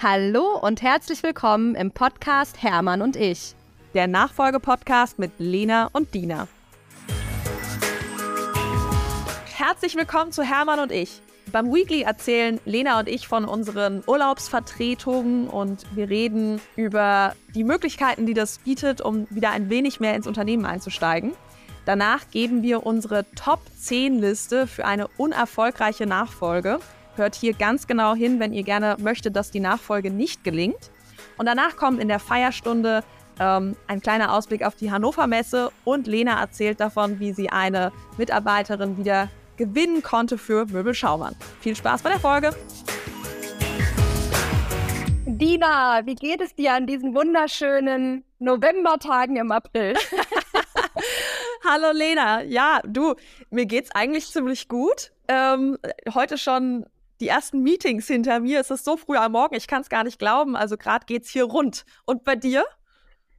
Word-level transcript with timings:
Hallo 0.00 0.56
und 0.56 0.80
herzlich 0.80 1.24
willkommen 1.24 1.74
im 1.74 1.90
Podcast 1.90 2.62
Hermann 2.62 3.02
und 3.02 3.16
ich. 3.16 3.56
Der 3.94 4.06
Nachfolgepodcast 4.06 5.18
mit 5.18 5.32
Lena 5.38 5.90
und 5.92 6.14
Dina. 6.14 6.46
Herzlich 9.56 9.96
willkommen 9.96 10.30
zu 10.30 10.44
Hermann 10.44 10.78
und 10.78 10.92
ich. 10.92 11.20
Beim 11.50 11.74
Weekly 11.74 12.02
erzählen 12.02 12.60
Lena 12.64 13.00
und 13.00 13.08
ich 13.08 13.26
von 13.26 13.44
unseren 13.44 14.04
Urlaubsvertretungen 14.06 15.48
und 15.48 15.84
wir 15.96 16.08
reden 16.08 16.60
über 16.76 17.34
die 17.56 17.64
Möglichkeiten, 17.64 18.24
die 18.24 18.34
das 18.34 18.58
bietet, 18.58 19.00
um 19.00 19.26
wieder 19.30 19.50
ein 19.50 19.68
wenig 19.68 19.98
mehr 19.98 20.14
ins 20.14 20.28
Unternehmen 20.28 20.64
einzusteigen. 20.64 21.32
Danach 21.86 22.30
geben 22.30 22.62
wir 22.62 22.86
unsere 22.86 23.28
Top 23.32 23.62
10 23.76 24.20
Liste 24.20 24.68
für 24.68 24.84
eine 24.84 25.08
unerfolgreiche 25.16 26.06
Nachfolge. 26.06 26.78
Hört 27.18 27.34
hier 27.34 27.52
ganz 27.52 27.88
genau 27.88 28.14
hin, 28.14 28.38
wenn 28.38 28.52
ihr 28.52 28.62
gerne 28.62 28.96
möchtet, 29.00 29.34
dass 29.34 29.50
die 29.50 29.58
Nachfolge 29.58 30.12
nicht 30.12 30.44
gelingt. 30.44 30.92
Und 31.36 31.46
danach 31.46 31.76
kommt 31.76 32.00
in 32.00 32.06
der 32.06 32.20
Feierstunde 32.20 33.02
ähm, 33.40 33.74
ein 33.88 34.00
kleiner 34.00 34.32
Ausblick 34.32 34.64
auf 34.64 34.76
die 34.76 34.92
Hannover 34.92 35.26
Messe 35.26 35.72
und 35.84 36.06
Lena 36.06 36.40
erzählt 36.40 36.78
davon, 36.78 37.18
wie 37.18 37.32
sie 37.32 37.50
eine 37.50 37.90
Mitarbeiterin 38.18 38.98
wieder 38.98 39.28
gewinnen 39.56 40.04
konnte 40.04 40.38
für 40.38 40.66
Möbel 40.66 40.94
Schaumann. 40.94 41.34
Viel 41.60 41.74
Spaß 41.74 42.02
bei 42.02 42.10
der 42.10 42.20
Folge! 42.20 42.54
Dina, 45.26 46.02
wie 46.04 46.14
geht 46.14 46.40
es 46.40 46.54
dir 46.54 46.74
an 46.74 46.86
diesen 46.86 47.16
wunderschönen 47.16 48.24
Novembertagen 48.38 49.36
im 49.36 49.50
April? 49.50 49.94
Hallo 51.68 51.90
Lena, 51.92 52.42
ja, 52.42 52.80
du, 52.86 53.16
mir 53.50 53.66
geht's 53.66 53.90
eigentlich 53.92 54.28
ziemlich 54.28 54.68
gut. 54.68 55.10
Ähm, 55.26 55.78
heute 56.14 56.38
schon 56.38 56.86
die 57.20 57.28
ersten 57.28 57.62
Meetings 57.62 58.06
hinter 58.06 58.40
mir. 58.40 58.60
Es 58.60 58.70
ist 58.70 58.84
so 58.84 58.96
früh 58.96 59.16
am 59.16 59.32
Morgen, 59.32 59.54
ich 59.54 59.66
kann 59.66 59.82
es 59.82 59.88
gar 59.88 60.04
nicht 60.04 60.18
glauben. 60.18 60.56
Also 60.56 60.76
gerade 60.76 61.06
geht's 61.06 61.30
hier 61.30 61.44
rund. 61.44 61.84
Und 62.04 62.24
bei 62.24 62.36
dir? 62.36 62.64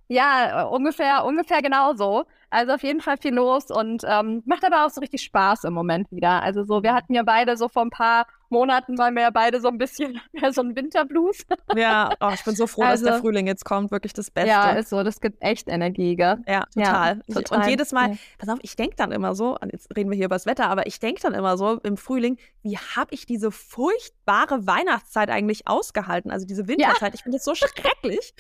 Ja, 0.08 0.64
ungefähr, 0.64 1.24
ungefähr 1.26 1.62
genauso. 1.62 2.26
Also 2.50 2.74
auf 2.74 2.84
jeden 2.84 3.00
Fall 3.02 3.18
viel 3.18 3.34
los 3.34 3.70
und 3.70 4.04
ähm, 4.08 4.42
macht 4.46 4.66
aber 4.66 4.86
auch 4.86 4.90
so 4.90 5.02
richtig 5.02 5.22
Spaß 5.22 5.66
im 5.66 5.74
Moment 5.74 6.12
wieder. 6.12 6.42
Also 6.42 6.64
so, 6.64 6.82
wir 6.82 6.94
hatten 6.94 7.14
ja 7.14 7.24
beide 7.24 7.56
so 7.58 7.70
vor 7.70 7.84
ein 7.84 7.92
paar 7.92 8.26
Monaten 8.50 8.98
waren 8.98 9.14
wir 9.16 9.24
ja 9.24 9.30
beide 9.30 9.62
so 9.62 9.68
ein 9.68 9.78
bisschen 9.78 10.20
mehr 10.32 10.52
so 10.54 10.62
ein 10.62 10.76
Winterblues. 10.76 11.46
Ja, 11.76 12.12
oh, 12.20 12.32
ich 12.34 12.44
bin 12.44 12.56
so 12.56 12.68
froh, 12.68 12.84
also, 12.84 12.92
dass 12.92 13.02
der 13.04 13.14
also 13.14 13.22
Frühling 13.22 13.48
jetzt 13.48 13.66
kommt, 13.66 13.92
wirklich 13.92 14.14
das 14.14 14.32
Beste. 14.32 14.50
Ja, 14.50 14.72
ist 14.72 14.90
so, 14.90 15.04
das 15.04 15.22
gibt 15.22 15.42
echt 15.42 15.68
Energie, 15.68 16.16
gell? 16.16 16.38
Ja, 16.48 16.66
total. 16.74 17.22
Ja, 17.28 17.36
total. 17.36 17.60
Und 17.60 17.70
jedes 17.70 17.92
Mal, 17.92 18.12
ja. 18.12 18.18
pass 18.38 18.50
auf, 18.50 18.60
ich 18.62 18.76
denke 18.76 18.96
dann 18.96 19.12
immer 19.12 19.36
so, 19.36 19.58
jetzt 19.72 19.96
reden 19.96 20.10
wir 20.10 20.16
hier 20.16 20.26
über 20.26 20.36
das 20.36 20.46
Wetter, 20.46 20.70
aber 20.70 20.88
ich 20.88 21.00
denke 21.00 21.22
dann 21.22 21.34
immer 21.34 21.58
so 21.58 21.80
im 21.84 21.98
Frühling, 21.98 22.38
wie 22.64 22.78
habe 22.78 23.14
ich 23.14 23.26
diese 23.26 23.52
furchtbare 23.52 24.66
Weihnachtszeit 24.66 25.30
eigentlich 25.30 25.68
ausgehalten? 25.68 26.32
Also 26.32 26.46
diese 26.46 26.68
Winterzeit, 26.68 27.14
ja. 27.14 27.16
ich 27.16 27.24
finde 27.24 27.38
das 27.38 27.46
so 27.46 27.56
schrecklich. 27.56 28.34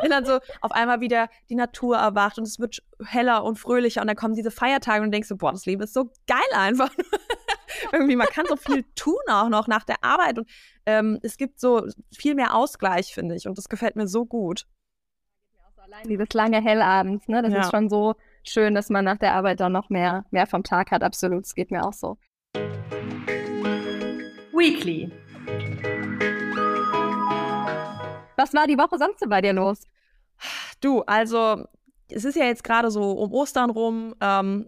Wenn 0.00 0.10
dann 0.10 0.24
so 0.24 0.38
auf 0.60 0.72
einmal 0.72 1.00
wieder 1.00 1.28
die 1.48 1.54
Natur 1.54 1.96
erwacht 1.96 2.38
und 2.38 2.44
es 2.44 2.58
wird 2.58 2.82
heller 3.04 3.44
und 3.44 3.58
fröhlicher 3.58 4.00
und 4.00 4.06
dann 4.06 4.16
kommen 4.16 4.34
diese 4.34 4.50
Feiertage 4.50 5.02
und 5.02 5.10
denkst 5.10 5.28
du, 5.28 5.36
boah, 5.36 5.52
das 5.52 5.66
Leben 5.66 5.82
ist 5.82 5.94
so 5.94 6.10
geil 6.26 6.38
einfach. 6.54 6.90
Irgendwie, 7.92 8.16
man 8.16 8.28
kann 8.28 8.46
so 8.46 8.56
viel 8.56 8.84
tun 8.94 9.14
auch 9.28 9.48
noch 9.48 9.66
nach 9.66 9.84
der 9.84 10.02
Arbeit 10.02 10.38
und 10.38 10.48
ähm, 10.86 11.18
es 11.22 11.36
gibt 11.36 11.60
so 11.60 11.86
viel 12.16 12.34
mehr 12.34 12.54
Ausgleich, 12.54 13.12
finde 13.12 13.34
ich. 13.34 13.46
Und 13.46 13.58
das 13.58 13.68
gefällt 13.68 13.96
mir 13.96 14.06
so 14.06 14.24
gut. 14.24 14.66
Allein 15.76 16.08
dieses 16.08 16.32
lange 16.32 16.60
Hellabend, 16.60 17.28
ne? 17.28 17.42
Das 17.42 17.52
ja. 17.52 17.60
ist 17.60 17.70
schon 17.70 17.88
so 17.88 18.16
schön, 18.42 18.74
dass 18.74 18.90
man 18.90 19.04
nach 19.04 19.18
der 19.18 19.34
Arbeit 19.34 19.60
dann 19.60 19.70
noch 19.70 19.88
mehr, 19.88 20.24
mehr 20.32 20.48
vom 20.48 20.64
Tag 20.64 20.90
hat. 20.90 21.04
Absolut, 21.04 21.44
es 21.44 21.54
geht 21.54 21.70
mir 21.70 21.84
auch 21.84 21.92
so. 21.92 22.18
Weekly. 24.52 25.12
Was 28.36 28.52
war 28.52 28.66
die 28.66 28.78
Woche 28.78 28.98
sonst 28.98 29.24
bei 29.28 29.40
dir 29.40 29.52
los? 29.52 29.86
Du, 30.80 31.02
also 31.02 31.64
es 32.10 32.24
ist 32.24 32.36
ja 32.36 32.44
jetzt 32.46 32.64
gerade 32.64 32.90
so 32.90 33.12
um 33.12 33.32
Ostern 33.32 33.70
rum 33.70 34.14
ähm, 34.20 34.66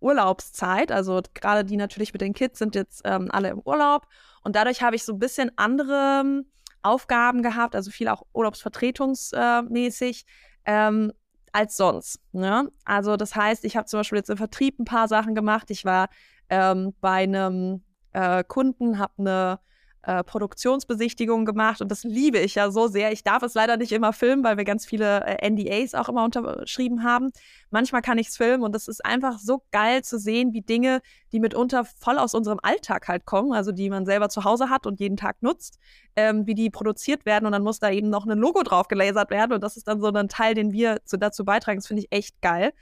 Urlaubszeit. 0.00 0.90
Also 0.92 1.20
gerade 1.34 1.64
die 1.64 1.76
natürlich 1.76 2.12
mit 2.12 2.22
den 2.22 2.32
Kids 2.32 2.58
sind 2.58 2.74
jetzt 2.74 3.02
ähm, 3.04 3.28
alle 3.30 3.50
im 3.50 3.60
Urlaub. 3.60 4.06
Und 4.42 4.56
dadurch 4.56 4.82
habe 4.82 4.96
ich 4.96 5.04
so 5.04 5.12
ein 5.12 5.18
bisschen 5.18 5.52
andere 5.56 6.20
ähm, 6.22 6.46
Aufgaben 6.82 7.42
gehabt, 7.42 7.74
also 7.76 7.90
viel 7.90 8.08
auch 8.08 8.22
urlaubsvertretungsmäßig, 8.32 10.24
ähm, 10.64 11.12
als 11.52 11.76
sonst. 11.76 12.20
Ne? 12.32 12.70
Also 12.84 13.16
das 13.16 13.34
heißt, 13.34 13.64
ich 13.64 13.76
habe 13.76 13.86
zum 13.86 14.00
Beispiel 14.00 14.18
jetzt 14.18 14.30
im 14.30 14.36
Vertrieb 14.36 14.78
ein 14.78 14.84
paar 14.84 15.08
Sachen 15.08 15.34
gemacht. 15.34 15.70
Ich 15.70 15.84
war 15.84 16.08
ähm, 16.48 16.94
bei 17.00 17.24
einem 17.24 17.82
äh, 18.12 18.44
Kunden, 18.44 18.98
habe 18.98 19.12
eine 19.18 19.60
äh, 20.02 20.24
Produktionsbesichtigung 20.24 21.44
gemacht 21.44 21.82
und 21.82 21.90
das 21.90 22.04
liebe 22.04 22.38
ich 22.38 22.54
ja 22.54 22.70
so 22.70 22.88
sehr. 22.88 23.12
Ich 23.12 23.22
darf 23.22 23.42
es 23.42 23.54
leider 23.54 23.76
nicht 23.76 23.92
immer 23.92 24.12
filmen, 24.12 24.42
weil 24.42 24.56
wir 24.56 24.64
ganz 24.64 24.86
viele 24.86 25.24
äh, 25.26 25.50
NDAs 25.50 25.94
auch 25.94 26.08
immer 26.08 26.24
unterschrieben 26.24 27.04
haben. 27.04 27.30
Manchmal 27.70 28.00
kann 28.00 28.16
ich 28.16 28.28
es 28.28 28.36
filmen 28.36 28.62
und 28.62 28.74
es 28.74 28.88
ist 28.88 29.04
einfach 29.04 29.38
so 29.38 29.62
geil 29.72 30.02
zu 30.02 30.18
sehen, 30.18 30.52
wie 30.52 30.62
Dinge, 30.62 31.00
die 31.32 31.40
mitunter 31.40 31.84
voll 31.84 32.18
aus 32.18 32.34
unserem 32.34 32.60
Alltag 32.62 33.08
halt 33.08 33.26
kommen, 33.26 33.52
also 33.52 33.72
die 33.72 33.90
man 33.90 34.06
selber 34.06 34.28
zu 34.30 34.44
Hause 34.44 34.70
hat 34.70 34.86
und 34.86 35.00
jeden 35.00 35.16
Tag 35.16 35.42
nutzt, 35.42 35.78
ähm, 36.16 36.46
wie 36.46 36.54
die 36.54 36.70
produziert 36.70 37.26
werden 37.26 37.44
und 37.46 37.52
dann 37.52 37.62
muss 37.62 37.78
da 37.78 37.90
eben 37.90 38.08
noch 38.08 38.26
ein 38.26 38.38
Logo 38.38 38.62
drauf 38.62 38.88
gelasert 38.88 39.30
werden 39.30 39.52
und 39.52 39.62
das 39.62 39.76
ist 39.76 39.86
dann 39.86 40.00
so 40.00 40.08
ein 40.08 40.28
Teil, 40.28 40.54
den 40.54 40.72
wir 40.72 40.98
zu, 41.04 41.18
dazu 41.18 41.44
beitragen. 41.44 41.78
Das 41.78 41.86
finde 41.86 42.02
ich 42.02 42.12
echt 42.12 42.40
geil. 42.40 42.72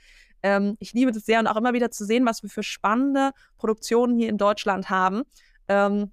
Ähm, 0.41 0.77
ich 0.79 0.93
liebe 0.93 1.11
das 1.11 1.25
sehr 1.25 1.39
und 1.39 1.47
auch 1.47 1.57
immer 1.57 1.73
wieder 1.73 1.91
zu 1.91 2.05
sehen, 2.05 2.25
was 2.25 2.43
wir 2.43 2.49
für 2.49 2.63
spannende 2.63 3.31
Produktionen 3.57 4.17
hier 4.17 4.29
in 4.29 4.37
Deutschland 4.37 4.89
haben. 4.89 5.23
Ähm, 5.67 6.11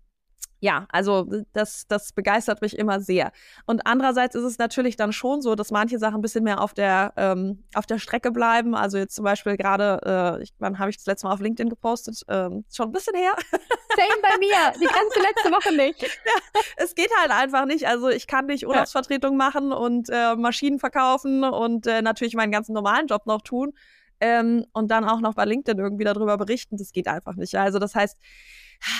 ja, 0.61 0.87
also 0.91 1.29
das, 1.53 1.87
das 1.87 2.13
begeistert 2.13 2.63
mich 2.63 2.79
immer 2.79 3.01
sehr. 3.01 3.31
Und 3.67 3.87
andererseits 3.87 4.35
ist 4.35 4.45
es 4.45 4.59
natürlich 4.59 4.97
dann 4.97 5.13
schon 5.13 5.43
so, 5.43 5.55
dass 5.55 5.71
manche 5.71 5.99
Sachen 5.99 6.17
ein 6.17 6.23
bisschen 6.23 6.45
mehr 6.45 6.63
auf 6.63 6.73
der, 6.73 7.13
ähm, 7.17 7.65
auf 7.75 7.85
der 7.85 7.99
Strecke 7.99 8.31
bleiben. 8.31 8.75
Also 8.75 8.97
jetzt 8.97 9.15
zum 9.15 9.25
Beispiel 9.25 9.57
gerade, 9.57 10.41
äh, 10.41 10.47
wann 10.59 10.79
habe 10.79 10.91
ich 10.91 10.97
das 10.97 11.07
letzte 11.07 11.27
Mal 11.27 11.35
auf 11.35 11.41
LinkedIn 11.41 11.69
gepostet? 11.69 12.23
Ähm, 12.29 12.65
schon 12.73 12.89
ein 12.89 12.93
bisschen 12.93 13.15
her. 13.15 13.35
Same 13.51 14.23
bei 14.23 14.39
mir, 14.39 14.73
die 14.81 14.87
ganze 14.87 15.21
letzte 15.21 15.51
Woche 15.51 15.75
nicht. 15.75 16.03
Ja, 16.27 16.63
es 16.77 16.95
geht 16.95 17.11
halt 17.21 17.31
einfach 17.31 17.67
nicht. 17.67 17.87
Also 17.87 18.09
ich 18.09 18.27
kann 18.27 18.47
nicht 18.47 18.67
Urlaubsvertretung 18.67 19.37
machen 19.37 19.73
und 19.73 20.09
äh, 20.11 20.35
Maschinen 20.35 20.79
verkaufen 20.81 21.45
und 21.45 21.87
äh, 21.87 22.03
natürlich 22.03 22.35
meinen 22.35 22.51
ganzen 22.51 22.73
normalen 22.73 23.07
Job 23.07 23.27
noch 23.27 23.43
tun. 23.43 23.73
Ähm, 24.19 24.65
und 24.73 24.91
dann 24.91 25.05
auch 25.05 25.21
noch 25.21 25.35
bei 25.35 25.45
LinkedIn 25.45 25.79
irgendwie 25.79 26.05
darüber 26.05 26.37
berichten. 26.37 26.79
Das 26.79 26.93
geht 26.93 27.07
einfach 27.07 27.35
nicht. 27.35 27.55
Also 27.57 27.79
das 27.79 27.95
heißt, 27.95 28.17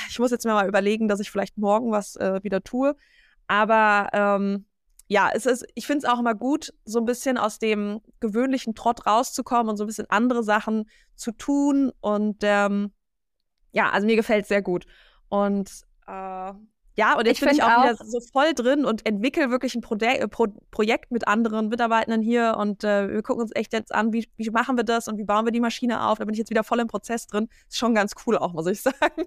ich 0.09 0.19
muss 0.19 0.31
jetzt 0.31 0.45
mir 0.45 0.53
mal 0.53 0.69
überlegen, 0.69 1.09
dass 1.09 1.21
ich 1.21 1.31
vielleicht 1.31 1.59
morgen 1.59 1.91
was 1.91 2.17
äh, 2.17 2.43
wieder 2.43 2.63
tue. 2.63 2.97
Aber 3.47 4.09
ähm, 4.13 4.67
ja, 5.09 5.31
es 5.33 5.47
ist, 5.47 5.65
ich 5.75 5.87
finde 5.87 6.07
es 6.07 6.13
auch 6.13 6.19
immer 6.19 6.35
gut, 6.35 6.73
so 6.85 6.99
ein 6.99 7.05
bisschen 7.05 7.39
aus 7.39 7.59
dem 7.59 8.01
gewöhnlichen 8.19 8.75
Trott 8.75 9.07
rauszukommen 9.07 9.69
und 9.69 9.77
so 9.77 9.85
ein 9.85 9.87
bisschen 9.87 10.11
andere 10.11 10.43
Sachen 10.43 10.89
zu 11.15 11.33
tun. 11.33 11.93
Und 12.01 12.39
ähm, 12.43 12.93
ja, 13.73 13.91
also 13.91 14.07
mir 14.07 14.17
gefällt 14.17 14.43
es 14.43 14.49
sehr 14.49 14.63
gut. 14.63 14.87
Und 15.29 15.71
äh, 16.07 16.53
ja, 16.97 17.17
und 17.17 17.27
jetzt 17.27 17.43
ich 17.43 17.47
bin 17.47 17.55
ich 17.55 17.63
auch, 17.63 17.69
auch, 17.69 17.85
wieder 17.85 17.97
so 17.97 18.21
voll 18.21 18.55
drin 18.55 18.87
und 18.87 19.05
entwickle 19.07 19.51
wirklich 19.51 19.75
ein 19.75 19.83
Pro 19.83 19.97
Pro 20.31 20.47
Projekt 20.71 21.11
mit 21.11 21.29
anderen 21.29 21.69
Mitarbeitenden 21.69 22.23
hier 22.23 22.57
und 22.59 22.85
äh, 22.85 23.13
wir 23.13 23.23
gucken 23.23 23.43
uns 23.43 23.53
echt 23.55 23.75
jetzt 23.75 23.95
an, 23.95 24.15
wie, 24.15 24.27
wie 24.37 24.51
machen 24.51 24.79
wir 24.79 24.85
das 24.85 25.07
und 25.07 25.19
wie 25.19 25.25
bauen 25.25 25.45
wir 25.45 25.53
die 25.53 25.61
Maschine 25.61 26.07
auf. 26.07 26.19
Da 26.19 26.25
bin 26.25 26.33
ich 26.33 26.39
jetzt 26.39 26.51
wieder 26.51 26.65
voll 26.65 26.81
im 26.81 26.87
Prozess 26.87 27.27
drin. 27.27 27.49
Ist 27.69 27.77
schon 27.77 27.95
ganz 27.95 28.15
cool 28.27 28.39
auch, 28.39 28.55
muss 28.55 28.67
ich 28.67 28.81
sagen. 28.83 29.25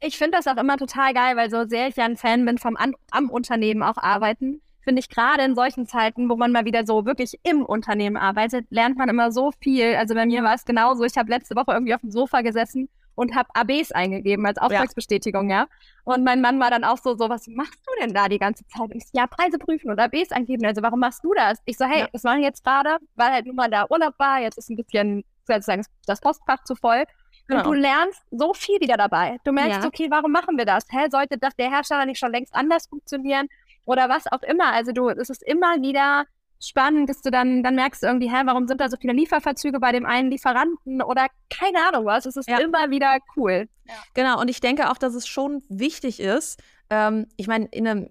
Ich 0.00 0.18
finde 0.18 0.38
das 0.38 0.48
auch 0.48 0.60
immer 0.60 0.76
total 0.76 1.14
geil, 1.14 1.36
weil 1.36 1.50
so 1.50 1.64
sehr 1.68 1.86
ich 1.86 1.96
ja 1.96 2.04
ein 2.04 2.16
Fan 2.16 2.44
bin 2.44 2.58
vom 2.58 2.76
an 2.76 2.94
am 3.12 3.30
Unternehmen 3.30 3.84
auch 3.84 3.96
arbeiten, 3.96 4.60
finde 4.82 4.98
ich 4.98 5.08
gerade 5.08 5.44
in 5.44 5.54
solchen 5.54 5.86
Zeiten, 5.86 6.28
wo 6.28 6.34
man 6.34 6.50
mal 6.50 6.64
wieder 6.64 6.84
so 6.84 7.06
wirklich 7.06 7.38
im 7.44 7.64
Unternehmen 7.64 8.16
arbeitet, 8.16 8.66
lernt 8.70 8.98
man 8.98 9.08
immer 9.08 9.30
so 9.30 9.52
viel. 9.60 9.94
Also 9.94 10.14
bei 10.14 10.26
mir 10.26 10.42
war 10.42 10.54
es 10.54 10.64
genauso. 10.64 11.04
Ich 11.04 11.16
habe 11.16 11.30
letzte 11.30 11.54
Woche 11.54 11.72
irgendwie 11.72 11.94
auf 11.94 12.00
dem 12.00 12.10
Sofa 12.10 12.40
gesessen 12.42 12.88
und 13.14 13.34
habe 13.34 13.48
ABs 13.54 13.92
eingegeben 13.92 14.46
als 14.46 14.58
Auftragsbestätigung, 14.58 15.50
ja. 15.50 15.56
ja. 15.56 15.66
Und 16.04 16.24
mein 16.24 16.40
Mann 16.40 16.60
war 16.60 16.70
dann 16.70 16.84
auch 16.84 16.98
so, 16.98 17.16
so, 17.16 17.28
was 17.28 17.46
machst 17.46 17.80
du 17.86 18.00
denn 18.00 18.12
da 18.12 18.28
die 18.28 18.38
ganze 18.38 18.66
Zeit? 18.66 18.82
Und 18.82 18.96
ich 18.96 19.04
so, 19.04 19.10
ja, 19.14 19.26
Preise 19.26 19.58
prüfen 19.58 19.90
und 19.90 19.98
ABs 19.98 20.32
eingeben. 20.32 20.66
Also 20.66 20.82
warum 20.82 21.00
machst 21.00 21.24
du 21.24 21.32
das? 21.34 21.60
Ich 21.64 21.76
so, 21.76 21.84
hey, 21.84 22.00
ja. 22.00 22.08
das 22.12 22.22
machen 22.22 22.38
wir 22.38 22.46
jetzt 22.46 22.64
gerade, 22.64 22.98
weil 23.14 23.32
halt 23.32 23.46
nun 23.46 23.56
mal 23.56 23.70
da 23.70 23.86
Urlaub 23.88 24.14
war, 24.18 24.40
jetzt 24.40 24.58
ist 24.58 24.70
ein 24.70 24.76
bisschen 24.76 25.24
sozusagen 25.46 25.84
das 26.06 26.20
Postfach 26.20 26.64
zu 26.64 26.74
voll. 26.74 27.04
Genau. 27.46 27.60
Und 27.60 27.66
du 27.66 27.72
lernst 27.74 28.22
so 28.30 28.54
viel 28.54 28.80
wieder 28.80 28.96
dabei. 28.96 29.38
Du 29.44 29.52
merkst, 29.52 29.82
ja. 29.82 29.86
okay, 29.86 30.10
warum 30.10 30.32
machen 30.32 30.56
wir 30.56 30.64
das? 30.64 30.84
Hä, 30.90 31.08
sollte 31.10 31.38
das 31.38 31.54
der 31.56 31.70
Hersteller 31.70 32.06
nicht 32.06 32.18
schon 32.18 32.32
längst 32.32 32.54
anders 32.54 32.86
funktionieren? 32.86 33.48
Oder 33.84 34.08
was 34.08 34.26
auch 34.32 34.42
immer. 34.42 34.72
Also 34.72 34.92
du, 34.92 35.10
es 35.10 35.28
ist 35.28 35.42
immer 35.42 35.80
wieder 35.82 36.24
spannend, 36.68 37.08
dass 37.08 37.22
du 37.22 37.30
dann, 37.30 37.62
dann 37.62 37.74
merkst 37.74 38.02
du 38.02 38.06
irgendwie, 38.06 38.30
hä, 38.30 38.42
warum 38.44 38.66
sind 38.66 38.80
da 38.80 38.88
so 38.88 38.96
viele 38.96 39.12
Lieferverzüge 39.12 39.80
bei 39.80 39.92
dem 39.92 40.06
einen 40.06 40.30
Lieferanten 40.30 41.02
oder 41.02 41.26
keine 41.50 41.78
Ahnung 41.88 42.04
was. 42.04 42.26
Es 42.26 42.36
ist 42.36 42.48
ja. 42.48 42.58
immer 42.58 42.90
wieder 42.90 43.18
cool. 43.36 43.68
Ja. 43.86 43.94
Genau, 44.14 44.40
und 44.40 44.48
ich 44.48 44.60
denke 44.60 44.90
auch, 44.90 44.98
dass 44.98 45.14
es 45.14 45.26
schon 45.26 45.62
wichtig 45.68 46.20
ist, 46.20 46.60
ähm, 46.90 47.26
ich 47.36 47.46
meine, 47.46 47.66
in 47.66 47.86
einem 47.86 48.08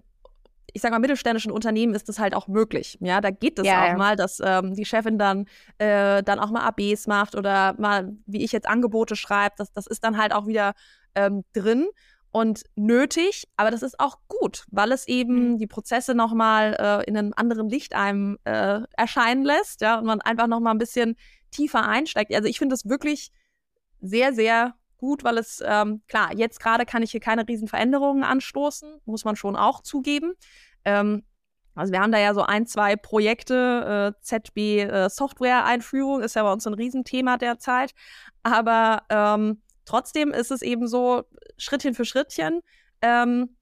ich 0.74 0.82
sag 0.82 0.90
mal, 0.90 0.98
mittelständischen 0.98 1.52
Unternehmen 1.52 1.94
ist 1.94 2.08
das 2.08 2.18
halt 2.18 2.34
auch 2.34 2.48
möglich. 2.48 2.98
Ja, 3.00 3.20
da 3.20 3.30
geht 3.30 3.60
es 3.60 3.66
ja, 3.66 3.80
auch 3.84 3.86
ja. 3.86 3.96
mal, 3.96 4.16
dass 4.16 4.40
ähm, 4.44 4.74
die 4.74 4.84
Chefin 4.84 5.18
dann, 5.18 5.46
äh, 5.78 6.20
dann 6.24 6.40
auch 6.40 6.50
mal 6.50 6.66
ABs 6.66 7.06
macht 7.06 7.36
oder 7.36 7.74
mal, 7.78 8.12
wie 8.26 8.42
ich 8.42 8.50
jetzt 8.50 8.66
Angebote 8.66 9.14
schreibe. 9.14 9.54
Das, 9.56 9.72
das 9.72 9.86
ist 9.86 10.02
dann 10.02 10.18
halt 10.18 10.34
auch 10.34 10.48
wieder 10.48 10.74
ähm, 11.14 11.44
drin. 11.52 11.86
Und 12.34 12.64
nötig, 12.74 13.46
aber 13.56 13.70
das 13.70 13.84
ist 13.84 14.00
auch 14.00 14.18
gut, 14.26 14.66
weil 14.72 14.90
es 14.90 15.06
eben 15.06 15.52
mhm. 15.52 15.58
die 15.58 15.68
Prozesse 15.68 16.16
nochmal 16.16 16.76
äh, 16.80 17.08
in 17.08 17.16
einem 17.16 17.32
anderen 17.36 17.68
Licht 17.68 17.94
einem 17.94 18.38
äh, 18.42 18.80
erscheinen 18.96 19.44
lässt, 19.44 19.82
ja, 19.82 20.00
und 20.00 20.06
man 20.06 20.20
einfach 20.20 20.48
nochmal 20.48 20.74
ein 20.74 20.78
bisschen 20.78 21.14
tiefer 21.52 21.86
einsteigt. 21.86 22.34
Also 22.34 22.48
ich 22.48 22.58
finde 22.58 22.74
es 22.74 22.88
wirklich 22.88 23.30
sehr, 24.00 24.32
sehr 24.32 24.74
gut, 24.96 25.22
weil 25.22 25.38
es, 25.38 25.62
ähm, 25.64 26.02
klar, 26.08 26.34
jetzt 26.34 26.58
gerade 26.58 26.84
kann 26.86 27.04
ich 27.04 27.12
hier 27.12 27.20
keine 27.20 27.46
riesen 27.46 27.68
Veränderungen 27.68 28.24
anstoßen, 28.24 29.00
muss 29.04 29.24
man 29.24 29.36
schon 29.36 29.54
auch 29.54 29.80
zugeben. 29.80 30.32
Ähm, 30.84 31.22
also 31.76 31.92
wir 31.92 32.00
haben 32.00 32.10
da 32.10 32.18
ja 32.18 32.34
so 32.34 32.42
ein, 32.42 32.66
zwei 32.66 32.96
Projekte, 32.96 34.16
äh, 34.16 34.20
ZB 34.20 34.80
äh, 34.80 35.08
Software-Einführung 35.08 36.20
ist 36.20 36.34
ja 36.34 36.42
bei 36.42 36.52
uns 36.52 36.66
ein 36.66 36.74
Riesenthema 36.74 37.36
derzeit. 37.36 37.94
Aber 38.42 39.04
ähm, 39.08 39.62
trotzdem 39.84 40.30
ist 40.30 40.50
es 40.50 40.62
eben 40.62 40.86
so, 40.86 41.24
Schrittchen 41.56 41.94
für 41.94 42.04
Schrittchen. 42.04 42.60
Ähm, 43.02 43.56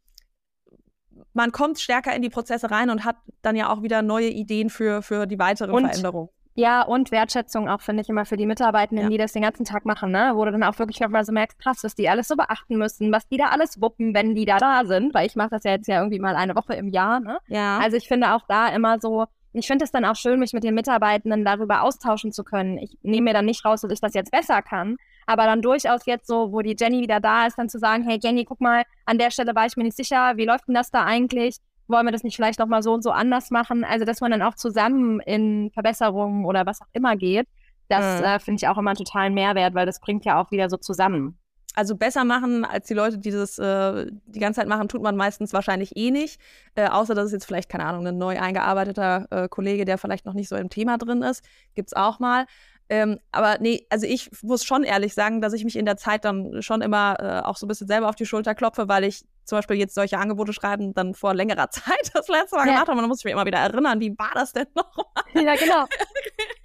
man 1.35 1.53
kommt 1.53 1.79
stärker 1.79 2.15
in 2.15 2.23
die 2.23 2.31
Prozesse 2.31 2.71
rein 2.71 2.91
und 2.91 3.05
hat 3.05 3.17
dann 3.43 3.57
ja 3.57 3.71
auch 3.71 3.83
wieder 3.83 4.03
neue 4.03 4.29
Ideen 4.29 4.71
für, 4.71 5.03
für 5.03 5.27
die 5.27 5.39
weitere 5.39 5.73
und, 5.73 5.87
Veränderung. 5.87 6.31
Ja, 6.55 6.83
und 6.83 7.11
Wertschätzung 7.11 7.69
auch, 7.69 7.81
finde 7.81 8.03
ich, 8.03 8.11
immer 8.11 8.27
für 8.27 8.37
die 8.37 8.45
Mitarbeitenden, 8.45 9.07
ja. 9.07 9.11
die 9.11 9.17
das 9.17 9.33
den 9.33 9.43
ganzen 9.43 9.65
Tag 9.65 9.87
machen, 9.87 10.11
ne? 10.11 10.33
Wo 10.35 10.45
du 10.45 10.53
dann 10.53 10.63
auch 10.63 10.79
wirklich 10.79 11.01
nochmal 11.01 11.25
so 11.25 11.33
merkst, 11.33 11.59
krass, 11.59 11.79
was 11.83 11.95
die 11.95 12.11
alles 12.11 12.29
so 12.29 12.37
beachten 12.37 12.77
müssen, 12.77 13.11
was 13.11 13.27
die 13.29 13.39
da 13.39 13.47
alles 13.47 13.81
wuppen, 13.81 14.15
wenn 14.15 14.35
die 14.35 14.45
da 14.45 14.59
da 14.59 14.85
sind, 14.85 15.15
weil 15.15 15.27
ich 15.27 15.35
mache 15.35 15.49
das 15.51 15.65
ja 15.65 15.73
jetzt 15.73 15.89
ja 15.89 15.99
irgendwie 15.99 16.19
mal 16.19 16.37
eine 16.37 16.55
Woche 16.55 16.75
im 16.75 16.89
Jahr, 16.89 17.21
ne? 17.21 17.39
Ja. 17.49 17.79
Also 17.79 17.97
ich 17.97 18.07
finde 18.07 18.35
auch 18.35 18.43
da 18.49 18.69
immer 18.69 19.01
so, 19.01 19.25
ich 19.55 19.67
finde 19.67 19.85
es 19.85 19.93
dann 19.93 20.05
auch 20.05 20.17
schön, 20.17 20.41
mich 20.41 20.53
mit 20.53 20.65
den 20.65 20.75
Mitarbeitenden 20.75 21.45
darüber 21.45 21.83
austauschen 21.83 22.33
zu 22.33 22.45
können. 22.45 22.77
Ich 22.79 22.99
nehme 23.03 23.31
mir 23.31 23.35
dann 23.35 23.47
nicht 23.47 23.65
raus, 23.65 23.81
dass 23.81 23.93
ich 23.93 24.01
das 24.01 24.13
jetzt 24.13 24.31
besser 24.31 24.61
kann, 24.61 24.97
aber 25.27 25.45
dann 25.45 25.63
durchaus 25.63 26.07
jetzt 26.07 26.27
so, 26.27 26.53
wo 26.53 26.61
die 26.61 26.77
Jenny 26.79 27.01
wieder 27.01 27.21
da 27.21 27.47
ist, 27.47 27.59
dann 27.59 27.69
zu 27.69 27.79
sagen, 27.79 28.05
hey 28.05 28.19
Jenny, 28.23 28.45
guck 28.45 28.61
mal, 28.61 28.85
an 29.07 29.19
der 29.19 29.31
Stelle 29.31 29.55
war 29.55 29.67
ich 29.67 29.77
mir 29.77 29.85
nicht 29.85 29.97
sicher, 29.97 30.37
wie 30.37 30.45
läuft 30.45 30.69
denn 30.69 30.75
das 30.75 30.91
da 30.91 31.05
eigentlich? 31.05 31.57
Wollen 31.89 32.07
wir 32.07 32.13
das 32.13 32.23
nicht 32.23 32.37
vielleicht 32.37 32.59
nochmal 32.59 32.83
so 32.83 32.93
und 32.93 33.03
so 33.03 33.11
anders 33.11 33.51
machen? 33.51 33.85
Also, 33.85 34.05
dass 34.05 34.21
man 34.21 34.31
dann 34.31 34.43
auch 34.43 34.55
zusammen 34.55 35.21
in 35.21 35.71
Verbesserungen 35.73 36.45
oder 36.45 36.65
was 36.65 36.81
auch 36.81 36.87
immer 36.93 37.17
geht, 37.17 37.47
das 37.89 38.21
mhm. 38.21 38.27
äh, 38.27 38.39
finde 38.39 38.61
ich 38.63 38.69
auch 38.69 38.79
immer 38.79 38.91
einen 38.91 38.99
totalen 38.99 39.35
Mehrwert, 39.35 39.75
weil 39.75 39.87
das 39.87 40.01
bringt 40.01 40.25
ja 40.25 40.41
auch 40.41 40.51
wieder 40.51 40.71
so 40.71 40.77
zusammen 40.77 41.39
also 41.75 41.97
besser 41.97 42.25
machen 42.25 42.65
als 42.65 42.87
die 42.87 42.95
Leute, 42.95 43.19
die 43.19 43.31
das 43.31 43.59
äh, 43.59 44.07
die 44.27 44.41
ganze 44.41 44.61
Zeit 44.61 44.69
machen, 44.69 44.89
tut 44.89 45.03
man 45.03 45.17
meistens 45.17 45.53
wahrscheinlich 45.53 45.97
eh 45.97 46.11
nicht. 46.11 46.41
Äh, 46.75 46.89
außer 46.89 47.15
dass 47.15 47.27
es 47.27 47.33
jetzt 47.33 47.47
vielleicht, 47.47 47.69
keine 47.69 47.85
Ahnung, 47.85 48.07
ein 48.07 48.19
neu 48.19 48.39
eingearbeiteter 48.39 49.27
äh, 49.31 49.49
Kollege, 49.49 49.85
der 49.85 49.99
vielleicht 49.99 50.27
noch 50.27 50.35
nicht 50.35 50.49
so 50.49 50.57
im 50.57 50.69
Thema 50.69 50.99
drin 50.99 51.23
ist. 51.23 51.45
Gibt's 51.75 51.95
auch 51.95 52.19
mal. 52.19 52.47
Ähm, 52.93 53.19
aber 53.31 53.57
nee, 53.59 53.87
also 53.89 54.05
ich 54.05 54.31
muss 54.43 54.67
schon 54.67 54.85
ehrlich 54.85 55.15
sagen, 55.15 55.41
dass 55.41 55.55
ich 55.55 55.65
mich 55.65 55.77
in 55.77 55.87
der 55.87 55.97
Zeit 55.97 56.27
dann 56.27 56.61
schon 56.61 56.83
immer 56.83 57.17
äh, 57.21 57.41
auch 57.41 57.57
so 57.57 57.65
ein 57.65 57.69
bisschen 57.69 57.87
selber 57.87 58.11
auf 58.11 58.17
die 58.17 58.27
Schulter 58.27 58.55
klopfe, 58.55 58.87
weil 58.87 59.05
ich 59.05 59.25
zum 59.45 59.57
Beispiel 59.57 59.77
jetzt 59.77 59.95
solche 59.95 60.19
Angebote 60.19 60.53
schreiben, 60.53 60.93
dann 60.93 61.15
vor 61.15 61.33
längerer 61.33 61.71
Zeit 61.71 62.11
das 62.13 62.29
letzte 62.29 62.57
Mal 62.57 62.67
ja. 62.67 62.73
gemacht 62.75 62.89
habe. 62.89 62.93
Und 62.93 62.99
dann 62.99 63.09
muss 63.09 63.21
ich 63.21 63.25
mich 63.25 63.33
immer 63.33 63.47
wieder 63.47 63.61
erinnern, 63.61 63.99
wie 64.01 64.11
war 64.19 64.33
das 64.35 64.53
denn 64.53 64.67
noch? 64.75 64.93
Ja, 65.35 65.55
genau. 65.55 65.87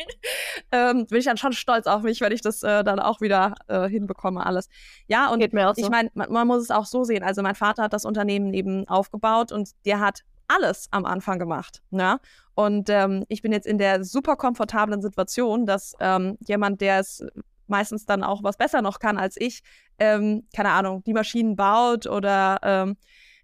ähm, 0.74 1.08
bin 1.08 1.20
ich 1.20 1.24
dann 1.24 1.38
schon 1.38 1.54
stolz 1.54 1.88
auf 1.88 2.02
mich, 2.02 2.20
wenn 2.20 2.34
ich 2.34 2.42
das 2.42 2.62
äh, 2.62 2.84
dann 2.84 3.00
auch 3.00 3.22
wieder 3.22 3.56
äh, 3.70 3.88
hinbekomme, 3.88 4.46
alles. 4.46 4.68
Ja, 5.08 5.30
und 5.30 5.42
so. 5.42 5.74
ich 5.78 5.90
meine, 5.90 6.12
man, 6.14 6.30
man, 6.30 6.46
muss 6.46 6.64
es 6.64 6.72
auch 6.72 6.86
so 6.86 7.06
sehen. 7.06 7.24
Also 7.24 7.42
mein 7.42 7.56
Vater 7.56 7.84
hat 7.84 7.94
das 7.94 8.04
Unternehmen 8.04 8.54
eben 8.54 8.86
aufgebaut 8.90 9.54
und 9.54 9.70
der 9.86 10.02
hat 10.02 10.24
alles 10.50 10.90
am 10.92 11.06
Anfang 11.06 11.40
gemacht. 11.40 11.82
Ja? 11.92 12.20
Und 12.58 12.90
ähm, 12.90 13.24
ich 13.28 13.44
bin 13.44 13.52
jetzt 13.52 13.68
in 13.68 13.78
der 13.78 14.04
super 14.04 14.36
komfortablen 14.36 15.00
Situation, 15.00 15.68
dass 15.68 15.94
ähm, 16.00 16.40
jemand, 16.40 16.82
der 16.82 17.02
es 17.02 17.24
meistens 17.68 18.08
dann 18.08 18.24
auch 18.24 18.42
was 18.42 18.58
besser 18.58 18.82
noch 18.82 18.98
kann 18.98 19.20
als 19.20 19.36
ich, 19.38 19.62
ähm, 20.00 20.48
keine 20.56 20.72
Ahnung, 20.72 21.04
die 21.04 21.14
Maschinen 21.14 21.56
baut 21.56 22.08
oder 22.08 22.58
ähm, 22.64 22.98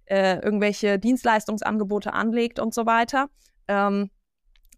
äh, 0.06 0.40
irgendwelche 0.40 0.98
Dienstleistungsangebote 0.98 2.12
anlegt 2.12 2.58
und 2.58 2.74
so 2.74 2.88
weiter. 2.88 3.30
Ähm, 3.68 4.10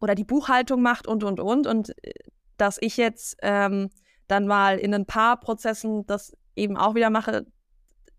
oder 0.01 0.15
die 0.15 0.25
Buchhaltung 0.25 0.81
macht 0.81 1.07
und, 1.07 1.23
und, 1.23 1.39
und. 1.39 1.65
Und 1.65 1.91
äh, 2.03 2.11
dass 2.57 2.77
ich 2.81 2.97
jetzt 2.97 3.37
ähm, 3.41 3.89
dann 4.27 4.47
mal 4.47 4.79
in 4.79 4.93
ein 4.93 5.05
paar 5.05 5.39
Prozessen 5.39 6.05
das 6.07 6.35
eben 6.57 6.75
auch 6.75 6.93
wieder 6.93 7.09
mache. 7.09 7.45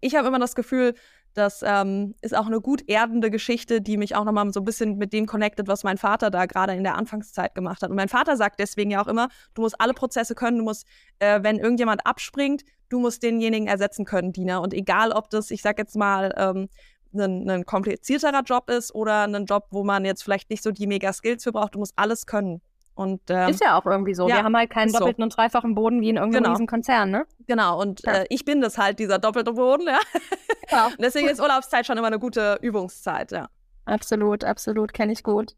Ich 0.00 0.16
habe 0.16 0.28
immer 0.28 0.38
das 0.38 0.54
Gefühl, 0.54 0.94
das 1.36 1.62
ähm, 1.64 2.14
ist 2.22 2.36
auch 2.36 2.46
eine 2.46 2.60
gut 2.60 2.88
erdende 2.88 3.30
Geschichte, 3.30 3.80
die 3.80 3.96
mich 3.96 4.16
auch 4.16 4.24
nochmal 4.24 4.50
so 4.52 4.60
ein 4.60 4.64
bisschen 4.64 4.96
mit 4.96 5.12
dem 5.12 5.26
connectet, 5.26 5.68
was 5.68 5.84
mein 5.84 5.98
Vater 5.98 6.30
da 6.30 6.46
gerade 6.46 6.74
in 6.74 6.82
der 6.82 6.96
Anfangszeit 6.96 7.54
gemacht 7.54 7.82
hat. 7.82 7.90
Und 7.90 7.96
mein 7.96 8.08
Vater 8.08 8.36
sagt 8.36 8.58
deswegen 8.58 8.90
ja 8.90 9.02
auch 9.02 9.06
immer, 9.06 9.28
du 9.54 9.62
musst 9.62 9.80
alle 9.80 9.92
Prozesse 9.92 10.34
können, 10.34 10.58
du 10.58 10.64
musst, 10.64 10.86
äh, 11.18 11.42
wenn 11.42 11.58
irgendjemand 11.58 12.06
abspringt, 12.06 12.62
du 12.88 13.00
musst 13.00 13.22
denjenigen 13.22 13.66
ersetzen 13.66 14.04
können, 14.04 14.32
Dina. 14.32 14.58
Und 14.58 14.72
egal, 14.72 15.12
ob 15.12 15.28
das, 15.30 15.50
ich 15.50 15.62
sag 15.62 15.78
jetzt 15.78 15.96
mal, 15.96 16.32
ähm, 16.36 16.68
ein, 17.14 17.48
ein 17.48 17.66
komplizierterer 17.66 18.42
Job 18.42 18.70
ist 18.70 18.94
oder 18.94 19.24
ein 19.24 19.44
Job, 19.46 19.66
wo 19.70 19.84
man 19.84 20.04
jetzt 20.04 20.22
vielleicht 20.22 20.50
nicht 20.50 20.62
so 20.62 20.70
die 20.70 20.86
mega 20.86 21.12
Skills 21.12 21.44
für 21.44 21.52
braucht, 21.52 21.74
du 21.74 21.78
musst 21.78 21.94
alles 21.96 22.26
können. 22.26 22.60
Und, 22.96 23.20
ähm, 23.28 23.50
ist 23.50 23.62
ja 23.62 23.78
auch 23.78 23.84
irgendwie 23.84 24.14
so. 24.14 24.26
Ja, 24.26 24.36
wir 24.36 24.44
haben 24.44 24.56
halt 24.56 24.70
keinen 24.70 24.90
doppelten 24.90 25.20
so. 25.20 25.24
und 25.24 25.36
dreifachen 25.36 25.74
Boden 25.74 26.00
wie 26.00 26.08
in 26.08 26.16
irgendeinem 26.16 26.54
genau. 26.54 26.66
Konzern, 26.66 27.10
ne? 27.10 27.26
Genau, 27.46 27.78
und 27.78 28.00
ja. 28.04 28.12
äh, 28.12 28.26
ich 28.30 28.46
bin 28.46 28.62
das 28.62 28.78
halt, 28.78 28.98
dieser 28.98 29.18
doppelte 29.18 29.52
Boden, 29.52 29.86
ja. 29.86 30.86
Und 30.86 30.96
deswegen 30.98 31.28
ist 31.28 31.38
Urlaubszeit 31.38 31.86
schon 31.86 31.98
immer 31.98 32.06
eine 32.06 32.18
gute 32.18 32.58
Übungszeit, 32.62 33.32
ja. 33.32 33.48
Absolut, 33.84 34.44
absolut, 34.44 34.94
kenne 34.94 35.12
ich 35.12 35.22
gut. 35.22 35.54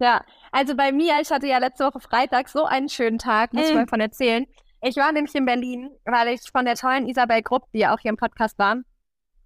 Ja, 0.00 0.24
also 0.50 0.74
bei 0.74 0.90
mir, 0.90 1.14
ich 1.22 1.30
hatte 1.30 1.46
ja 1.46 1.58
letzte 1.58 1.84
Woche 1.84 2.00
Freitag 2.00 2.48
so 2.48 2.64
einen 2.64 2.88
schönen 2.88 3.18
Tag, 3.18 3.52
muss 3.52 3.68
ich 3.68 3.74
mal 3.74 3.86
von 3.86 4.00
erzählen. 4.00 4.46
Ich 4.82 4.96
war 4.96 5.12
nämlich 5.12 5.34
in 5.36 5.44
Berlin, 5.44 5.90
weil 6.04 6.28
ich 6.34 6.40
von 6.52 6.64
der 6.64 6.74
tollen 6.74 7.08
Isabel 7.08 7.42
Grupp, 7.42 7.64
die 7.72 7.80
ja 7.80 7.94
auch 7.94 8.00
hier 8.00 8.10
im 8.10 8.16
Podcast 8.16 8.58
war, 8.58 8.76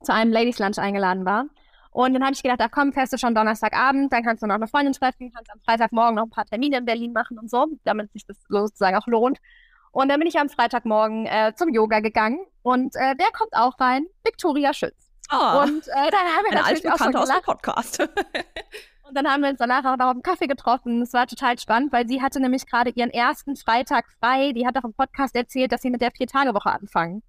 zu 0.02 0.12
einem 0.12 0.32
Ladies 0.32 0.58
Lunch 0.58 0.78
eingeladen 0.78 1.24
war. 1.26 1.46
Und 1.92 2.14
dann 2.14 2.22
habe 2.22 2.32
ich 2.32 2.42
gedacht, 2.42 2.60
ach 2.62 2.70
komm, 2.70 2.92
fährst 2.92 3.12
du 3.12 3.18
schon 3.18 3.34
Donnerstagabend, 3.34 4.12
dann 4.12 4.24
kannst 4.24 4.42
du 4.42 4.46
noch 4.46 4.54
eine 4.54 4.66
Freundin 4.66 4.94
treffen, 4.94 5.30
kannst 5.30 5.52
am 5.52 5.60
Freitagmorgen 5.60 6.14
noch 6.14 6.24
ein 6.24 6.30
paar 6.30 6.46
Termine 6.46 6.78
in 6.78 6.84
Berlin 6.86 7.12
machen 7.12 7.38
und 7.38 7.50
so, 7.50 7.66
damit 7.84 8.10
sich 8.12 8.26
das 8.26 8.38
sozusagen 8.48 8.96
auch 8.96 9.06
lohnt. 9.06 9.38
Und 9.92 10.08
dann 10.08 10.18
bin 10.18 10.26
ich 10.26 10.38
am 10.38 10.48
Freitagmorgen 10.48 11.26
äh, 11.26 11.52
zum 11.54 11.68
Yoga 11.68 12.00
gegangen 12.00 12.38
und 12.62 12.96
äh, 12.96 13.14
wer 13.18 13.30
kommt 13.32 13.52
auch 13.52 13.78
rein? 13.78 14.06
Victoria 14.24 14.72
Schütz. 14.72 15.10
Oh, 15.30 15.62
und 15.62 15.86
äh, 15.88 16.10
dann 16.10 16.26
haben 16.26 16.44
wir 16.48 16.62
natürlich 16.62 16.90
auch 16.90 16.98
schon 16.98 17.14
aus 17.14 17.28
dem 17.28 17.42
Podcast. 17.42 18.00
und 19.08 19.14
dann 19.14 19.28
haben 19.28 19.42
wir 19.42 19.50
uns 19.50 19.58
danach 19.58 19.84
auch 19.84 19.98
noch 19.98 20.06
auf 20.06 20.12
einen 20.12 20.22
Kaffee 20.22 20.46
getroffen. 20.46 21.02
Es 21.02 21.12
war 21.12 21.26
total 21.26 21.58
spannend, 21.58 21.92
weil 21.92 22.08
sie 22.08 22.22
hatte 22.22 22.40
nämlich 22.40 22.66
gerade 22.66 22.90
ihren 22.90 23.10
ersten 23.10 23.54
Freitag 23.54 24.06
frei. 24.18 24.52
Die 24.52 24.66
hat 24.66 24.78
auch 24.78 24.84
im 24.84 24.94
Podcast 24.94 25.36
erzählt, 25.36 25.72
dass 25.72 25.82
sie 25.82 25.90
mit 25.90 26.00
der 26.00 26.10
Vier-Tage-Woche 26.10 26.70
anfangen. 26.70 27.22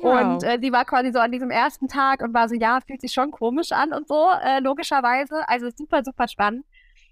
Wow. 0.00 0.20
Und 0.20 0.44
äh, 0.44 0.58
sie 0.60 0.72
war 0.72 0.84
quasi 0.84 1.12
so 1.12 1.18
an 1.18 1.32
diesem 1.32 1.50
ersten 1.50 1.88
Tag 1.88 2.22
und 2.22 2.32
war 2.32 2.48
so, 2.48 2.54
ja, 2.54 2.78
fühlt 2.86 3.00
sich 3.00 3.12
schon 3.12 3.30
komisch 3.30 3.72
an 3.72 3.92
und 3.92 4.06
so, 4.06 4.28
äh, 4.42 4.60
logischerweise. 4.60 5.48
Also 5.48 5.68
super, 5.76 6.02
super 6.04 6.28
spannend. 6.28 6.64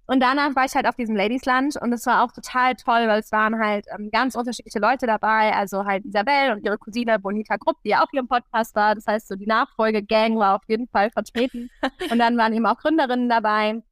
Und 0.09 0.21
danach 0.21 0.55
war 0.55 0.65
ich 0.65 0.75
halt 0.75 0.87
auf 0.87 0.95
diesem 0.95 1.17
Ladies 1.17 1.45
Lunch 1.47 1.75
und 1.81 1.93
es 1.93 2.07
war 2.07 2.23
auch 2.23 2.31
total 2.31 2.76
toll, 2.76 3.09
weil 3.09 3.19
es 3.19 3.33
waren 3.33 3.59
halt 3.59 3.87
ähm, 3.93 4.11
ganz 4.12 4.37
unterschiedliche 4.37 4.79
Leute 4.79 5.07
dabei. 5.07 5.53
Also 5.53 5.85
halt 5.85 6.05
Isabel 6.05 6.53
und 6.53 6.65
ihre 6.65 6.79
Cousine 6.79 7.19
Bonita 7.19 7.57
Grupp, 7.57 7.79
die 7.85 7.97
auch 7.97 8.07
hier 8.12 8.21
im 8.21 8.29
Podcast 8.29 8.76
war. 8.76 8.95
Das 8.95 9.07
heißt, 9.09 9.26
so 9.26 9.35
die 9.35 9.47
Nachfolge-Gang 9.47 10.38
war 10.38 10.55
auf 10.55 10.62
jeden 10.69 10.87
Fall 10.87 11.11
vertreten. 11.11 11.71
und 12.11 12.19
dann 12.21 12.37
waren 12.38 12.53
eben 12.53 12.67
auch 12.67 12.79
Gründerinnen 12.79 13.29
dabei. 13.29 13.83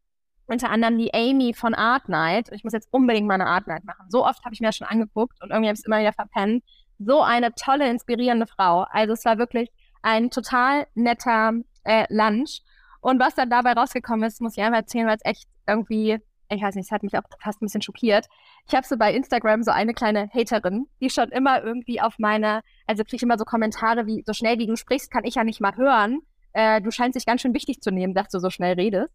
Unter 0.47 0.71
anderem 0.71 0.99
die 0.99 1.13
Amy 1.13 1.53
von 1.53 1.75
Art 1.75 2.09
Night. 2.09 2.51
Ich 2.53 2.63
muss 2.63 2.75
jetzt 2.75 2.89
unbedingt 2.93 3.27
mal 3.27 3.35
eine 3.35 3.47
Art 3.47 3.67
Night 3.67 3.83
machen. 3.85 4.07
So 4.09 4.25
oft 4.25 4.45
habe 4.45 4.55
ich 4.55 4.61
mir 4.61 4.69
das 4.69 4.77
schon 4.77 4.87
angeguckt 4.87 5.43
und 5.43 5.51
irgendwie 5.51 5.69
habe 5.69 5.75
ich 5.75 5.81
es 5.81 5.87
immer 5.87 5.99
wieder 5.99 6.13
verpennt 6.13 6.63
so 7.05 7.23
eine 7.23 7.55
tolle, 7.55 7.89
inspirierende 7.89 8.47
Frau. 8.47 8.87
Also 8.91 9.13
es 9.13 9.25
war 9.25 9.39
wirklich 9.39 9.71
ein 10.03 10.31
total 10.31 10.87
netter 10.95 11.53
äh, 11.85 12.07
Lunch. 12.11 12.61
Und 13.01 13.21
was 13.21 13.35
dann 13.35 13.51
dabei 13.51 13.73
rausgekommen 13.73 14.27
ist, 14.27 14.41
muss 14.41 14.57
ich 14.57 14.63
einfach 14.63 14.79
erzählen, 14.79 15.07
weil 15.07 15.17
es 15.17 15.25
echt 15.25 15.49
irgendwie, 15.67 16.19
ich 16.49 16.63
weiß 16.63 16.75
nicht, 16.75 16.87
es 16.87 16.91
hat 16.91 17.03
mich 17.03 17.17
auch 17.17 17.23
fast 17.41 17.61
ein 17.61 17.67
bisschen 17.67 17.83
schockiert. 17.83 18.27
Ich 18.67 18.75
habe 18.75 18.87
so 18.87 18.97
bei 18.97 19.13
Instagram 19.13 19.63
so 19.63 19.71
eine 19.71 19.93
kleine 19.93 20.29
Haterin, 20.33 20.87
die 21.01 21.11
schon 21.11 21.31
immer 21.31 21.63
irgendwie 21.63 22.01
auf 22.01 22.15
meine, 22.19 22.61
also 22.87 23.03
kriege 23.05 23.17
ich 23.17 23.23
immer 23.23 23.39
so 23.39 23.45
Kommentare 23.45 24.07
wie, 24.07 24.23
so 24.27 24.33
schnell 24.33 24.59
wie 24.59 24.67
du 24.67 24.77
sprichst, 24.77 25.11
kann 25.11 25.25
ich 25.25 25.35
ja 25.35 25.45
nicht 25.45 25.61
mal 25.61 25.77
hören. 25.77 26.21
Äh, 26.53 26.81
du 26.81 26.91
scheinst 26.91 27.17
dich 27.17 27.27
ganz 27.27 27.43
schön 27.43 27.55
wichtig 27.55 27.81
zu 27.81 27.91
nehmen, 27.91 28.15
dass 28.15 28.29
du 28.29 28.39
so 28.39 28.51
schnell 28.51 28.75
redest. 28.75 29.13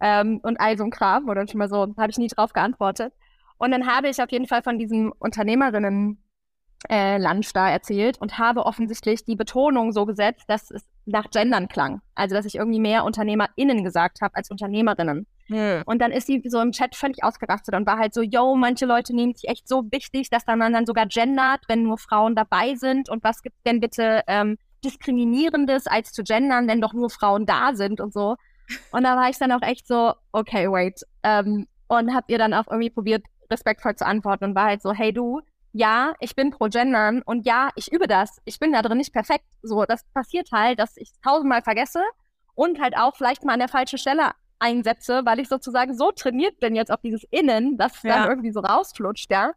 Ähm, 0.00 0.40
und 0.42 0.60
all 0.60 0.78
so 0.78 0.84
ein 0.84 0.90
Kram, 0.90 1.26
dann 1.26 1.48
schon 1.48 1.58
mal 1.58 1.68
so, 1.68 1.94
habe 1.96 2.10
ich 2.10 2.18
nie 2.18 2.28
drauf 2.28 2.52
geantwortet. 2.52 3.12
Und 3.58 3.72
dann 3.72 3.86
habe 3.86 4.08
ich 4.08 4.22
auf 4.22 4.30
jeden 4.30 4.46
Fall 4.46 4.62
von 4.62 4.78
diesem 4.78 5.12
Unternehmerinnen 5.18 6.22
äh, 6.88 7.18
Lunch 7.18 7.52
da 7.52 7.70
erzählt 7.70 8.20
und 8.20 8.38
habe 8.38 8.64
offensichtlich 8.64 9.24
die 9.24 9.36
Betonung 9.36 9.92
so 9.92 10.06
gesetzt, 10.06 10.44
dass 10.46 10.70
es 10.70 10.84
nach 11.06 11.30
Gendern 11.30 11.68
klang. 11.68 12.00
Also, 12.14 12.34
dass 12.34 12.44
ich 12.44 12.56
irgendwie 12.56 12.80
mehr 12.80 13.04
UnternehmerInnen 13.04 13.82
gesagt 13.82 14.20
habe 14.20 14.36
als 14.36 14.50
Unternehmerinnen. 14.50 15.26
Hm. 15.46 15.82
Und 15.86 16.00
dann 16.00 16.12
ist 16.12 16.26
sie 16.26 16.42
so 16.46 16.60
im 16.60 16.72
Chat 16.72 16.94
völlig 16.94 17.24
ausgerastet 17.24 17.74
und 17.74 17.86
war 17.86 17.98
halt 17.98 18.14
so, 18.14 18.22
yo, 18.22 18.54
manche 18.54 18.86
Leute 18.86 19.14
nehmen 19.14 19.34
sich 19.34 19.48
echt 19.48 19.66
so 19.66 19.84
wichtig, 19.90 20.30
dass 20.30 20.44
dann 20.44 20.58
man 20.58 20.72
dann 20.72 20.86
sogar 20.86 21.06
gendert, 21.06 21.60
wenn 21.68 21.82
nur 21.82 21.98
Frauen 21.98 22.36
dabei 22.36 22.74
sind. 22.74 23.08
Und 23.08 23.24
was 23.24 23.42
gibt 23.42 23.56
denn 23.66 23.80
bitte 23.80 24.22
ähm, 24.26 24.58
Diskriminierendes 24.84 25.86
als 25.86 26.12
zu 26.12 26.22
gendern, 26.22 26.68
wenn 26.68 26.80
doch 26.80 26.92
nur 26.92 27.10
Frauen 27.10 27.46
da 27.46 27.74
sind 27.74 28.00
und 28.00 28.12
so. 28.12 28.36
Und 28.92 29.02
da 29.02 29.16
war 29.16 29.30
ich 29.30 29.38
dann 29.38 29.52
auch 29.52 29.62
echt 29.62 29.86
so, 29.88 30.12
okay, 30.32 30.70
wait. 30.70 31.00
Ähm, 31.22 31.66
und 31.88 32.14
hab 32.14 32.30
ihr 32.30 32.38
dann 32.38 32.52
auch 32.52 32.66
irgendwie 32.68 32.90
probiert, 32.90 33.24
respektvoll 33.50 33.96
zu 33.96 34.06
antworten 34.06 34.44
und 34.44 34.54
war 34.54 34.66
halt 34.66 34.82
so, 34.82 34.92
hey 34.92 35.12
du, 35.12 35.40
ja, 35.72 36.14
ich 36.20 36.34
bin 36.34 36.50
pro 36.50 36.66
Gendern 36.66 37.22
und 37.22 37.46
ja, 37.46 37.70
ich 37.74 37.92
übe 37.92 38.06
das. 38.06 38.38
Ich 38.44 38.58
bin 38.58 38.72
da 38.72 38.82
drin 38.82 38.98
nicht 38.98 39.12
perfekt. 39.12 39.44
So, 39.62 39.84
das 39.84 40.04
passiert 40.14 40.48
halt, 40.52 40.78
dass 40.78 40.96
ich 40.96 41.10
tausendmal 41.22 41.62
vergesse 41.62 42.02
und 42.54 42.80
halt 42.80 42.96
auch 42.96 43.16
vielleicht 43.16 43.44
mal 43.44 43.52
an 43.52 43.60
der 43.60 43.68
falschen 43.68 43.98
Stelle 43.98 44.32
einsetze, 44.58 45.22
weil 45.24 45.38
ich 45.38 45.48
sozusagen 45.48 45.96
so 45.96 46.10
trainiert 46.10 46.58
bin 46.60 46.74
jetzt 46.74 46.90
auf 46.90 47.00
dieses 47.00 47.24
Innen, 47.30 47.76
dass 47.76 47.96
es 47.96 48.02
ja. 48.02 48.16
dann 48.16 48.28
irgendwie 48.28 48.52
so 48.52 48.60
rausflutscht, 48.60 49.30
ja. 49.30 49.52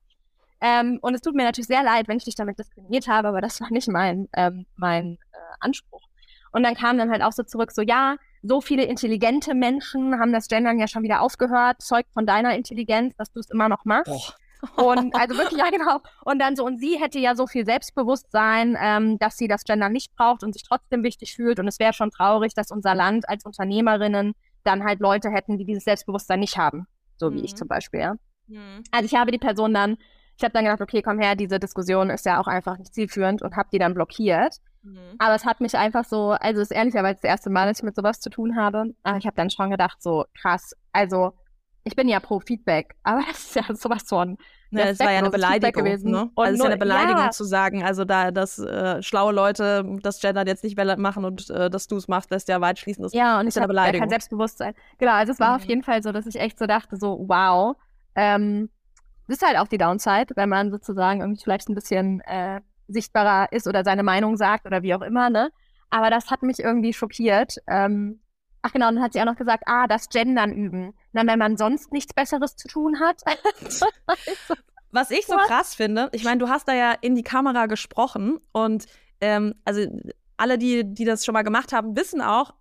Ähm, 0.63 0.99
und 1.01 1.15
es 1.15 1.21
tut 1.21 1.33
mir 1.33 1.43
natürlich 1.43 1.67
sehr 1.67 1.83
leid, 1.83 2.07
wenn 2.07 2.17
ich 2.17 2.25
dich 2.25 2.35
damit 2.35 2.59
diskriminiert 2.59 3.07
habe, 3.07 3.29
aber 3.29 3.41
das 3.41 3.59
war 3.61 3.71
nicht 3.71 3.87
mein, 3.87 4.29
ähm, 4.33 4.67
mein 4.75 5.17
äh, 5.31 5.37
Anspruch. 5.59 6.03
Und 6.51 6.63
dann 6.63 6.75
kam 6.75 6.97
dann 6.97 7.09
halt 7.09 7.23
auch 7.23 7.31
so 7.31 7.43
zurück, 7.43 7.71
so 7.71 7.81
ja, 7.81 8.17
so 8.43 8.61
viele 8.61 8.83
intelligente 8.83 9.55
Menschen 9.55 10.19
haben 10.19 10.33
das 10.33 10.47
Gendern 10.47 10.77
ja 10.77 10.87
schon 10.87 11.03
wieder 11.03 11.21
aufgehört, 11.21 11.81
zeugt 11.81 12.11
von 12.13 12.25
deiner 12.25 12.55
Intelligenz, 12.55 13.15
dass 13.15 13.31
du 13.31 13.39
es 13.39 13.49
immer 13.49 13.69
noch 13.69 13.85
machst. 13.85 14.11
Oh. 14.11 14.40
Und 14.75 15.15
also 15.15 15.37
wirklich, 15.37 15.59
ja 15.59 15.69
genau. 15.69 15.99
Und 16.23 16.39
dann 16.39 16.55
so, 16.55 16.65
und 16.65 16.79
sie 16.79 16.99
hätte 16.99 17.19
ja 17.19 17.35
so 17.35 17.47
viel 17.47 17.65
Selbstbewusstsein, 17.65 18.77
ähm, 18.79 19.17
dass 19.19 19.37
sie 19.37 19.47
das 19.47 19.63
Gender 19.63 19.89
nicht 19.89 20.15
braucht 20.15 20.43
und 20.43 20.53
sich 20.53 20.63
trotzdem 20.63 21.03
wichtig 21.03 21.35
fühlt. 21.35 21.59
Und 21.59 21.67
es 21.67 21.79
wäre 21.79 21.93
schon 21.93 22.11
traurig, 22.11 22.53
dass 22.53 22.71
unser 22.71 22.95
Land 22.95 23.27
als 23.27 23.45
Unternehmerinnen 23.45 24.33
dann 24.63 24.83
halt 24.83 24.99
Leute 24.99 25.29
hätten, 25.29 25.57
die 25.57 25.65
dieses 25.65 25.83
Selbstbewusstsein 25.83 26.39
nicht 26.39 26.57
haben. 26.57 26.87
So 27.17 27.33
wie 27.33 27.39
mhm. 27.39 27.45
ich 27.45 27.55
zum 27.55 27.67
Beispiel, 27.67 27.99
ja. 27.99 28.15
Mhm. 28.47 28.83
Also 28.91 29.05
ich 29.05 29.15
habe 29.15 29.31
die 29.31 29.37
Person 29.37 29.73
dann, 29.73 29.97
ich 30.37 30.43
habe 30.43 30.53
dann 30.53 30.65
gedacht, 30.65 30.81
okay, 30.81 31.01
komm 31.01 31.19
her, 31.19 31.35
diese 31.35 31.59
Diskussion 31.59 32.09
ist 32.09 32.25
ja 32.25 32.39
auch 32.39 32.47
einfach 32.47 32.77
nicht 32.77 32.93
zielführend 32.93 33.41
und 33.41 33.55
habe 33.55 33.69
die 33.71 33.79
dann 33.79 33.93
blockiert. 33.93 34.57
Mhm. 34.83 34.97
Aber 35.19 35.35
es 35.35 35.45
hat 35.45 35.61
mich 35.61 35.75
einfach 35.77 36.05
so, 36.05 36.31
also 36.31 36.61
es 36.61 36.71
ist 36.71 36.77
ehrlicherweise 36.77 37.19
das 37.21 37.29
erste 37.29 37.49
Mal, 37.49 37.67
dass 37.67 37.79
ich 37.79 37.83
mit 37.83 37.95
sowas 37.95 38.19
zu 38.19 38.29
tun 38.29 38.55
habe. 38.55 38.93
Aber 39.03 39.17
ich 39.17 39.25
habe 39.25 39.35
dann 39.35 39.49
schon 39.49 39.71
gedacht, 39.71 40.01
so 40.01 40.25
krass, 40.39 40.75
also 40.91 41.33
ich 41.83 41.95
bin 41.95 42.07
ja 42.07 42.19
pro 42.19 42.39
Feedback, 42.39 42.95
aber 43.03 43.21
das 43.27 43.39
ist 43.39 43.55
ja 43.55 43.63
sowas 43.75 44.03
von. 44.07 44.37
Ja, 44.73 44.85
das 44.85 44.99
war 44.99 45.11
ja 45.11 45.19
eine 45.19 45.29
Beleidigung 45.29 45.83
gewesen. 45.83 46.11
Ne? 46.11 46.31
Also 46.35 46.53
es 46.53 46.59
ist 46.59 46.63
ja 46.63 46.69
eine 46.69 46.77
Beleidigung 46.77 47.23
ja. 47.23 47.31
zu 47.31 47.43
sagen, 47.43 47.83
also 47.83 48.05
da, 48.05 48.31
dass 48.31 48.57
äh, 48.57 49.01
schlaue 49.03 49.33
Leute 49.33 49.85
das 50.01 50.21
Gender 50.21 50.47
jetzt 50.47 50.63
nicht 50.63 50.77
machen 50.97 51.25
und 51.25 51.49
äh, 51.49 51.69
dass 51.69 51.87
du 51.87 51.97
es 51.97 52.07
machst, 52.07 52.31
lässt 52.31 52.47
ja 52.47 52.61
weit 52.61 52.79
schließen. 52.79 53.03
Das 53.03 53.11
ja, 53.11 53.39
und 53.39 53.47
ist 53.47 53.57
ich 53.57 53.61
habe 53.61 53.73
ja 53.73 53.91
kein 53.91 54.09
Selbstbewusstsein. 54.09 54.73
Genau, 54.97 55.11
also 55.11 55.33
es 55.33 55.41
war 55.41 55.49
mhm. 55.49 55.55
auf 55.55 55.63
jeden 55.65 55.83
Fall 55.83 56.01
so, 56.01 56.13
dass 56.13 56.25
ich 56.25 56.39
echt 56.39 56.57
so 56.57 56.67
dachte, 56.67 56.95
so 56.95 57.25
wow. 57.27 57.75
Ähm, 58.15 58.69
das 59.27 59.37
ist 59.37 59.47
halt 59.47 59.57
auch 59.57 59.67
die 59.67 59.77
Downside, 59.77 60.33
wenn 60.35 60.49
man 60.49 60.71
sozusagen 60.71 61.19
irgendwie 61.19 61.41
vielleicht 61.43 61.67
ein 61.67 61.75
bisschen 61.75 62.21
äh, 62.21 62.61
sichtbarer 62.87 63.51
ist 63.51 63.67
oder 63.67 63.83
seine 63.83 64.03
Meinung 64.03 64.37
sagt 64.37 64.65
oder 64.65 64.83
wie 64.83 64.93
auch 64.93 65.01
immer, 65.01 65.29
ne? 65.29 65.51
Aber 65.89 66.09
das 66.09 66.31
hat 66.31 66.43
mich 66.43 66.59
irgendwie 66.59 66.93
schockiert. 66.93 67.57
Ähm, 67.67 68.21
ach 68.61 68.71
genau, 68.71 68.87
und 68.87 68.95
dann 68.95 69.03
hat 69.03 69.13
sie 69.13 69.21
auch 69.21 69.25
noch 69.25 69.35
gesagt, 69.35 69.63
ah, 69.65 69.87
das 69.87 70.07
Gendern 70.09 70.53
üben. 70.53 70.93
Na, 71.13 71.25
wenn 71.25 71.39
man 71.39 71.57
sonst 71.57 71.91
nichts 71.91 72.13
Besseres 72.13 72.55
zu 72.55 72.67
tun 72.67 72.99
hat. 72.99 73.21
Was 74.91 75.11
ich 75.11 75.25
so 75.25 75.35
What? 75.35 75.47
krass 75.47 75.73
finde, 75.73 76.09
ich 76.11 76.23
meine, 76.23 76.39
du 76.39 76.49
hast 76.49 76.67
da 76.67 76.73
ja 76.73 76.93
in 76.99 77.15
die 77.15 77.23
Kamera 77.23 77.65
gesprochen 77.65 78.39
und 78.51 78.85
ähm, 79.21 79.55
also 79.63 79.85
alle, 80.37 80.57
die, 80.57 80.83
die 80.83 81.05
das 81.05 81.23
schon 81.23 81.33
mal 81.33 81.43
gemacht 81.43 81.71
haben, 81.71 81.95
wissen 81.95 82.21
auch, 82.21 82.53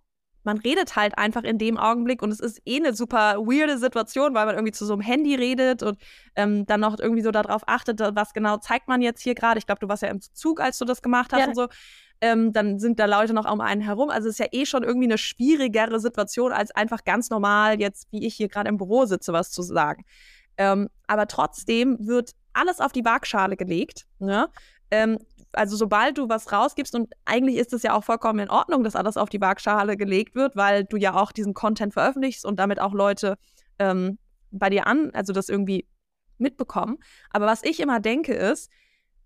man 0.43 0.57
redet 0.57 0.95
halt 0.95 1.17
einfach 1.17 1.43
in 1.43 1.57
dem 1.57 1.77
Augenblick 1.77 2.21
und 2.21 2.31
es 2.31 2.39
ist 2.39 2.61
eh 2.65 2.77
eine 2.77 2.93
super 2.93 3.37
weirde 3.37 3.77
Situation, 3.77 4.33
weil 4.33 4.45
man 4.45 4.55
irgendwie 4.55 4.71
zu 4.71 4.85
so 4.85 4.93
einem 4.93 5.01
Handy 5.01 5.35
redet 5.35 5.83
und 5.83 5.97
ähm, 6.35 6.65
dann 6.65 6.79
noch 6.79 6.97
irgendwie 6.99 7.21
so 7.21 7.31
darauf 7.31 7.63
achtet, 7.67 7.99
was 7.99 8.33
genau 8.33 8.57
zeigt 8.57 8.87
man 8.87 9.01
jetzt 9.01 9.21
hier 9.21 9.35
gerade. 9.35 9.59
Ich 9.59 9.65
glaube, 9.65 9.79
du 9.79 9.87
warst 9.87 10.03
ja 10.03 10.09
im 10.09 10.21
Zug, 10.21 10.59
als 10.59 10.77
du 10.77 10.85
das 10.85 11.01
gemacht 11.01 11.31
hast 11.33 11.41
ja. 11.41 11.47
und 11.47 11.55
so. 11.55 11.67
Ähm, 12.21 12.53
dann 12.53 12.77
sind 12.79 12.99
da 12.99 13.05
Leute 13.05 13.33
noch 13.33 13.51
um 13.51 13.61
einen 13.61 13.81
herum. 13.81 14.09
Also 14.09 14.29
es 14.29 14.35
ist 14.35 14.39
ja 14.39 14.47
eh 14.51 14.65
schon 14.65 14.83
irgendwie 14.83 15.07
eine 15.07 15.17
schwierigere 15.17 15.99
Situation, 15.99 16.51
als 16.51 16.71
einfach 16.71 17.03
ganz 17.03 17.29
normal 17.29 17.79
jetzt, 17.79 18.11
wie 18.11 18.25
ich 18.25 18.35
hier 18.35 18.47
gerade 18.47 18.69
im 18.69 18.77
Büro 18.77 19.05
sitze, 19.05 19.33
was 19.33 19.51
zu 19.51 19.63
sagen. 19.63 20.05
Ähm, 20.57 20.89
aber 21.07 21.27
trotzdem 21.27 21.97
wird 21.99 22.31
alles 22.53 22.79
auf 22.79 22.91
die 22.91 23.03
Waagschale 23.03 23.57
gelegt. 23.57 24.05
Ne? 24.19 24.49
Ähm, 24.91 25.17
also 25.53 25.75
sobald 25.75 26.17
du 26.17 26.29
was 26.29 26.51
rausgibst 26.51 26.95
und 26.95 27.11
eigentlich 27.25 27.57
ist 27.57 27.73
es 27.73 27.83
ja 27.83 27.93
auch 27.93 28.03
vollkommen 28.03 28.39
in 28.39 28.49
Ordnung, 28.49 28.83
dass 28.83 28.95
alles 28.95 29.17
auf 29.17 29.29
die 29.29 29.41
Waagschale 29.41 29.97
gelegt 29.97 30.35
wird, 30.35 30.55
weil 30.55 30.85
du 30.85 30.97
ja 30.97 31.15
auch 31.15 31.31
diesen 31.31 31.53
Content 31.53 31.93
veröffentlichst 31.93 32.45
und 32.45 32.59
damit 32.59 32.79
auch 32.79 32.93
Leute 32.93 33.37
ähm, 33.79 34.17
bei 34.51 34.69
dir 34.69 34.87
an, 34.87 35.11
also 35.13 35.33
das 35.33 35.49
irgendwie 35.49 35.87
mitbekommen. 36.37 36.97
Aber 37.31 37.45
was 37.45 37.63
ich 37.63 37.79
immer 37.79 37.99
denke 37.99 38.33
ist, 38.33 38.69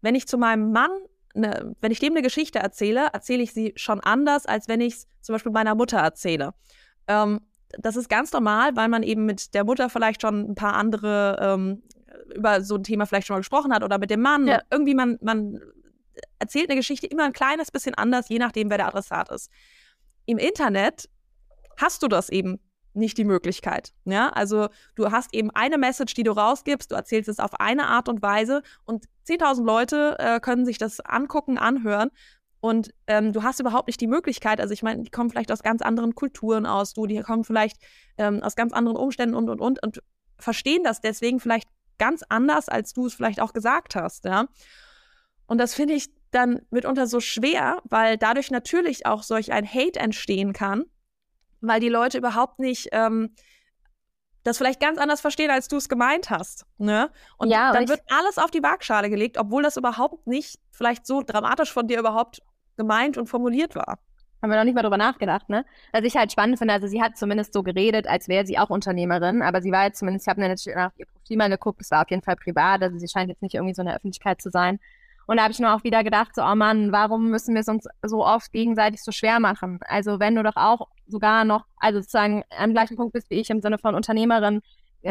wenn 0.02 0.16
ich 0.16 0.28
zu 0.28 0.38
meinem 0.38 0.72
Mann, 0.72 0.92
ne, 1.36 1.76
wenn 1.82 1.92
ich 1.92 2.00
dem 2.00 2.14
eine 2.14 2.22
Geschichte 2.22 2.60
erzähle, 2.60 3.10
erzähle 3.14 3.44
ich 3.44 3.54
sie 3.54 3.74
schon 3.76 4.00
anders, 4.00 4.46
als 4.46 4.68
wenn 4.68 4.82
ich 4.82 4.94
es 4.96 5.08
zum 5.22 5.34
Beispiel 5.34 5.52
meiner 5.52 5.76
Mutter 5.76 5.98
erzähle. 5.98 6.54
Ähm, 7.08 7.42
das 7.78 7.96
ist 7.96 8.10
ganz 8.10 8.32
normal, 8.32 8.76
weil 8.76 8.88
man 8.88 9.04
eben 9.04 9.26
mit 9.26 9.54
der 9.54 9.66
Mutter 9.66 9.90
vielleicht 9.90 10.22
schon 10.22 10.52
ein 10.52 10.56
paar 10.56 10.74
andere 10.74 11.38
ähm, 11.42 11.84
über 12.34 12.62
so 12.62 12.76
ein 12.76 12.84
Thema 12.84 13.06
vielleicht 13.06 13.28
schon 13.28 13.36
mal 13.36 13.40
gesprochen 13.40 13.74
hat 13.74 13.84
oder 13.84 13.98
mit 13.98 14.10
dem 14.10 14.22
Mann. 14.22 14.48
Ja. 14.48 14.62
Irgendwie 14.72 14.96
man, 14.96 15.18
man 15.22 15.60
erzählt 16.40 16.70
eine 16.70 16.80
Geschichte 16.80 17.08
immer 17.08 17.26
ein 17.26 17.34
kleines 17.34 17.72
bisschen 17.72 17.96
anders, 17.96 18.30
je 18.30 18.40
nachdem, 18.40 18.70
wer 18.70 18.78
der 18.78 18.88
Adressat 18.88 19.30
ist. 19.32 19.52
Im 20.26 20.38
Internet 20.38 21.10
hast 21.78 22.02
du 22.04 22.08
das 22.08 22.30
eben 22.30 22.60
nicht 22.96 23.18
die 23.18 23.24
Möglichkeit. 23.24 23.94
Ja, 24.06 24.30
also 24.30 24.70
du 24.96 25.12
hast 25.12 25.34
eben 25.34 25.52
eine 25.52 25.78
Message, 25.78 26.14
die 26.14 26.24
du 26.24 26.32
rausgibst, 26.32 26.92
du 26.92 26.96
erzählst 26.96 27.30
es 27.30 27.40
auf 27.40 27.60
eine 27.60 27.88
Art 27.88 28.10
und 28.10 28.22
Weise 28.22 28.62
und 28.86 29.06
10.000 29.28 29.64
Leute 29.64 30.16
äh, 30.20 30.40
können 30.40 30.66
sich 30.66 30.78
das 30.78 31.00
angucken, 31.00 31.58
anhören 31.58 32.10
und 32.60 32.94
ähm, 33.08 33.34
du 33.34 33.44
hast 33.44 33.60
überhaupt 33.60 33.88
nicht 33.88 34.02
die 34.02 34.08
Möglichkeit, 34.08 34.60
also 34.60 34.74
ich 34.74 34.84
meine, 34.84 35.04
die 35.04 35.12
kommen 35.12 35.30
vielleicht 35.30 35.52
aus 35.52 35.62
ganz 35.62 35.82
anderen 35.82 36.16
Kulturen 36.16 36.66
aus, 36.66 36.94
du, 36.94 37.06
die 37.06 37.22
kommen 37.22 37.44
vielleicht 37.44 37.78
ähm, 38.18 38.42
aus 38.42 38.56
ganz 38.56 38.74
anderen 38.74 38.98
Umständen 38.98 39.36
und, 39.36 39.50
und, 39.50 39.62
und 39.62 39.84
und 39.84 40.00
verstehen 40.38 40.84
das 40.84 41.02
deswegen 41.02 41.40
vielleicht 41.40 41.70
ganz 41.98 42.24
anders, 42.28 42.68
als 42.68 42.94
du 42.94 43.06
es 43.06 43.14
vielleicht 43.14 43.40
auch 43.40 43.54
gesagt 43.54 43.96
hast, 43.96 44.26
ja. 44.26 44.48
Und 45.48 45.60
das 45.60 45.76
finde 45.76 45.94
ich 45.94 46.10
dann 46.32 46.62
mitunter 46.72 47.08
so 47.08 47.20
schwer, 47.20 47.82
weil 47.86 48.18
dadurch 48.18 48.52
natürlich 48.52 49.06
auch 49.06 49.24
solch 49.24 49.52
ein 49.52 49.66
Hate 49.66 50.00
entstehen 50.00 50.54
kann, 50.54 50.86
weil 51.62 51.80
die 51.80 51.90
Leute 51.90 52.18
überhaupt 52.18 52.60
nicht 52.60 52.90
ähm, 52.92 53.36
das 54.46 54.60
vielleicht 54.60 54.80
ganz 54.80 55.00
anders 55.00 55.22
verstehen, 55.22 55.50
als 55.50 55.68
du 55.68 55.78
es 55.78 55.90
gemeint 55.90 56.30
hast. 56.30 56.66
Ne? 56.78 57.10
Und 57.38 57.50
ja, 57.50 57.74
dann 57.74 57.90
wird 57.90 58.02
alles 58.10 58.38
auf 58.38 58.52
die 58.52 58.62
Waagschale 58.62 59.10
gelegt, 59.10 59.38
obwohl 59.38 59.64
das 59.64 59.76
überhaupt 59.76 60.28
nicht 60.28 60.60
vielleicht 60.72 61.08
so 61.08 61.24
dramatisch 61.24 61.74
von 61.74 61.88
dir 61.88 62.00
überhaupt 62.00 62.42
gemeint 62.78 63.18
und 63.18 63.28
formuliert 63.28 63.76
war. 63.76 63.98
Haben 64.42 64.52
wir 64.52 64.58
noch 64.58 64.66
nicht 64.66 64.76
mal 64.76 64.84
drüber 64.84 64.98
nachgedacht, 64.98 65.50
ne? 65.50 65.66
Was 65.92 66.04
ich 66.04 66.16
halt 66.16 66.32
spannend 66.32 66.60
finde, 66.60 66.76
also 66.76 66.86
sie 66.86 67.02
hat 67.02 67.18
zumindest 67.18 67.54
so 67.54 67.64
geredet, 67.64 68.06
als 68.06 68.28
wäre 68.28 68.46
sie 68.46 68.60
auch 68.60 68.70
Unternehmerin, 68.70 69.42
aber 69.42 69.62
sie 69.64 69.72
war 69.72 69.86
jetzt 69.86 69.98
zumindest, 69.98 70.28
ich 70.28 70.30
habe 70.30 70.42
natürlich 70.42 70.76
nach 70.76 70.92
ihr 70.98 71.08
Profil 71.08 71.38
mal 71.38 71.50
geguckt, 71.50 71.82
es 71.82 71.90
war 71.90 72.04
auf 72.04 72.12
jeden 72.12 72.22
Fall 72.22 72.36
privat, 72.36 72.84
also 72.84 73.00
sie 73.00 73.08
scheint 73.08 73.30
jetzt 73.30 73.42
nicht 73.42 73.56
irgendwie 73.56 73.74
so 73.74 73.82
in 73.82 73.88
der 73.88 73.96
Öffentlichkeit 73.96 74.42
zu 74.42 74.52
sein. 74.52 74.80
Und 75.28 75.38
da 75.38 75.44
habe 75.44 75.52
ich 75.52 75.60
nur 75.60 75.74
auch 75.74 75.84
wieder 75.84 76.04
gedacht, 76.04 76.36
so, 76.36 76.44
oh 76.44 76.56
Mann, 76.56 76.92
warum 76.92 77.30
müssen 77.30 77.54
wir 77.54 77.62
es 77.62 77.68
uns 77.68 77.88
so 78.04 78.26
oft 78.26 78.52
gegenseitig 78.52 79.04
so 79.04 79.12
schwer 79.12 79.40
machen? 79.40 79.80
Also 79.88 80.20
wenn 80.20 80.36
du 80.36 80.44
doch 80.44 80.56
auch 80.56 80.88
sogar 81.08 81.46
noch, 81.46 81.66
also 81.78 82.00
sozusagen 82.00 82.44
am 82.58 82.74
gleichen 82.74 82.96
Punkt 82.96 83.14
bist 83.14 83.30
wie 83.30 83.40
ich 83.40 83.50
im 83.50 83.62
Sinne 83.62 83.78
von 83.78 83.96
Unternehmerin, 83.96 84.62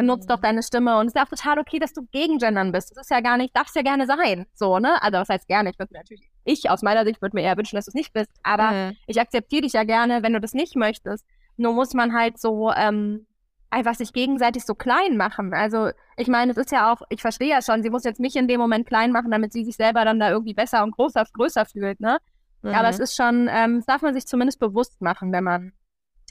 nutzt 0.02 0.28
doch 0.28 0.38
mhm. 0.38 0.42
deine 0.42 0.62
Stimme 0.62 0.98
und 0.98 1.06
es 1.06 1.10
ist 1.12 1.16
ja 1.16 1.24
auch 1.24 1.28
total 1.28 1.58
okay, 1.58 1.78
dass 1.78 1.92
du 1.92 2.02
gegen 2.10 2.38
Gendern 2.38 2.72
bist. 2.72 2.90
Das 2.90 2.98
ist 2.98 3.10
ja 3.10 3.20
gar 3.20 3.36
nicht, 3.36 3.56
darf 3.56 3.68
es 3.68 3.74
ja 3.74 3.82
gerne 3.82 4.06
sein. 4.06 4.46
So, 4.52 4.78
ne? 4.78 5.00
Also 5.02 5.18
was 5.18 5.28
heißt 5.28 5.46
gerne? 5.46 5.70
Ich 5.70 5.78
würde 5.78 5.92
mir 5.92 6.00
natürlich, 6.00 6.28
ich 6.44 6.70
aus 6.70 6.82
meiner 6.82 7.04
Sicht 7.04 7.22
würde 7.22 7.36
mir 7.36 7.42
eher 7.42 7.56
wünschen, 7.56 7.76
dass 7.76 7.84
du 7.84 7.90
es 7.90 7.94
nicht 7.94 8.12
bist, 8.12 8.30
aber 8.42 8.70
mhm. 8.70 8.96
ich 9.06 9.20
akzeptiere 9.20 9.62
dich 9.62 9.72
ja 9.72 9.84
gerne, 9.84 10.22
wenn 10.22 10.32
du 10.32 10.40
das 10.40 10.54
nicht 10.54 10.74
möchtest. 10.74 11.24
Nur 11.56 11.72
muss 11.72 11.94
man 11.94 12.12
halt 12.12 12.40
so, 12.40 12.72
ähm, 12.72 13.26
einfach 13.74 13.94
sich 13.94 14.12
gegenseitig 14.12 14.64
so 14.64 14.74
klein 14.74 15.16
machen. 15.16 15.52
Also 15.52 15.90
ich 16.16 16.28
meine, 16.28 16.52
es 16.52 16.56
ist 16.56 16.70
ja 16.70 16.92
auch, 16.92 17.02
ich 17.08 17.20
verstehe 17.20 17.50
ja 17.50 17.60
schon, 17.60 17.82
sie 17.82 17.90
muss 17.90 18.04
jetzt 18.04 18.20
mich 18.20 18.36
in 18.36 18.46
dem 18.46 18.60
Moment 18.60 18.86
klein 18.86 19.10
machen, 19.10 19.30
damit 19.30 19.52
sie 19.52 19.64
sich 19.64 19.76
selber 19.76 20.04
dann 20.04 20.20
da 20.20 20.30
irgendwie 20.30 20.54
besser 20.54 20.84
und 20.84 20.92
größer, 20.92 21.24
größer 21.32 21.66
fühlt, 21.66 22.00
ne? 22.00 22.18
Mhm. 22.62 22.70
Aber 22.70 22.88
es 22.88 23.00
ist 23.00 23.16
schon, 23.16 23.48
ähm, 23.50 23.78
das 23.78 23.86
darf 23.86 24.02
man 24.02 24.14
sich 24.14 24.26
zumindest 24.26 24.60
bewusst 24.60 25.02
machen, 25.02 25.32
wenn 25.32 25.44
man 25.44 25.72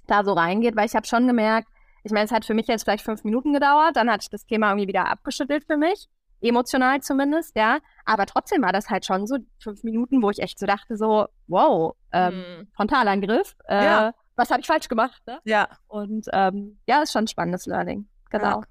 da 0.08 0.24
so 0.24 0.34
reingeht, 0.34 0.76
weil 0.76 0.86
ich 0.86 0.96
habe 0.96 1.06
schon 1.06 1.28
gemerkt, 1.28 1.68
ich 2.04 2.12
meine, 2.12 2.26
es 2.26 2.32
hat 2.32 2.46
für 2.46 2.54
mich 2.54 2.68
jetzt 2.68 2.84
vielleicht 2.84 3.04
fünf 3.04 3.24
Minuten 3.24 3.54
gedauert, 3.54 3.96
dann 3.96 4.10
hatte 4.10 4.24
ich 4.24 4.30
das 4.30 4.46
Thema 4.46 4.70
irgendwie 4.70 4.88
wieder 4.88 5.10
abgeschüttelt 5.10 5.66
für 5.66 5.78
mich, 5.78 6.08
emotional 6.42 7.02
zumindest, 7.02 7.56
ja. 7.58 7.80
Aber 8.06 8.26
trotzdem 8.26 8.62
war 8.62 8.72
das 8.72 8.90
halt 8.90 9.06
schon 9.06 9.28
so 9.28 9.38
fünf 9.60 9.84
Minuten, 9.84 10.22
wo 10.22 10.30
ich 10.30 10.40
echt 10.40 10.60
so 10.60 10.66
dachte, 10.66 10.96
so, 10.98 11.28
wow, 11.48 11.96
ähm, 12.14 12.36
mhm. 12.36 12.68
Frontalangriff. 12.74 13.56
Äh, 13.68 13.86
ja 13.86 14.14
was 14.36 14.50
habe 14.50 14.62
ich 14.62 14.68
falsch 14.68 14.88
gemacht? 14.88 15.22
Ne? 15.28 15.40
Ja. 15.44 15.70
Und 15.88 16.28
ähm, 16.34 16.80
ja, 16.88 17.02
ist 17.02 17.12
schon 17.12 17.26
ein 17.26 17.28
spannendes 17.28 17.66
Learning. 17.66 18.08
Genau. 18.30 18.64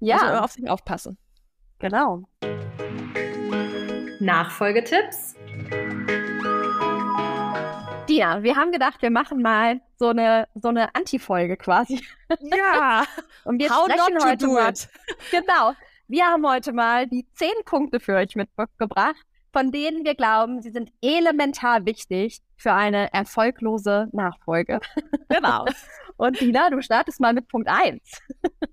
Ja. 0.00 0.16
ja. 0.16 0.22
Also 0.22 0.44
auf 0.44 0.52
sich 0.52 0.68
aufpassen. 0.68 1.18
Genau. 1.78 2.24
Nachfolgetipps. 4.20 5.34
Dina, 8.08 8.42
wir 8.42 8.56
haben 8.56 8.72
gedacht, 8.72 9.00
wir 9.00 9.10
machen 9.10 9.42
mal 9.42 9.80
so 9.96 10.08
eine, 10.08 10.48
so 10.54 10.68
eine 10.68 10.94
Anti-Folge 10.94 11.56
quasi. 11.56 12.04
Ja. 12.40 13.04
Und 13.44 13.60
wir 13.60 13.70
How 13.70 13.84
sprechen 13.84 14.14
not 14.14 14.24
heute 14.24 14.46
mal. 14.48 14.70
It. 14.70 14.88
Genau. 15.30 15.72
Wir 16.08 16.26
haben 16.26 16.46
heute 16.46 16.72
mal 16.72 17.06
die 17.06 17.26
zehn 17.32 17.54
Punkte 17.64 18.00
für 18.00 18.16
euch 18.16 18.36
mitgebracht, 18.36 19.24
von 19.52 19.70
denen 19.70 20.04
wir 20.04 20.14
glauben, 20.14 20.62
sie 20.62 20.70
sind 20.70 20.90
elementar 21.02 21.84
wichtig 21.84 22.40
für 22.56 22.72
eine 22.72 23.12
erfolglose 23.12 24.08
Nachfolge. 24.12 24.80
Genau. 25.28 25.66
Und 26.16 26.40
Dina, 26.40 26.70
du 26.70 26.80
startest 26.82 27.20
mal 27.20 27.32
mit 27.32 27.48
Punkt 27.48 27.68
1. 27.68 28.00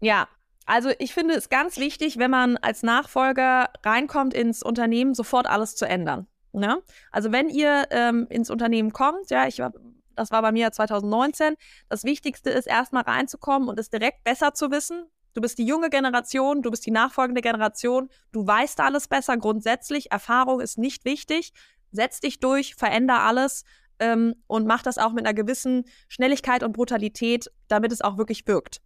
Ja, 0.02 0.28
Also 0.66 0.92
ich 1.00 1.16
finde 1.16 1.34
es 1.34 1.50
ganz 1.50 1.78
wichtig, 1.78 2.20
wenn 2.20 2.30
man 2.30 2.58
als 2.58 2.84
Nachfolger 2.84 3.70
reinkommt 3.84 4.36
ins 4.36 4.62
Unternehmen, 4.62 5.16
sofort 5.16 5.48
alles 5.48 5.76
zu 5.76 5.86
ändern. 5.86 6.28
Ne? 6.52 6.82
Also 7.12 7.32
wenn 7.32 7.50
ihr 7.50 7.88
ähm, 7.90 8.28
ins 8.30 8.52
Unternehmen 8.52 8.94
kommt, 8.94 9.32
ja, 9.32 9.48
ich 9.48 9.58
war, 9.58 9.74
das 10.16 10.30
war 10.32 10.44
bei 10.44 10.52
mir 10.52 10.72
2019, 10.72 11.56
das 11.90 12.04
Wichtigste 12.04 12.52
ist 12.52 12.68
erstmal 12.68 13.04
reinzukommen 13.04 13.68
und 13.68 13.80
es 13.80 13.90
direkt 13.90 14.24
besser 14.24 14.54
zu 14.54 14.70
wissen. 14.70 15.06
Du 15.40 15.42
bist 15.42 15.58
die 15.58 15.66
junge 15.66 15.90
Generation, 15.90 16.62
du 16.62 16.70
bist 16.70 16.86
die 16.86 16.92
nachfolgende 16.92 17.40
Generation, 17.40 18.10
du 18.34 18.46
weißt 18.46 18.82
alles 18.82 19.08
besser 19.08 19.38
grundsätzlich, 19.38 20.12
Erfahrung 20.12 20.60
ist 20.60 20.78
nicht 20.78 21.06
wichtig. 21.06 21.54
Setz 21.94 22.20
dich 22.20 22.42
durch, 22.42 22.76
veränder 22.76 23.22
alles 23.22 23.64
ähm, 24.00 24.36
und 24.48 24.68
mach 24.68 24.84
das 24.84 24.98
auch 24.98 25.14
mit 25.14 25.26
einer 25.26 25.34
gewissen 25.34 25.86
Schnelligkeit 26.10 26.62
und 26.62 26.74
Brutalität, 26.74 27.50
damit 27.70 27.94
es 27.94 28.02
auch 28.02 28.18
wirklich 28.18 28.46
wirkt. 28.48 28.82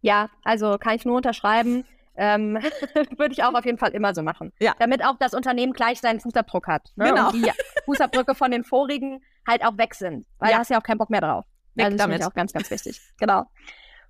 Ja, 0.00 0.28
also 0.42 0.76
kann 0.76 0.96
ich 0.96 1.04
nur 1.04 1.18
unterschreiben. 1.18 1.84
Ähm, 2.16 2.54
würde 3.16 3.30
ich 3.30 3.44
auch 3.44 3.54
auf 3.54 3.64
jeden 3.64 3.78
Fall 3.78 3.92
immer 3.92 4.16
so 4.16 4.24
machen. 4.24 4.52
Ja. 4.58 4.74
Damit 4.80 5.04
auch 5.04 5.18
das 5.20 5.34
Unternehmen 5.34 5.72
gleich 5.72 6.00
seinen 6.00 6.18
Fußabdruck 6.18 6.66
hat. 6.66 6.90
Ne? 6.96 7.10
Genau. 7.10 7.28
Und 7.28 7.34
die 7.34 7.52
Fußabdrücke 7.84 8.34
von 8.34 8.50
den 8.50 8.64
vorigen 8.64 9.22
halt 9.46 9.64
auch 9.64 9.78
weg 9.78 9.94
sind. 9.94 10.26
Weil 10.40 10.50
ja. 10.50 10.56
da 10.56 10.60
hast 10.62 10.70
du 10.70 10.74
ja 10.74 10.80
auch 10.80 10.84
keinen 10.84 10.98
Bock 10.98 11.10
mehr 11.10 11.20
drauf. 11.20 11.44
Weg 11.76 11.84
also 11.84 11.96
das 11.96 12.06
damit. 12.06 12.20
ist 12.22 12.26
auch 12.26 12.34
ganz, 12.34 12.52
ganz 12.52 12.68
wichtig. 12.72 13.00
Genau. 13.18 13.44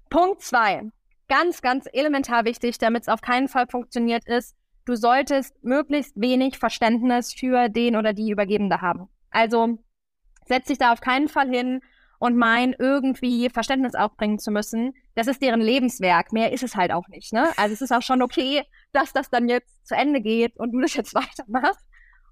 Punkt 0.09 0.41
zwei. 0.41 0.91
Ganz, 1.29 1.61
ganz 1.61 1.87
elementar 1.93 2.45
wichtig, 2.45 2.79
damit 2.79 3.03
es 3.03 3.09
auf 3.09 3.21
keinen 3.21 3.49
Fall 3.49 3.67
funktioniert, 3.67 4.27
ist, 4.27 4.57
du 4.87 4.97
solltest 4.97 5.63
möglichst 5.63 6.19
wenig 6.19 6.59
Verständnis 6.59 7.35
für 7.35 7.69
den 7.69 7.97
oder 7.97 8.15
die 8.15 8.31
Übergebende 8.31 8.81
haben. 8.81 9.09
Also 9.31 9.79
setz 10.47 10.67
dich 10.67 10.79
da 10.79 10.93
auf 10.93 11.01
keinen 11.01 11.29
Fall 11.29 11.49
hin 11.49 11.81
und 12.19 12.37
mein 12.37 12.75
irgendwie 12.79 13.51
Verständnis 13.51 13.95
aufbringen 13.95 14.39
zu 14.39 14.51
müssen. 14.51 14.95
Das 15.15 15.27
ist 15.27 15.43
deren 15.43 15.61
Lebenswerk. 15.61 16.33
Mehr 16.33 16.53
ist 16.53 16.63
es 16.63 16.75
halt 16.75 16.93
auch 16.93 17.07
nicht. 17.09 17.33
Ne? 17.33 17.49
Also 17.57 17.75
es 17.75 17.83
ist 17.83 17.93
auch 17.93 18.03
schon 18.03 18.23
okay, 18.23 18.65
dass 18.93 19.13
das 19.13 19.31
dann 19.31 19.49
jetzt 19.49 19.87
zu 19.87 19.95
Ende 19.95 20.21
geht 20.21 20.57
und 20.59 20.73
du 20.73 20.81
das 20.81 20.95
jetzt 20.95 21.15
weitermachst. 21.15 21.85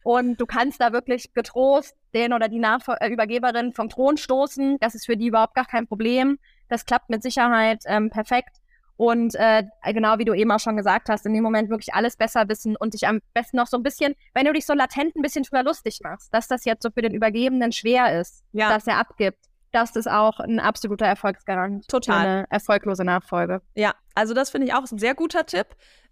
Und 0.03 0.41
du 0.41 0.47
kannst 0.47 0.81
da 0.81 0.93
wirklich 0.93 1.35
getrost 1.35 1.97
den 2.15 2.33
oder 2.33 2.49
die 2.49 2.61
Nachver 2.61 2.97
äh, 3.01 3.09
Übergeberin 3.09 3.73
vom 3.73 3.89
Thron 3.89 4.17
stoßen. 4.17 4.79
Das 4.79 4.95
ist 4.95 5.07
für 5.07 5.17
die 5.17 5.27
überhaupt 5.27 5.55
gar 5.55 5.67
kein 5.67 5.87
Problem. 5.87 6.39
Das 6.69 6.87
klappt 6.87 7.11
mit 7.11 7.23
Sicherheit 7.23 7.83
ähm, 7.87 8.11
perfekt. 8.11 8.57
Und 8.97 9.35
äh, 9.35 9.65
genau 9.85 10.19
wie 10.19 10.25
du 10.25 10.33
eben 10.33 10.51
auch 10.51 10.61
schon 10.61 10.77
gesagt 10.77 11.09
hast, 11.09 11.27
in 11.27 11.35
dem 11.35 11.43
Moment 11.43 11.69
wirklich 11.69 11.93
alles 11.95 12.17
besser 12.17 12.49
wissen 12.49 12.77
und 12.77 12.95
dich 12.95 13.07
am 13.07 13.21
besten 13.35 13.59
noch 13.59 13.67
so 13.67 13.77
ein 13.77 13.83
bisschen, 13.83 14.15
wenn 14.33 14.47
du 14.47 14.53
dich 14.53 14.65
so 14.65 14.73
latent 14.73 15.15
ein 15.17 15.23
bisschen 15.23 15.43
drüber 15.43 15.63
lustig 15.63 16.01
machst, 16.03 16.33
dass 16.33 16.49
das 16.49 16.65
jetzt 16.65 16.83
so 16.83 16.91
für 16.91 17.03
den 17.03 17.13
Übergebenen 17.13 17.73
schwer 17.73 18.19
ist, 18.21 18.43
ja. 18.53 18.71
dass 18.71 18.87
er 18.87 18.99
abgibt 18.99 19.39
das 19.77 19.95
ist 19.95 20.09
auch 20.09 20.41
ein 20.41 20.59
absoluter 20.59 21.05
Erfolgsgarant. 21.05 21.87
Total. 21.89 22.27
Eine 22.27 22.47
erfolglose 22.49 23.05
Nachfolge. 23.05 23.61
Ja, 23.75 23.95
also 24.15 24.33
das 24.33 24.49
finde 24.49 24.69
ich 24.69 24.75
auch 24.75 24.91
ein 24.91 24.99
sehr 24.99 25.15
guter 25.15 25.45
Tipp. 25.45 25.67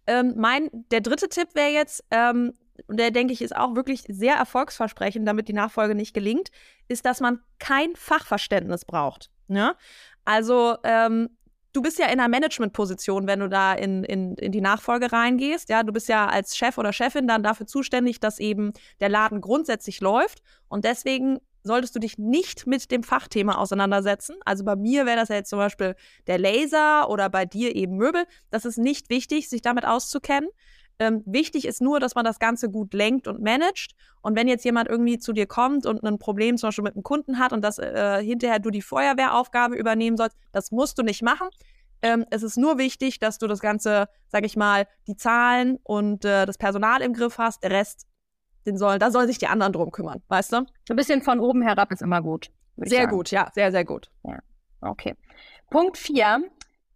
Ähm, 0.07 0.35
mein, 0.37 0.69
der 0.91 1.01
dritte 1.01 1.31
Tipp 1.31 1.49
wäre 1.55 1.71
jetzt, 1.71 2.05
ähm, 2.11 2.53
und 2.89 2.99
der 2.99 3.11
denke 3.11 3.33
ich 3.33 3.41
ist 3.41 3.57
auch 3.57 3.75
wirklich 3.75 4.05
sehr 4.09 4.35
erfolgsversprechend, 4.35 5.27
damit 5.27 5.49
die 5.49 5.55
Nachfolge 5.55 5.95
nicht 5.95 6.13
gelingt, 6.13 6.51
ist, 6.89 7.07
dass 7.07 7.21
man 7.21 7.41
kein 7.59 7.97
Fachverständnis 7.97 8.85
braucht. 8.85 9.31
Ne? 9.49 9.75
Also 10.25 10.77
ähm, 10.83 11.31
du 11.75 11.83
bist 11.83 11.99
ja 11.99 12.07
in 12.07 12.13
einer 12.13 12.29
Managementposition, 12.29 13.27
wenn 13.27 13.41
du 13.41 13.49
da 13.49 13.75
in, 13.75 14.05
in, 14.05 14.37
in 14.37 14.53
die 14.53 14.61
Nachfolge 14.61 15.13
reingehst. 15.13 15.69
Ja, 15.69 15.83
du 15.83 15.93
bist 15.93 16.09
ja 16.09 16.27
als 16.27 16.57
Chef 16.57 16.79
oder 16.79 16.93
Chefin 16.93 17.27
dann 17.27 17.43
dafür 17.43 17.67
zuständig, 17.67 18.21
dass 18.21 18.39
eben 18.39 18.73
der 19.01 19.11
Laden 19.11 19.41
grundsätzlich 19.41 20.01
läuft. 20.01 20.41
Und 20.69 20.85
deswegen 20.85 21.41
solltest 21.65 21.95
du 21.97 21.99
dich 21.99 22.17
nicht 22.17 22.67
mit 22.67 22.91
dem 22.91 23.03
Fachthema 23.03 23.57
auseinandersetzen. 23.57 24.37
Also 24.45 24.65
bei 24.65 24.77
mir 24.77 25.05
wäre 25.05 25.17
das 25.17 25.31
ja 25.31 25.37
jetzt 25.37 25.51
zum 25.51 25.59
Beispiel 25.59 25.97
der 26.27 26.39
Laser 26.39 27.11
oder 27.11 27.29
bei 27.29 27.45
dir 27.45 27.75
eben 27.75 27.97
Möbel. 27.97 28.25
Das 28.51 28.65
ist 28.65 28.79
nicht 28.79 29.11
wichtig, 29.11 29.49
sich 29.49 29.63
damit 29.63 29.85
auszukennen. 29.85 30.49
Ähm, 30.99 31.23
wichtig 31.27 31.67
ist 31.67 31.81
nur, 31.81 31.99
dass 32.01 32.15
man 32.15 32.25
das 32.25 32.39
Ganze 32.39 32.71
gut 32.71 32.95
lenkt 32.95 33.27
und 33.27 33.43
managt. 33.43 33.95
Und 34.23 34.37
wenn 34.37 34.49
jetzt 34.49 34.65
jemand 34.65 34.89
irgendwie 34.89 35.19
zu 35.19 35.33
dir 35.33 35.47
kommt 35.47 35.87
und 35.87 36.03
ein 36.05 36.19
Problem 36.19 36.57
zum 36.57 36.69
Beispiel 36.69 36.85
mit 36.85 36.95
einem 36.95 37.03
Kunden 37.03 37.39
hat 37.39 37.53
und 37.53 37.63
dass 37.63 37.79
äh, 37.79 38.23
hinterher 38.23 38.59
du 38.61 38.71
die 38.71 38.83
Feuerwehraufgabe 38.83 39.75
übernehmen 39.75 40.17
sollst, 40.17 40.37
das 40.53 40.71
musst 40.71 40.99
du 40.99 41.03
nicht 41.03 41.23
machen. 41.23 41.49
Ähm, 42.03 42.25
es 42.31 42.43
ist 42.43 42.57
nur 42.57 42.79
wichtig, 42.79 43.19
dass 43.19 43.39
du 43.39 43.47
das 43.47 43.61
Ganze, 43.61 44.09
sag 44.29 44.45
ich 44.45 44.57
mal, 44.57 44.87
die 45.07 45.17
Zahlen 45.17 45.79
und 45.83 46.25
äh, 46.25 46.47
das 46.47 46.59
Personal 46.59 47.03
im 47.03 47.13
Griff 47.13 47.39
hast. 47.39 47.63
Der 47.65 47.71
Rest 47.71 48.07
den 48.67 48.79
sollen, 48.79 48.99
da 48.99 49.11
sollen 49.11 49.27
sich 49.27 49.39
die 49.39 49.47
anderen 49.47 49.73
drum 49.73 49.91
kümmern, 49.91 50.23
weißt 50.29 50.53
du? 50.53 50.57
Ein 50.89 50.97
bisschen 50.97 51.23
von 51.23 51.41
oben 51.41 51.63
herab 51.63 51.93
ist 51.93 52.03
immer 52.03 52.23
gut. 52.23 52.51
Sehr 52.77 53.07
gut, 53.07 53.31
ja, 53.31 53.51
sehr, 53.55 53.71
sehr 53.71 53.85
gut. 53.85 54.11
Ja, 54.25 54.39
okay. 54.81 55.15
Punkt 55.71 55.97
vier. 55.97 56.43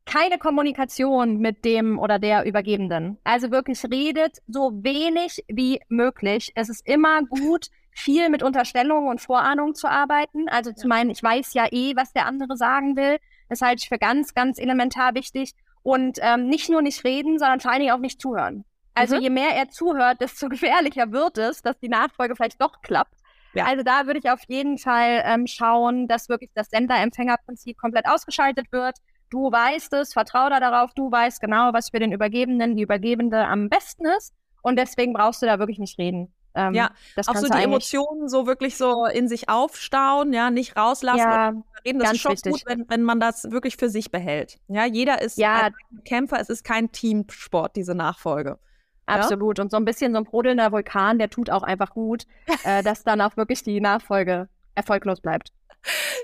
Keine 0.08 0.38
Kommunikation 0.38 1.36
mit 1.36 1.66
dem 1.66 1.98
oder 1.98 2.18
der 2.18 2.46
Übergebenden. 2.46 3.18
Also 3.24 3.50
wirklich 3.50 3.84
redet 3.84 4.38
so 4.46 4.72
wenig 4.82 5.44
wie 5.48 5.82
möglich. 5.88 6.50
Es 6.54 6.70
ist 6.70 6.88
immer 6.88 7.24
gut, 7.24 7.66
viel 7.90 8.30
mit 8.30 8.42
Unterstellungen 8.42 9.10
und 9.10 9.20
Vorahnungen 9.20 9.74
zu 9.74 9.86
arbeiten. 9.86 10.48
Also 10.48 10.72
zu 10.72 10.88
meinen, 10.88 11.10
ich 11.10 11.22
weiß 11.22 11.52
ja 11.52 11.66
eh, 11.70 11.94
was 11.94 12.14
der 12.14 12.24
andere 12.24 12.56
sagen 12.56 12.96
will. 12.96 13.18
Das 13.50 13.60
halte 13.60 13.82
ich 13.82 13.88
für 13.90 13.98
ganz, 13.98 14.32
ganz 14.32 14.58
elementar 14.58 15.14
wichtig. 15.14 15.52
Und 15.82 16.18
ähm, 16.22 16.48
nicht 16.48 16.70
nur 16.70 16.80
nicht 16.80 17.04
reden, 17.04 17.38
sondern 17.38 17.60
vor 17.60 17.72
allen 17.72 17.80
Dingen 17.80 17.92
auch 17.92 17.98
nicht 17.98 18.18
zuhören. 18.18 18.64
Also 18.94 19.16
mhm. 19.16 19.22
je 19.22 19.30
mehr 19.30 19.50
er 19.56 19.68
zuhört, 19.68 20.22
desto 20.22 20.48
gefährlicher 20.48 21.12
wird 21.12 21.36
es, 21.36 21.60
dass 21.60 21.78
die 21.80 21.90
Nachfolge 21.90 22.34
vielleicht 22.34 22.62
doch 22.62 22.80
klappt. 22.80 23.12
Ja. 23.52 23.66
Also 23.66 23.82
da 23.82 24.06
würde 24.06 24.20
ich 24.20 24.30
auf 24.30 24.40
jeden 24.48 24.78
Fall 24.78 25.22
ähm, 25.26 25.46
schauen, 25.46 26.08
dass 26.08 26.30
wirklich 26.30 26.50
das 26.54 26.70
Sender-Empfänger-Prinzip 26.70 27.76
komplett 27.76 28.06
ausgeschaltet 28.06 28.72
wird. 28.72 28.96
Du 29.30 29.52
weißt 29.52 29.92
es, 29.94 30.12
vertrau 30.12 30.48
da 30.48 30.60
darauf, 30.60 30.92
du 30.94 31.10
weißt 31.10 31.40
genau, 31.40 31.72
was 31.72 31.90
für 31.90 31.98
den 31.98 32.12
Übergebenden, 32.12 32.76
die 32.76 32.82
Übergebende 32.82 33.44
am 33.46 33.68
besten 33.68 34.06
ist. 34.18 34.34
Und 34.62 34.76
deswegen 34.76 35.12
brauchst 35.12 35.42
du 35.42 35.46
da 35.46 35.58
wirklich 35.58 35.78
nicht 35.78 35.98
reden. 35.98 36.32
Ähm, 36.54 36.74
ja, 36.74 36.90
auch 37.26 37.36
so 37.36 37.46
die 37.46 37.62
Emotionen 37.62 38.28
so 38.28 38.46
wirklich 38.46 38.76
so 38.76 39.04
in 39.04 39.28
sich 39.28 39.48
aufstauen, 39.48 40.32
ja, 40.32 40.50
nicht 40.50 40.76
rauslassen 40.76 41.18
ja, 41.18 41.52
reden. 41.86 42.00
Das 42.00 42.12
ist 42.12 42.20
schon 42.20 42.32
wichtig. 42.32 42.52
gut, 42.52 42.62
wenn, 42.66 42.88
wenn 42.88 43.02
man 43.02 43.20
das 43.20 43.50
wirklich 43.50 43.76
für 43.76 43.88
sich 43.88 44.10
behält. 44.10 44.58
Ja, 44.66 44.84
jeder 44.84 45.22
ist 45.22 45.38
ja. 45.38 45.66
ein 45.66 45.74
Kämpfer, 46.04 46.40
es 46.40 46.48
ist 46.48 46.64
kein 46.64 46.90
Teamsport, 46.90 47.76
diese 47.76 47.94
Nachfolge. 47.94 48.58
Absolut. 49.06 49.58
Ja? 49.58 49.64
Und 49.64 49.70
so 49.70 49.76
ein 49.76 49.84
bisschen 49.84 50.12
so 50.12 50.18
ein 50.18 50.24
brodelnder 50.24 50.72
Vulkan, 50.72 51.18
der 51.18 51.30
tut 51.30 51.50
auch 51.50 51.62
einfach 51.62 51.90
gut, 51.90 52.26
äh, 52.64 52.82
dass 52.82 53.04
dann 53.04 53.20
auch 53.20 53.36
wirklich 53.36 53.62
die 53.62 53.80
Nachfolge 53.80 54.48
erfolglos 54.74 55.20
bleibt. 55.20 55.52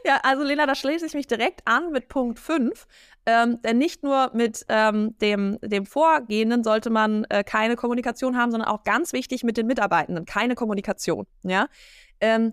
Ja, 0.04 0.20
also 0.22 0.42
Lena, 0.42 0.66
da 0.66 0.74
schließe 0.74 1.06
ich 1.06 1.14
mich 1.14 1.26
direkt 1.26 1.62
an 1.64 1.90
mit 1.90 2.08
Punkt 2.08 2.38
5. 2.38 2.86
Ähm, 3.26 3.62
denn 3.62 3.78
nicht 3.78 4.02
nur 4.02 4.30
mit 4.34 4.64
ähm, 4.68 5.16
dem, 5.18 5.58
dem 5.62 5.86
Vorgehenden 5.86 6.62
sollte 6.62 6.90
man 6.90 7.24
äh, 7.30 7.42
keine 7.42 7.76
Kommunikation 7.76 8.36
haben, 8.36 8.50
sondern 8.50 8.68
auch 8.68 8.82
ganz 8.84 9.12
wichtig 9.12 9.44
mit 9.44 9.56
den 9.56 9.66
Mitarbeitenden, 9.66 10.26
keine 10.26 10.54
Kommunikation. 10.54 11.26
Ja? 11.42 11.68
Ähm, 12.20 12.52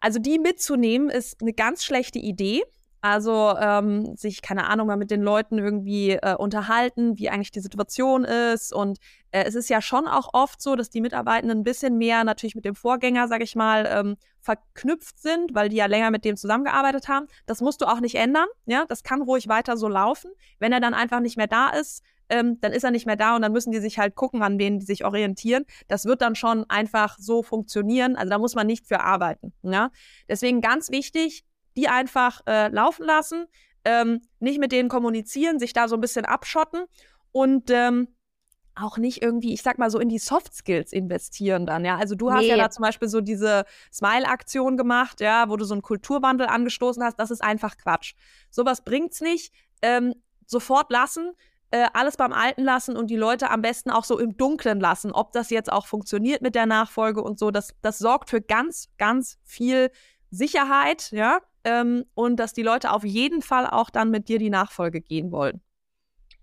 also 0.00 0.18
die 0.18 0.38
mitzunehmen 0.38 1.10
ist 1.10 1.40
eine 1.40 1.52
ganz 1.52 1.84
schlechte 1.84 2.18
Idee. 2.18 2.64
Also 3.02 3.54
ähm, 3.58 4.14
sich, 4.16 4.42
keine 4.42 4.66
Ahnung, 4.66 4.88
mal 4.88 4.96
mit 4.96 5.10
den 5.10 5.22
Leuten 5.22 5.58
irgendwie 5.58 6.10
äh, 6.10 6.34
unterhalten, 6.34 7.18
wie 7.18 7.30
eigentlich 7.30 7.50
die 7.50 7.60
Situation 7.60 8.24
ist. 8.24 8.74
Und 8.74 8.98
äh, 9.30 9.44
es 9.44 9.54
ist 9.54 9.70
ja 9.70 9.80
schon 9.80 10.06
auch 10.06 10.34
oft 10.34 10.60
so, 10.60 10.76
dass 10.76 10.90
die 10.90 11.00
Mitarbeitenden 11.00 11.60
ein 11.60 11.64
bisschen 11.64 11.96
mehr 11.96 12.24
natürlich 12.24 12.54
mit 12.54 12.66
dem 12.66 12.74
Vorgänger, 12.74 13.26
sag 13.28 13.42
ich 13.42 13.56
mal, 13.56 13.88
ähm, 13.90 14.16
verknüpft 14.40 15.20
sind, 15.20 15.54
weil 15.54 15.68
die 15.68 15.76
ja 15.76 15.86
länger 15.86 16.10
mit 16.10 16.24
dem 16.24 16.36
zusammengearbeitet 16.36 17.08
haben. 17.08 17.26
Das 17.46 17.60
musst 17.60 17.80
du 17.80 17.86
auch 17.86 18.00
nicht 18.00 18.14
ändern. 18.14 18.46
Ja, 18.66 18.84
das 18.88 19.02
kann 19.02 19.22
ruhig 19.22 19.48
weiter 19.48 19.76
so 19.76 19.88
laufen. 19.88 20.30
Wenn 20.58 20.72
er 20.72 20.80
dann 20.80 20.94
einfach 20.94 21.20
nicht 21.20 21.36
mehr 21.36 21.46
da 21.46 21.70
ist, 21.70 22.02
ähm, 22.30 22.60
dann 22.60 22.72
ist 22.72 22.84
er 22.84 22.90
nicht 22.90 23.06
mehr 23.06 23.16
da 23.16 23.36
und 23.36 23.42
dann 23.42 23.52
müssen 23.52 23.72
die 23.72 23.80
sich 23.80 23.98
halt 23.98 24.14
gucken, 24.14 24.42
an 24.42 24.58
wen 24.58 24.78
die 24.78 24.86
sich 24.86 25.04
orientieren. 25.04 25.64
Das 25.88 26.04
wird 26.06 26.22
dann 26.22 26.34
schon 26.34 26.64
einfach 26.70 27.18
so 27.18 27.42
funktionieren. 27.42 28.16
Also 28.16 28.30
da 28.30 28.38
muss 28.38 28.54
man 28.54 28.66
nicht 28.66 28.86
für 28.86 29.00
arbeiten. 29.00 29.52
Ja? 29.62 29.90
Deswegen 30.28 30.60
ganz 30.60 30.90
wichtig, 30.90 31.44
die 31.76 31.88
einfach 31.88 32.40
äh, 32.46 32.68
laufen 32.68 33.04
lassen, 33.04 33.46
ähm, 33.84 34.22
nicht 34.38 34.60
mit 34.60 34.72
denen 34.72 34.88
kommunizieren, 34.88 35.58
sich 35.58 35.72
da 35.72 35.88
so 35.88 35.96
ein 35.96 36.00
bisschen 36.00 36.24
abschotten 36.24 36.84
und 37.32 37.70
ähm, 37.70 38.08
auch 38.82 38.98
nicht 38.98 39.22
irgendwie, 39.22 39.52
ich 39.52 39.62
sag 39.62 39.78
mal 39.78 39.90
so, 39.90 39.98
in 39.98 40.08
die 40.08 40.18
Soft 40.18 40.54
Skills 40.54 40.92
investieren 40.92 41.66
dann, 41.66 41.84
ja. 41.84 41.96
Also 41.96 42.14
du 42.14 42.32
hast 42.32 42.42
nee. 42.42 42.48
ja 42.48 42.56
da 42.56 42.70
zum 42.70 42.82
Beispiel 42.82 43.08
so 43.08 43.20
diese 43.20 43.64
Smile-Aktion 43.92 44.76
gemacht, 44.76 45.20
ja, 45.20 45.48
wo 45.48 45.56
du 45.56 45.64
so 45.64 45.74
einen 45.74 45.82
Kulturwandel 45.82 46.46
angestoßen 46.46 47.02
hast. 47.02 47.18
Das 47.18 47.30
ist 47.30 47.42
einfach 47.42 47.76
Quatsch. 47.76 48.14
Sowas 48.50 48.82
bringt's 48.84 49.20
nicht. 49.20 49.52
Ähm, 49.82 50.14
sofort 50.46 50.90
lassen, 50.90 51.32
äh, 51.70 51.86
alles 51.92 52.16
beim 52.16 52.32
Alten 52.32 52.62
lassen 52.64 52.96
und 52.96 53.08
die 53.08 53.16
Leute 53.16 53.50
am 53.50 53.62
besten 53.62 53.90
auch 53.90 54.04
so 54.04 54.18
im 54.18 54.36
Dunklen 54.36 54.80
lassen, 54.80 55.12
ob 55.12 55.32
das 55.32 55.50
jetzt 55.50 55.72
auch 55.72 55.86
funktioniert 55.86 56.42
mit 56.42 56.54
der 56.54 56.66
Nachfolge 56.66 57.22
und 57.22 57.38
so. 57.38 57.50
Das, 57.50 57.74
das 57.82 57.98
sorgt 57.98 58.30
für 58.30 58.40
ganz, 58.40 58.88
ganz 58.98 59.38
viel 59.44 59.90
Sicherheit, 60.30 61.10
ja 61.12 61.40
ähm, 61.64 62.04
und 62.14 62.36
dass 62.36 62.52
die 62.52 62.62
Leute 62.62 62.92
auf 62.92 63.04
jeden 63.04 63.42
Fall 63.42 63.66
auch 63.66 63.90
dann 63.90 64.10
mit 64.10 64.28
dir 64.28 64.38
die 64.38 64.50
Nachfolge 64.50 65.00
gehen 65.00 65.30
wollen. 65.30 65.60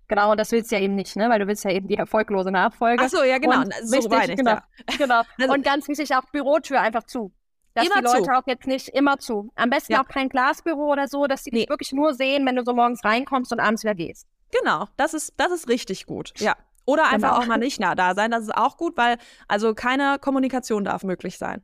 Genau, 0.08 0.30
und 0.30 0.40
das 0.40 0.50
willst 0.52 0.72
du 0.72 0.76
ja 0.76 0.82
eben 0.82 0.94
nicht, 0.94 1.16
ne? 1.16 1.28
Weil 1.28 1.38
du 1.38 1.46
willst 1.46 1.64
ja 1.64 1.70
eben 1.70 1.86
die 1.86 1.96
erfolglose 1.96 2.50
Nachfolge. 2.50 3.04
Ach 3.04 3.10
so, 3.10 3.22
ja, 3.22 3.38
genau. 3.38 3.60
Und 3.60 3.74
so 3.82 4.10
wichtig, 4.10 4.36
genau, 4.36 4.52
ja. 4.52 4.62
genau. 4.96 5.22
Also, 5.38 5.52
und 5.52 5.64
ganz 5.64 5.86
wichtig 5.86 6.14
auch 6.16 6.24
Bürotür 6.32 6.80
einfach 6.80 7.04
zu. 7.04 7.32
Dass 7.74 7.84
die 7.84 8.00
Leute 8.02 8.22
zu. 8.22 8.32
auch 8.32 8.42
jetzt 8.46 8.66
nicht 8.66 8.88
immer 8.88 9.18
zu. 9.18 9.52
Am 9.54 9.70
besten 9.70 9.92
ja. 9.92 10.02
auch 10.02 10.08
kein 10.08 10.30
Glasbüro 10.30 10.90
oder 10.90 11.06
so, 11.06 11.26
dass 11.26 11.44
die 11.44 11.50
nee. 11.50 11.60
dich 11.60 11.68
wirklich 11.68 11.92
nur 11.92 12.14
sehen, 12.14 12.46
wenn 12.46 12.56
du 12.56 12.64
so 12.64 12.72
morgens 12.74 13.04
reinkommst 13.04 13.52
und 13.52 13.60
abends 13.60 13.84
wieder 13.84 13.94
gehst. 13.94 14.26
Genau, 14.50 14.88
das 14.96 15.12
ist, 15.12 15.34
das 15.36 15.52
ist 15.52 15.68
richtig 15.68 16.06
gut. 16.06 16.32
Ja. 16.38 16.56
Oder 16.86 17.04
einfach 17.04 17.34
genau. 17.34 17.42
auch 17.42 17.46
mal 17.46 17.58
nicht 17.58 17.78
nah 17.78 17.94
da 17.94 18.14
sein. 18.14 18.30
Das 18.30 18.42
ist 18.42 18.56
auch 18.56 18.78
gut, 18.78 18.96
weil 18.96 19.18
also 19.46 19.74
keine 19.74 20.18
Kommunikation 20.18 20.84
darf 20.84 21.04
möglich 21.04 21.36
sein. 21.36 21.62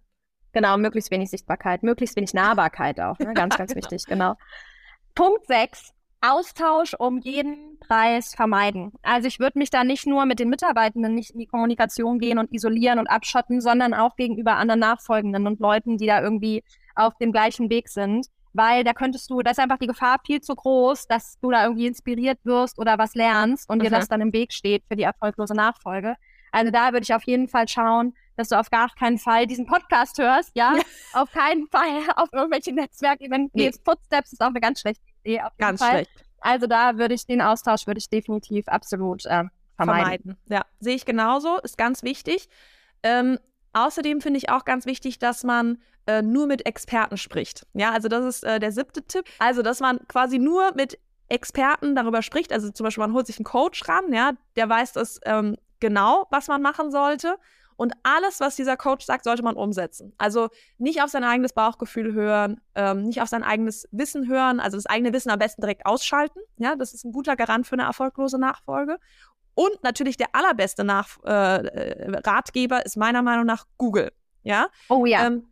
Genau, 0.52 0.76
möglichst 0.76 1.10
wenig 1.10 1.30
Sichtbarkeit, 1.30 1.82
möglichst 1.82 2.14
wenig 2.14 2.34
Nahbarkeit 2.34 3.00
auch. 3.00 3.18
Ne? 3.18 3.32
Ganz, 3.32 3.56
ganz 3.58 3.72
genau. 3.72 3.82
wichtig, 3.82 4.04
genau. 4.06 4.36
Punkt 5.14 5.46
6. 5.46 5.93
Austausch 6.26 6.94
um 6.94 7.20
jeden 7.20 7.78
Preis 7.80 8.34
vermeiden. 8.34 8.92
Also 9.02 9.28
ich 9.28 9.40
würde 9.40 9.58
mich 9.58 9.70
da 9.70 9.84
nicht 9.84 10.06
nur 10.06 10.24
mit 10.24 10.38
den 10.38 10.48
Mitarbeitenden 10.48 11.14
nicht 11.14 11.32
in 11.32 11.38
die 11.38 11.46
Kommunikation 11.46 12.18
gehen 12.18 12.38
und 12.38 12.52
isolieren 12.52 12.98
und 12.98 13.08
abschotten, 13.08 13.60
sondern 13.60 13.92
auch 13.92 14.16
gegenüber 14.16 14.56
anderen 14.56 14.80
Nachfolgenden 14.80 15.46
und 15.46 15.60
Leuten, 15.60 15.98
die 15.98 16.06
da 16.06 16.22
irgendwie 16.22 16.64
auf 16.94 17.14
dem 17.18 17.30
gleichen 17.30 17.68
Weg 17.68 17.88
sind. 17.88 18.26
Weil 18.54 18.84
da 18.84 18.92
könntest 18.92 19.28
du, 19.30 19.42
da 19.42 19.50
ist 19.50 19.58
einfach 19.58 19.78
die 19.78 19.88
Gefahr 19.88 20.18
viel 20.24 20.40
zu 20.40 20.54
groß, 20.54 21.08
dass 21.08 21.38
du 21.40 21.50
da 21.50 21.64
irgendwie 21.64 21.88
inspiriert 21.88 22.38
wirst 22.44 22.78
oder 22.78 22.98
was 22.98 23.14
lernst 23.14 23.68
und 23.68 23.78
mhm. 23.78 23.82
dir 23.82 23.90
das 23.90 24.08
dann 24.08 24.20
im 24.20 24.32
Weg 24.32 24.52
steht 24.52 24.84
für 24.88 24.96
die 24.96 25.02
erfolglose 25.02 25.54
Nachfolge. 25.54 26.14
Also 26.52 26.70
da 26.70 26.92
würde 26.92 27.02
ich 27.02 27.12
auf 27.12 27.24
jeden 27.24 27.48
Fall 27.48 27.66
schauen, 27.66 28.14
dass 28.36 28.48
du 28.48 28.58
auf 28.58 28.70
gar 28.70 28.88
keinen 28.94 29.18
Fall 29.18 29.46
diesen 29.46 29.66
Podcast 29.66 30.18
hörst, 30.18 30.52
ja? 30.54 30.74
ja. 30.76 30.82
Auf 31.12 31.32
keinen 31.32 31.66
Fall 31.66 32.02
auf 32.16 32.28
irgendwelche 32.32 32.72
Netzwerkevents 32.72 33.52
nee. 33.54 33.66
gehst. 33.66 33.84
Footsteps 33.84 34.32
ist 34.32 34.40
auch 34.40 34.48
eine 34.48 34.60
ganz 34.60 34.80
schlechte 34.80 35.02
Idee. 35.24 35.40
Auf 35.40 35.52
jeden 35.52 35.58
ganz 35.58 35.80
Fall. 35.80 35.90
schlecht. 35.90 36.24
Also 36.40 36.66
da 36.66 36.98
würde 36.98 37.14
ich 37.14 37.26
den 37.26 37.40
Austausch 37.40 37.86
würde 37.86 37.98
ich 37.98 38.08
definitiv 38.10 38.68
absolut 38.68 39.24
äh, 39.24 39.44
vermeiden. 39.76 39.76
vermeiden. 39.76 40.36
Ja, 40.48 40.64
sehe 40.80 40.94
ich 40.94 41.04
genauso, 41.04 41.58
ist 41.60 41.78
ganz 41.78 42.02
wichtig. 42.02 42.48
Ähm, 43.02 43.38
außerdem 43.72 44.20
finde 44.20 44.38
ich 44.38 44.50
auch 44.50 44.64
ganz 44.64 44.86
wichtig, 44.86 45.18
dass 45.18 45.42
man 45.42 45.78
äh, 46.06 46.22
nur 46.22 46.46
mit 46.46 46.66
Experten 46.66 47.16
spricht. 47.16 47.66
Ja, 47.72 47.92
also 47.92 48.08
das 48.08 48.24
ist 48.24 48.44
äh, 48.44 48.60
der 48.60 48.72
siebte 48.72 49.02
Tipp. 49.02 49.24
Also, 49.38 49.62
dass 49.62 49.80
man 49.80 50.00
quasi 50.06 50.38
nur 50.38 50.74
mit 50.74 50.98
Experten 51.28 51.94
darüber 51.94 52.22
spricht. 52.22 52.52
Also 52.52 52.70
zum 52.70 52.84
Beispiel, 52.84 53.02
man 53.02 53.14
holt 53.14 53.26
sich 53.26 53.38
einen 53.38 53.44
Coach 53.44 53.88
ran, 53.88 54.12
ja, 54.12 54.32
der 54.56 54.68
weiß 54.68 54.92
das 54.92 55.20
ähm, 55.24 55.56
genau, 55.80 56.26
was 56.30 56.48
man 56.48 56.62
machen 56.62 56.90
sollte. 56.90 57.38
Und 57.76 57.92
alles, 58.02 58.40
was 58.40 58.56
dieser 58.56 58.76
Coach 58.76 59.04
sagt, 59.04 59.24
sollte 59.24 59.42
man 59.42 59.56
umsetzen. 59.56 60.12
Also 60.18 60.48
nicht 60.78 61.02
auf 61.02 61.10
sein 61.10 61.24
eigenes 61.24 61.52
Bauchgefühl 61.52 62.12
hören, 62.12 62.60
ähm, 62.74 63.02
nicht 63.02 63.20
auf 63.20 63.28
sein 63.28 63.42
eigenes 63.42 63.88
Wissen 63.90 64.28
hören, 64.28 64.60
also 64.60 64.76
das 64.76 64.86
eigene 64.86 65.12
Wissen 65.12 65.30
am 65.30 65.38
besten 65.38 65.60
direkt 65.60 65.86
ausschalten. 65.86 66.40
Ja, 66.56 66.76
das 66.76 66.94
ist 66.94 67.04
ein 67.04 67.12
guter 67.12 67.36
Garant 67.36 67.66
für 67.66 67.74
eine 67.74 67.84
erfolglose 67.84 68.38
Nachfolge. 68.38 68.98
Und 69.54 69.82
natürlich 69.82 70.16
der 70.16 70.28
allerbeste 70.34 70.84
Nach 70.84 71.08
äh, 71.24 71.66
äh 71.66 72.20
Ratgeber 72.24 72.84
ist 72.84 72.96
meiner 72.96 73.22
Meinung 73.22 73.46
nach 73.46 73.66
Google. 73.78 74.12
Ja. 74.42 74.68
Oh 74.88 75.06
ja. 75.06 75.26
Ähm, 75.26 75.48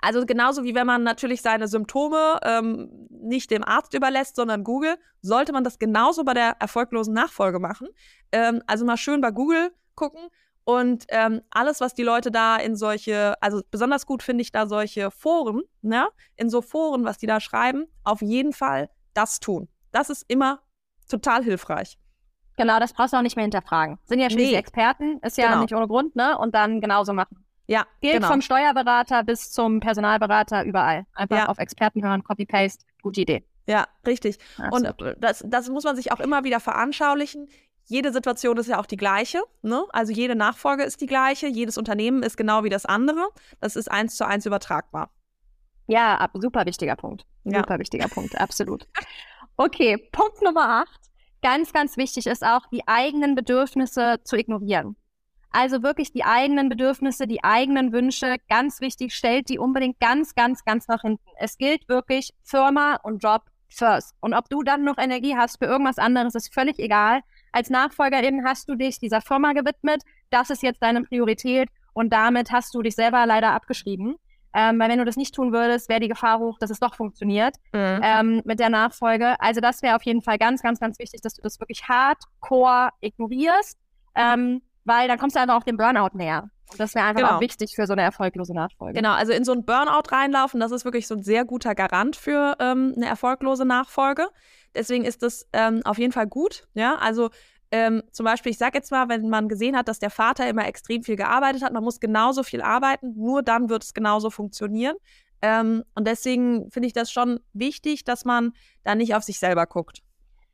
also 0.00 0.24
genauso 0.24 0.64
wie 0.64 0.74
wenn 0.74 0.86
man 0.86 1.02
natürlich 1.02 1.42
seine 1.42 1.66
Symptome 1.66 2.38
ähm, 2.44 3.08
nicht 3.10 3.50
dem 3.50 3.64
Arzt 3.64 3.94
überlässt, 3.94 4.36
sondern 4.36 4.62
Google, 4.62 4.96
sollte 5.22 5.52
man 5.52 5.64
das 5.64 5.78
genauso 5.78 6.24
bei 6.24 6.34
der 6.34 6.56
erfolglosen 6.60 7.14
Nachfolge 7.14 7.58
machen. 7.58 7.88
Ähm, 8.30 8.62
also 8.66 8.84
mal 8.84 8.96
schön 8.96 9.20
bei 9.20 9.32
Google 9.32 9.72
gucken 9.96 10.30
und 10.68 11.06
ähm, 11.08 11.40
alles, 11.48 11.80
was 11.80 11.94
die 11.94 12.02
Leute 12.02 12.30
da 12.30 12.56
in 12.58 12.76
solche, 12.76 13.40
also 13.40 13.62
besonders 13.70 14.04
gut 14.04 14.22
finde 14.22 14.42
ich 14.42 14.52
da 14.52 14.66
solche 14.66 15.10
Foren, 15.10 15.62
ne? 15.80 16.08
In 16.36 16.50
so 16.50 16.60
Foren, 16.60 17.06
was 17.06 17.16
die 17.16 17.26
da 17.26 17.40
schreiben, 17.40 17.86
auf 18.04 18.20
jeden 18.20 18.52
Fall 18.52 18.90
das 19.14 19.40
tun. 19.40 19.68
Das 19.92 20.10
ist 20.10 20.26
immer 20.28 20.60
total 21.08 21.42
hilfreich. 21.42 21.98
Genau, 22.58 22.78
das 22.80 22.92
brauchst 22.92 23.14
du 23.14 23.16
auch 23.16 23.22
nicht 23.22 23.34
mehr 23.34 23.44
hinterfragen. 23.44 23.98
Sind 24.04 24.20
ja 24.20 24.28
schließlich 24.28 24.52
nee. 24.52 24.58
Experten, 24.58 25.18
ist 25.22 25.38
ja 25.38 25.48
genau. 25.48 25.62
nicht 25.62 25.74
ohne 25.74 25.88
Grund, 25.88 26.14
ne? 26.16 26.36
Und 26.36 26.54
dann 26.54 26.82
genauso 26.82 27.14
machen. 27.14 27.46
Ja, 27.66 27.86
Gilt 28.02 28.16
genau. 28.16 28.28
vom 28.28 28.42
Steuerberater 28.42 29.24
bis 29.24 29.50
zum 29.50 29.80
Personalberater 29.80 30.64
überall. 30.64 31.06
Einfach 31.14 31.36
ja. 31.38 31.46
auf 31.46 31.56
Experten 31.56 32.04
hören, 32.04 32.22
Copy-Paste, 32.24 32.84
gute 33.00 33.22
Idee. 33.22 33.42
Ja, 33.66 33.86
richtig. 34.06 34.38
Ja, 34.58 34.68
und 34.70 34.86
das, 35.18 35.44
das 35.46 35.68
muss 35.70 35.84
man 35.84 35.96
sich 35.96 36.12
auch 36.12 36.20
immer 36.20 36.44
wieder 36.44 36.60
veranschaulichen. 36.60 37.48
Jede 37.88 38.12
Situation 38.12 38.56
ist 38.58 38.68
ja 38.68 38.78
auch 38.78 38.86
die 38.86 38.98
gleiche. 38.98 39.42
Ne? 39.62 39.82
Also 39.90 40.12
jede 40.12 40.36
Nachfolge 40.36 40.84
ist 40.84 41.00
die 41.00 41.06
gleiche. 41.06 41.46
Jedes 41.46 41.78
Unternehmen 41.78 42.22
ist 42.22 42.36
genau 42.36 42.62
wie 42.62 42.68
das 42.68 42.84
andere. 42.84 43.28
Das 43.60 43.76
ist 43.76 43.90
eins 43.90 44.16
zu 44.16 44.26
eins 44.26 44.44
übertragbar. 44.44 45.10
Ja, 45.86 46.18
ab, 46.18 46.32
super 46.34 46.66
wichtiger 46.66 46.96
Punkt. 46.96 47.24
Ja. 47.44 47.60
Super 47.60 47.78
wichtiger 47.78 48.08
Punkt, 48.08 48.38
absolut. 48.38 48.86
Okay, 49.56 49.96
Punkt 50.12 50.42
Nummer 50.42 50.82
acht. 50.82 51.00
Ganz, 51.40 51.72
ganz 51.72 51.96
wichtig 51.96 52.26
ist 52.26 52.44
auch, 52.44 52.66
die 52.70 52.86
eigenen 52.86 53.34
Bedürfnisse 53.34 54.20
zu 54.22 54.36
ignorieren. 54.36 54.96
Also 55.50 55.82
wirklich 55.82 56.12
die 56.12 56.24
eigenen 56.24 56.68
Bedürfnisse, 56.68 57.26
die 57.26 57.42
eigenen 57.42 57.92
Wünsche, 57.92 58.36
ganz 58.50 58.82
wichtig, 58.82 59.14
stellt 59.14 59.48
die 59.48 59.58
unbedingt 59.58 59.98
ganz, 59.98 60.34
ganz, 60.34 60.62
ganz 60.64 60.88
nach 60.88 61.00
hinten. 61.00 61.24
Es 61.38 61.56
gilt 61.56 61.88
wirklich 61.88 62.34
Firma 62.42 62.96
und 63.02 63.22
Job 63.22 63.44
first. 63.70 64.14
Und 64.20 64.34
ob 64.34 64.50
du 64.50 64.62
dann 64.62 64.84
noch 64.84 64.98
Energie 64.98 65.36
hast 65.36 65.58
für 65.58 65.64
irgendwas 65.64 65.98
anderes, 65.98 66.34
ist 66.34 66.52
völlig 66.52 66.78
egal. 66.78 67.22
Als 67.52 67.70
Nachfolgerin 67.70 68.44
hast 68.44 68.68
du 68.68 68.74
dich 68.74 68.98
dieser 68.98 69.20
Firma 69.20 69.52
gewidmet. 69.52 70.02
Das 70.30 70.50
ist 70.50 70.62
jetzt 70.62 70.82
deine 70.82 71.02
Priorität 71.02 71.68
und 71.92 72.12
damit 72.12 72.50
hast 72.52 72.74
du 72.74 72.82
dich 72.82 72.94
selber 72.94 73.26
leider 73.26 73.52
abgeschrieben. 73.52 74.16
Ähm, 74.54 74.78
weil 74.78 74.88
wenn 74.88 74.98
du 74.98 75.04
das 75.04 75.16
nicht 75.16 75.34
tun 75.34 75.52
würdest, 75.52 75.88
wäre 75.88 76.00
die 76.00 76.08
Gefahr 76.08 76.38
hoch, 76.38 76.58
dass 76.58 76.70
es 76.70 76.80
doch 76.80 76.94
funktioniert 76.94 77.56
mhm. 77.72 78.00
ähm, 78.02 78.42
mit 78.44 78.58
der 78.60 78.70
Nachfolge. 78.70 79.38
Also 79.40 79.60
das 79.60 79.82
wäre 79.82 79.96
auf 79.96 80.02
jeden 80.02 80.22
Fall 80.22 80.38
ganz, 80.38 80.62
ganz, 80.62 80.80
ganz 80.80 80.98
wichtig, 80.98 81.20
dass 81.20 81.34
du 81.34 81.42
das 81.42 81.60
wirklich 81.60 81.86
hardcore 81.86 82.90
ignorierst. 83.00 83.78
Ähm, 84.14 84.62
weil 84.84 85.06
dann 85.06 85.18
kommst 85.18 85.36
du 85.36 85.40
einfach 85.40 85.56
auf 85.56 85.64
den 85.64 85.76
Burnout 85.76 86.16
näher. 86.16 86.50
Und 86.70 86.80
das 86.80 86.94
wäre 86.94 87.06
einfach 87.06 87.22
genau. 87.22 87.36
auch 87.36 87.40
wichtig 87.40 87.74
für 87.74 87.86
so 87.86 87.92
eine 87.94 88.02
erfolglose 88.02 88.54
Nachfolge. 88.54 88.94
Genau, 88.94 89.12
also 89.12 89.32
in 89.32 89.44
so 89.44 89.52
einen 89.52 89.64
Burnout 89.64 90.10
reinlaufen, 90.10 90.60
das 90.60 90.72
ist 90.72 90.84
wirklich 90.84 91.06
so 91.06 91.14
ein 91.14 91.22
sehr 91.22 91.44
guter 91.44 91.74
Garant 91.74 92.16
für 92.16 92.56
ähm, 92.60 92.92
eine 92.96 93.06
erfolglose 93.06 93.64
Nachfolge. 93.64 94.28
Deswegen 94.74 95.04
ist 95.04 95.22
das 95.22 95.46
ähm, 95.52 95.80
auf 95.84 95.98
jeden 95.98 96.12
Fall 96.12 96.26
gut. 96.26 96.68
Ja, 96.74 96.96
also 96.96 97.30
ähm, 97.70 98.02
zum 98.12 98.24
Beispiel, 98.24 98.52
ich 98.52 98.58
sage 98.58 98.78
jetzt 98.78 98.90
mal, 98.90 99.08
wenn 99.08 99.28
man 99.28 99.48
gesehen 99.48 99.76
hat, 99.76 99.88
dass 99.88 99.98
der 99.98 100.10
Vater 100.10 100.48
immer 100.48 100.66
extrem 100.66 101.02
viel 101.02 101.16
gearbeitet 101.16 101.62
hat, 101.62 101.72
man 101.72 101.84
muss 101.84 102.00
genauso 102.00 102.42
viel 102.42 102.62
arbeiten, 102.62 103.14
nur 103.16 103.42
dann 103.42 103.68
wird 103.68 103.84
es 103.84 103.94
genauso 103.94 104.30
funktionieren. 104.30 104.96
Ähm, 105.40 105.84
und 105.94 106.06
deswegen 106.06 106.70
finde 106.70 106.88
ich 106.88 106.92
das 106.92 107.12
schon 107.12 107.40
wichtig, 107.52 108.04
dass 108.04 108.24
man 108.24 108.52
da 108.84 108.94
nicht 108.94 109.14
auf 109.14 109.22
sich 109.22 109.38
selber 109.38 109.66
guckt 109.66 110.02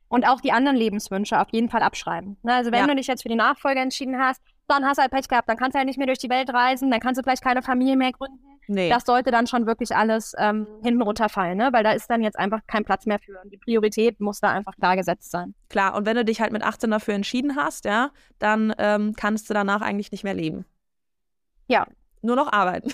und 0.09 0.27
auch 0.27 0.41
die 0.41 0.51
anderen 0.51 0.77
Lebenswünsche 0.77 1.39
auf 1.39 1.47
jeden 1.51 1.69
Fall 1.69 1.81
abschreiben. 1.81 2.37
Ne, 2.43 2.53
also 2.53 2.71
wenn 2.71 2.81
ja. 2.81 2.87
du 2.87 2.95
dich 2.95 3.07
jetzt 3.07 3.23
für 3.23 3.29
die 3.29 3.35
Nachfolge 3.35 3.79
entschieden 3.79 4.19
hast, 4.19 4.41
dann 4.67 4.85
hast 4.85 4.97
du 4.97 5.01
halt 5.01 5.11
Pech 5.11 5.27
gehabt, 5.27 5.49
dann 5.49 5.57
kannst 5.57 5.75
du 5.75 5.79
halt 5.79 5.87
nicht 5.87 5.97
mehr 5.97 6.07
durch 6.07 6.19
die 6.19 6.29
Welt 6.29 6.49
reisen, 6.53 6.91
dann 6.91 6.99
kannst 6.99 7.19
du 7.19 7.23
vielleicht 7.23 7.43
keine 7.43 7.61
Familie 7.61 7.95
mehr 7.95 8.11
gründen. 8.11 8.39
Nee. 8.67 8.89
Das 8.89 9.03
sollte 9.05 9.31
dann 9.31 9.47
schon 9.47 9.67
wirklich 9.67 9.95
alles 9.95 10.33
ähm, 10.37 10.67
hinten 10.83 11.01
runterfallen, 11.01 11.57
ne? 11.57 11.69
weil 11.71 11.83
da 11.83 11.91
ist 11.91 12.09
dann 12.09 12.23
jetzt 12.23 12.37
einfach 12.37 12.61
kein 12.67 12.83
Platz 12.83 13.05
mehr 13.05 13.19
für. 13.19 13.39
Und 13.43 13.51
die 13.51 13.57
Priorität 13.57 14.19
muss 14.19 14.39
da 14.39 14.51
einfach 14.51 14.75
klar 14.75 14.95
gesetzt 14.95 15.31
sein. 15.31 15.53
Klar, 15.69 15.95
und 15.95 16.05
wenn 16.05 16.15
du 16.15 16.25
dich 16.25 16.41
halt 16.41 16.51
mit 16.51 16.63
18 16.63 16.89
dafür 16.89 17.13
entschieden 17.13 17.55
hast, 17.55 17.85
ja, 17.85 18.11
dann 18.39 18.73
ähm, 18.77 19.13
kannst 19.15 19.49
du 19.49 19.53
danach 19.53 19.81
eigentlich 19.81 20.11
nicht 20.11 20.23
mehr 20.23 20.33
leben. 20.33 20.65
Ja. 21.67 21.85
Nur 22.21 22.35
noch 22.35 22.51
arbeiten. 22.51 22.91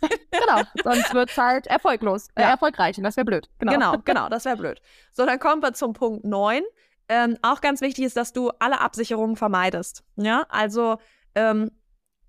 genau, 0.30 0.62
sonst 0.82 1.12
wird 1.14 1.30
es 1.30 1.36
halt 1.36 1.66
erfolglos, 1.66 2.28
äh, 2.34 2.42
erfolgreich 2.42 2.96
und 2.96 3.04
das 3.04 3.16
wäre 3.16 3.24
blöd. 3.24 3.48
Genau, 3.58 3.72
genau, 3.72 3.98
genau 4.04 4.28
das 4.28 4.44
wäre 4.44 4.56
blöd. 4.56 4.80
So, 5.12 5.26
dann 5.26 5.38
kommen 5.38 5.62
wir 5.62 5.74
zum 5.74 5.92
Punkt 5.92 6.24
9. 6.24 6.62
Ähm, 7.14 7.36
auch 7.42 7.60
ganz 7.60 7.82
wichtig 7.82 8.06
ist, 8.06 8.16
dass 8.16 8.32
du 8.32 8.48
alle 8.58 8.80
Absicherungen 8.80 9.36
vermeidest. 9.36 10.02
Ja, 10.16 10.46
also 10.48 10.96
ähm, 11.34 11.70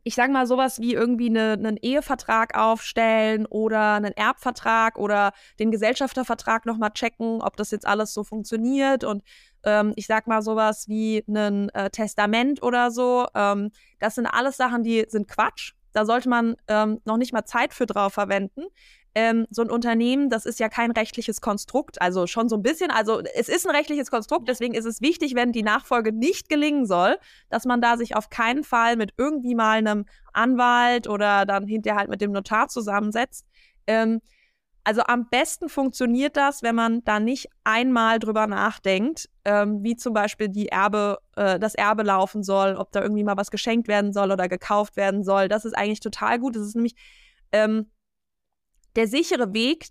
ich 0.04 0.13
sage 0.13 0.34
mal 0.34 0.46
sowas 0.46 0.82
wie 0.82 0.93
irgendwie 0.93 1.30
eine, 1.30 1.54
einen 1.54 1.78
Ehevertrag 1.78 2.58
aufstellen 2.58 3.46
oder 3.46 3.93
einen 3.93 4.12
Erbvertrag 4.12 4.98
oder 4.98 5.32
den 5.58 5.72
Gesellschaftervertrag 5.72 6.65
nochmal 6.65 6.91
checken, 6.91 7.41
ob 7.41 7.56
das 7.56 7.72
jetzt 7.72 7.88
alles 7.88 8.13
so 8.13 8.26
funktioniert 8.26 9.06
und 9.06 9.24
ähm, 9.63 9.93
ich 9.96 10.06
sag 10.06 10.28
mal 10.28 10.41
sowas 10.41 10.89
wie 10.89 11.24
ein 11.30 11.69
äh, 11.69 11.89
Testament 11.89 12.62
oder 12.62 12.91
so. 12.91 13.26
Ähm, 13.36 13.72
das 14.00 14.15
sind 14.15 14.26
alles 14.26 14.58
Sachen, 14.58 14.84
die 14.84 15.06
sind 15.08 15.30
Quatsch. 15.30 15.76
Da 15.93 16.06
sollte 16.06 16.28
man 16.28 16.58
ähm, 16.67 17.00
noch 17.06 17.15
nicht 17.15 17.32
mal 17.32 17.46
Zeit 17.46 17.74
für 17.74 17.86
drauf 17.86 18.12
verwenden. 18.12 18.63
Ähm, 19.15 19.45
so 19.52 19.62
ein 19.62 19.69
Unternehmen, 19.69 20.30
das 20.30 20.45
ist 20.45 20.60
ja 20.60 20.69
kein 20.69 20.89
rechtliches 20.89 21.39
Konstrukt, 21.39 22.02
also 22.02 22.26
schon 22.26 22.49
so 22.49 22.56
ein 22.56 22.63
bisschen, 22.63 22.89
also 22.89 23.21
es 23.36 23.47
ist 23.47 23.67
ein 23.67 23.76
rechtliches 23.76 24.10
Konstrukt, 24.10 24.47
deswegen 24.47 24.73
ist 24.73 24.86
es 24.86 25.02
wichtig, 25.02 25.36
wenn 25.36 25.52
die 25.52 25.62
Nachfolge 25.62 26.12
nicht 26.12 26.49
gelingen 26.49 26.88
soll, 26.88 27.17
dass 27.49 27.65
man 27.65 27.80
da 27.80 27.95
sich 27.97 28.15
auf 28.15 28.30
keinen 28.30 28.63
Fall 28.63 28.95
mit 28.95 29.13
irgendwie 29.17 29.54
mal 29.54 29.78
einem 29.78 30.06
Anwalt 30.34 31.08
oder 31.08 31.45
dann 31.45 31.67
hinterher 31.67 31.99
halt 31.99 32.10
mit 32.10 32.21
dem 32.21 32.32
Notar 32.32 32.69
zusammensetzt. 32.69 33.45
Ähm, 33.86 34.19
also 34.86 35.02
am 35.04 35.30
besten 35.30 35.69
funktioniert 35.69 36.36
das, 36.36 36.62
wenn 36.62 36.76
man 36.76 37.04
da 37.06 37.19
nicht 37.19 37.47
einmal 37.63 38.19
drüber 38.19 38.47
nachdenkt, 38.47 39.30
ähm, 39.45 39.82
wie 39.82 39.95
zum 39.95 40.13
Beispiel 40.13 40.49
die 40.49 40.67
Erbe, 40.67 41.19
äh, 41.38 41.58
das 41.58 41.73
Erbe 41.76 42.04
laufen 42.04 42.43
soll, 42.43 42.76
ob 42.76 42.91
da 42.91 43.02
irgendwie 43.02 43.23
mal 43.23 43.38
was 43.38 43.49
geschenkt 43.49 43.88
werden 43.88 44.12
soll 44.12 44.32
oder 44.32 44.49
gekauft 44.49 44.97
werden 44.97 45.23
soll. 45.23 45.47
Das 45.47 45.63
ist 45.63 45.73
eigentlich 45.73 46.02
total 46.02 46.38
gut. 46.39 46.56
Das 46.58 46.63
ist 46.63 46.76
nämlich 46.76 46.95
ähm, 47.54 47.91
der 48.95 49.08
sichere 49.08 49.53
Weg. 49.53 49.89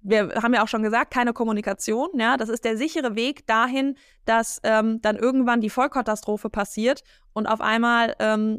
Wir 0.00 0.30
haben 0.42 0.54
ja 0.54 0.64
auch 0.64 0.68
schon 0.68 0.82
gesagt, 0.82 1.12
keine 1.12 1.32
Kommunikation. 1.32 2.08
Ja, 2.18 2.36
das 2.36 2.48
ist 2.48 2.64
der 2.64 2.76
sichere 2.76 3.14
Weg 3.14 3.46
dahin, 3.46 3.96
dass 4.24 4.58
ähm, 4.64 5.00
dann 5.00 5.16
irgendwann 5.16 5.60
die 5.60 5.70
Vollkatastrophe 5.70 6.50
passiert 6.50 7.02
und 7.32 7.46
auf 7.46 7.60
einmal 7.60 8.16
ähm, 8.18 8.58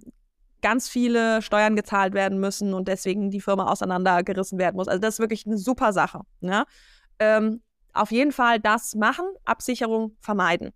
ganz 0.61 0.87
viele 0.89 1.41
Steuern 1.41 1.75
gezahlt 1.75 2.13
werden 2.13 2.39
müssen 2.39 2.73
und 2.73 2.87
deswegen 2.87 3.29
die 3.29 3.41
Firma 3.41 3.65
auseinandergerissen 3.65 4.57
werden 4.57 4.77
muss. 4.77 4.87
Also 4.87 5.01
das 5.01 5.15
ist 5.15 5.19
wirklich 5.19 5.45
eine 5.45 5.57
super 5.57 5.91
Sache. 5.91 6.21
Ne? 6.39 6.65
Ähm, 7.19 7.61
auf 7.91 8.11
jeden 8.11 8.31
Fall 8.31 8.59
das 8.59 8.95
machen, 8.95 9.25
Absicherung 9.45 10.15
vermeiden. 10.21 10.71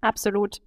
Absolut. 0.00 0.60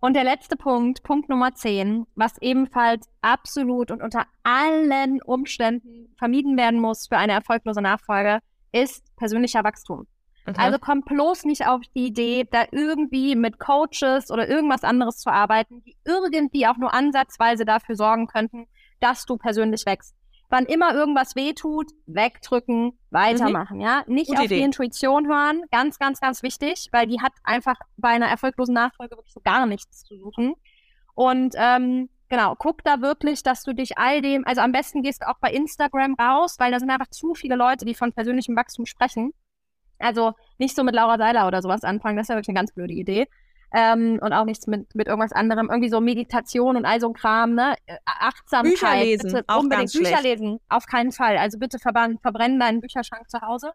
Und 0.00 0.14
der 0.14 0.24
letzte 0.24 0.56
Punkt, 0.56 1.02
Punkt 1.02 1.28
Nummer 1.28 1.54
10, 1.54 2.06
was 2.14 2.38
ebenfalls 2.40 3.08
absolut 3.20 3.90
und 3.90 4.02
unter 4.02 4.24
allen 4.42 5.20
Umständen 5.20 6.14
vermieden 6.16 6.56
werden 6.56 6.80
muss 6.80 7.06
für 7.06 7.18
eine 7.18 7.34
erfolglose 7.34 7.82
Nachfolge, 7.82 8.40
ist 8.72 9.14
persönlicher 9.16 9.62
Wachstum. 9.62 10.06
Okay. 10.46 10.58
Also 10.58 10.78
komm 10.78 11.02
bloß 11.02 11.44
nicht 11.44 11.66
auf 11.66 11.82
die 11.94 12.06
Idee, 12.06 12.48
da 12.50 12.64
irgendwie 12.72 13.36
mit 13.36 13.58
Coaches 13.58 14.30
oder 14.30 14.48
irgendwas 14.48 14.84
anderes 14.84 15.18
zu 15.18 15.30
arbeiten, 15.30 15.82
die 15.84 15.96
irgendwie 16.06 16.66
auch 16.66 16.78
nur 16.78 16.94
ansatzweise 16.94 17.66
dafür 17.66 17.94
sorgen 17.94 18.26
könnten, 18.26 18.66
dass 19.00 19.26
du 19.26 19.36
persönlich 19.36 19.84
wächst. 19.84 20.14
Wann 20.50 20.66
immer 20.66 20.92
irgendwas 20.94 21.36
wehtut, 21.36 21.92
wegdrücken, 22.06 22.98
weitermachen, 23.10 23.76
mhm. 23.76 23.82
ja. 23.82 24.02
Nicht 24.06 24.28
Gute 24.28 24.40
auf 24.40 24.44
Idee. 24.46 24.56
die 24.56 24.62
Intuition 24.62 25.28
hören, 25.28 25.62
ganz, 25.70 25.98
ganz, 25.98 26.20
ganz 26.20 26.42
wichtig, 26.42 26.88
weil 26.92 27.06
die 27.06 27.20
hat 27.20 27.32
einfach 27.44 27.76
bei 27.96 28.08
einer 28.08 28.26
erfolglosen 28.26 28.74
Nachfolge 28.74 29.16
wirklich 29.16 29.32
so 29.32 29.40
gar 29.40 29.66
nichts 29.66 30.04
zu 30.04 30.18
suchen. 30.18 30.54
Und 31.14 31.54
ähm, 31.56 32.08
genau, 32.28 32.56
guck 32.56 32.82
da 32.82 33.00
wirklich, 33.00 33.42
dass 33.44 33.62
du 33.62 33.74
dich 33.74 33.96
all 33.96 34.22
dem, 34.22 34.44
also 34.46 34.60
am 34.60 34.72
besten 34.72 35.02
gehst 35.02 35.22
du 35.22 35.28
auch 35.28 35.38
bei 35.40 35.52
Instagram 35.52 36.14
raus, 36.14 36.56
weil 36.58 36.72
da 36.72 36.80
sind 36.80 36.90
einfach 36.90 37.10
zu 37.10 37.34
viele 37.34 37.54
Leute, 37.54 37.84
die 37.84 37.94
von 37.94 38.12
persönlichem 38.12 38.56
Wachstum 38.56 38.86
sprechen. 38.86 39.32
Also 40.00 40.32
nicht 40.58 40.74
so 40.74 40.82
mit 40.82 40.94
Laura 40.94 41.18
Seiler 41.18 41.46
oder 41.46 41.62
sowas 41.62 41.84
anfangen, 41.84 42.16
das 42.16 42.24
ist 42.24 42.28
ja 42.30 42.34
wirklich 42.36 42.48
eine 42.48 42.58
ganz 42.58 42.72
blöde 42.72 42.94
Idee. 42.94 43.28
Ähm, 43.72 44.18
und 44.20 44.32
auch 44.32 44.44
nichts 44.44 44.66
mit, 44.66 44.94
mit 44.94 45.06
irgendwas 45.06 45.32
anderem. 45.32 45.68
Irgendwie 45.70 45.90
so 45.90 46.00
Meditation 46.00 46.76
und 46.76 46.84
all 46.84 47.00
so 47.00 47.08
ein 47.08 47.14
Kram, 47.14 47.54
ne? 47.54 47.74
Äh, 47.86 47.96
Achtsamkeit. 48.04 48.72
Bücher 48.72 48.96
lesen, 48.96 49.32
bitte 49.32 49.44
auch 49.46 49.60
unbedingt 49.60 49.82
ganz 49.82 49.92
Bücher 49.92 50.18
schlecht. 50.18 50.40
lesen. 50.40 50.58
Auf 50.68 50.86
keinen 50.86 51.12
Fall. 51.12 51.36
Also 51.38 51.58
bitte 51.58 51.78
verbrennen, 51.78 52.18
verbrennen 52.18 52.58
deinen 52.58 52.80
Bücherschrank 52.80 53.30
zu 53.30 53.40
Hause. 53.40 53.72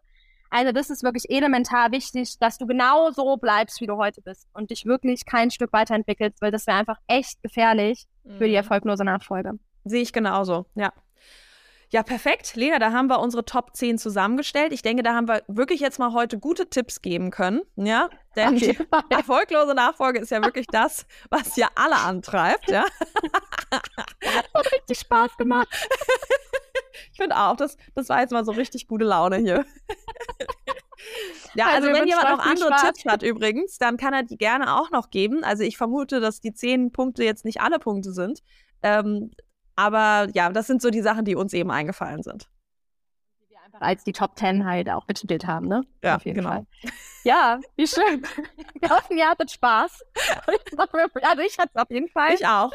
Also 0.50 0.72
das 0.72 0.90
ist 0.90 1.02
wirklich 1.02 1.28
elementar 1.28 1.92
wichtig, 1.92 2.38
dass 2.38 2.58
du 2.58 2.66
genau 2.66 3.10
so 3.10 3.36
bleibst, 3.36 3.80
wie 3.80 3.86
du 3.86 3.96
heute 3.96 4.22
bist 4.22 4.46
und 4.52 4.70
dich 4.70 4.84
wirklich 4.84 5.26
kein 5.26 5.50
Stück 5.50 5.72
weiterentwickelst, 5.72 6.40
weil 6.40 6.52
das 6.52 6.66
wäre 6.66 6.78
einfach 6.78 6.98
echt 7.06 7.42
gefährlich 7.42 8.06
mhm. 8.24 8.38
für 8.38 8.44
die 8.44 8.50
mhm. 8.50 8.56
erfolglose 8.56 9.04
Nachfolge. 9.04 9.58
Sehe 9.84 10.02
ich 10.02 10.12
genauso, 10.12 10.66
ja. 10.74 10.92
Ja, 11.90 12.02
perfekt. 12.02 12.56
Lena, 12.56 12.78
da 12.78 12.92
haben 12.92 13.08
wir 13.08 13.20
unsere 13.20 13.44
Top 13.44 13.76
10 13.76 13.98
zusammengestellt. 13.98 14.72
Ich 14.72 14.82
denke, 14.82 15.02
da 15.02 15.14
haben 15.14 15.28
wir 15.28 15.42
wirklich 15.46 15.80
jetzt 15.80 15.98
mal 15.98 16.12
heute 16.12 16.38
gute 16.38 16.68
Tipps 16.68 17.00
geben 17.00 17.30
können. 17.30 17.62
Ja, 17.76 18.10
denn 18.34 18.56
die 18.56 18.76
erfolglose 19.10 19.74
Nachfolge 19.74 20.18
ist 20.18 20.30
ja 20.30 20.42
wirklich 20.42 20.66
das, 20.66 21.06
was 21.30 21.56
ja 21.56 21.68
alle 21.76 21.96
antreibt. 21.96 22.68
Ja. 22.68 22.84
Hat 23.72 24.72
richtig 24.72 24.98
Spaß 24.98 25.36
gemacht. 25.36 25.68
ich 27.12 27.16
finde 27.16 27.36
auch, 27.36 27.56
das, 27.56 27.76
das 27.94 28.08
war 28.08 28.20
jetzt 28.20 28.32
mal 28.32 28.44
so 28.44 28.52
richtig 28.52 28.88
gute 28.88 29.04
Laune 29.04 29.36
hier. 29.36 29.64
Ja, 31.54 31.66
also, 31.66 31.88
also 31.88 32.00
wenn 32.00 32.08
jemand 32.08 32.30
noch 32.30 32.44
andere 32.44 32.68
Spaß. 32.68 32.82
Tipps 32.82 33.04
hat 33.04 33.22
übrigens, 33.22 33.78
dann 33.78 33.96
kann 33.96 34.12
er 34.12 34.24
die 34.24 34.36
gerne 34.36 34.76
auch 34.76 34.90
noch 34.90 35.10
geben. 35.10 35.44
Also 35.44 35.62
ich 35.62 35.76
vermute, 35.76 36.20
dass 36.20 36.40
die 36.40 36.52
zehn 36.52 36.90
Punkte 36.90 37.22
jetzt 37.22 37.44
nicht 37.44 37.60
alle 37.60 37.78
Punkte 37.78 38.12
sind. 38.12 38.42
Ähm, 38.82 39.30
aber 39.76 40.28
ja, 40.32 40.50
das 40.50 40.66
sind 40.66 40.80
so 40.80 40.90
die 40.90 41.02
Sachen, 41.02 41.24
die 41.24 41.36
uns 41.36 41.52
eben 41.52 41.70
eingefallen 41.70 42.22
sind. 42.22 42.48
Die 43.40 43.50
wir 43.50 43.62
einfach 43.62 43.80
als 43.80 44.04
die 44.04 44.12
Top 44.12 44.34
Ten 44.34 44.64
halt 44.64 44.88
auch 44.90 45.04
betitelt 45.04 45.46
haben, 45.46 45.68
ne? 45.68 45.82
Ja, 46.02 46.16
genau. 46.16 46.48
Fall. 46.48 46.66
Ja, 47.24 47.60
wie 47.76 47.86
schön. 47.86 48.22
Wir 48.80 48.90
hoffen, 48.90 49.18
ihr 49.18 49.28
hattet 49.28 49.50
Spaß. 49.50 50.04
Also 51.22 51.42
ich 51.42 51.58
hatte 51.58 51.70
es 51.74 51.82
auf 51.82 51.90
jeden 51.90 52.08
Fall. 52.08 52.34
Ich 52.34 52.46
auch. 52.46 52.70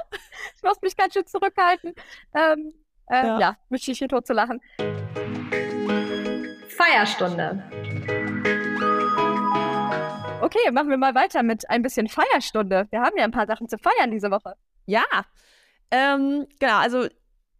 Ich 0.55 0.63
muss 0.63 0.81
mich 0.81 0.97
ganz 0.97 1.13
schön 1.13 1.25
zurückhalten. 1.25 1.93
Ähm, 2.33 2.73
äh, 3.07 3.27
ja. 3.27 3.39
ja, 3.39 3.57
mich 3.69 3.83
hier 3.83 4.07
tot 4.07 4.27
zu 4.27 4.33
lachen. 4.33 4.59
Feierstunde. 6.69 7.63
Okay, 10.41 10.71
machen 10.71 10.89
wir 10.89 10.97
mal 10.97 11.15
weiter 11.15 11.43
mit 11.43 11.69
ein 11.69 11.81
bisschen 11.81 12.07
Feierstunde. 12.07 12.87
Wir 12.89 13.01
haben 13.01 13.17
ja 13.17 13.23
ein 13.23 13.31
paar 13.31 13.47
Sachen 13.47 13.69
zu 13.69 13.77
feiern 13.77 14.11
diese 14.11 14.31
Woche. 14.31 14.55
Ja, 14.85 15.03
ähm, 15.91 16.47
genau, 16.59 16.77
also 16.77 17.07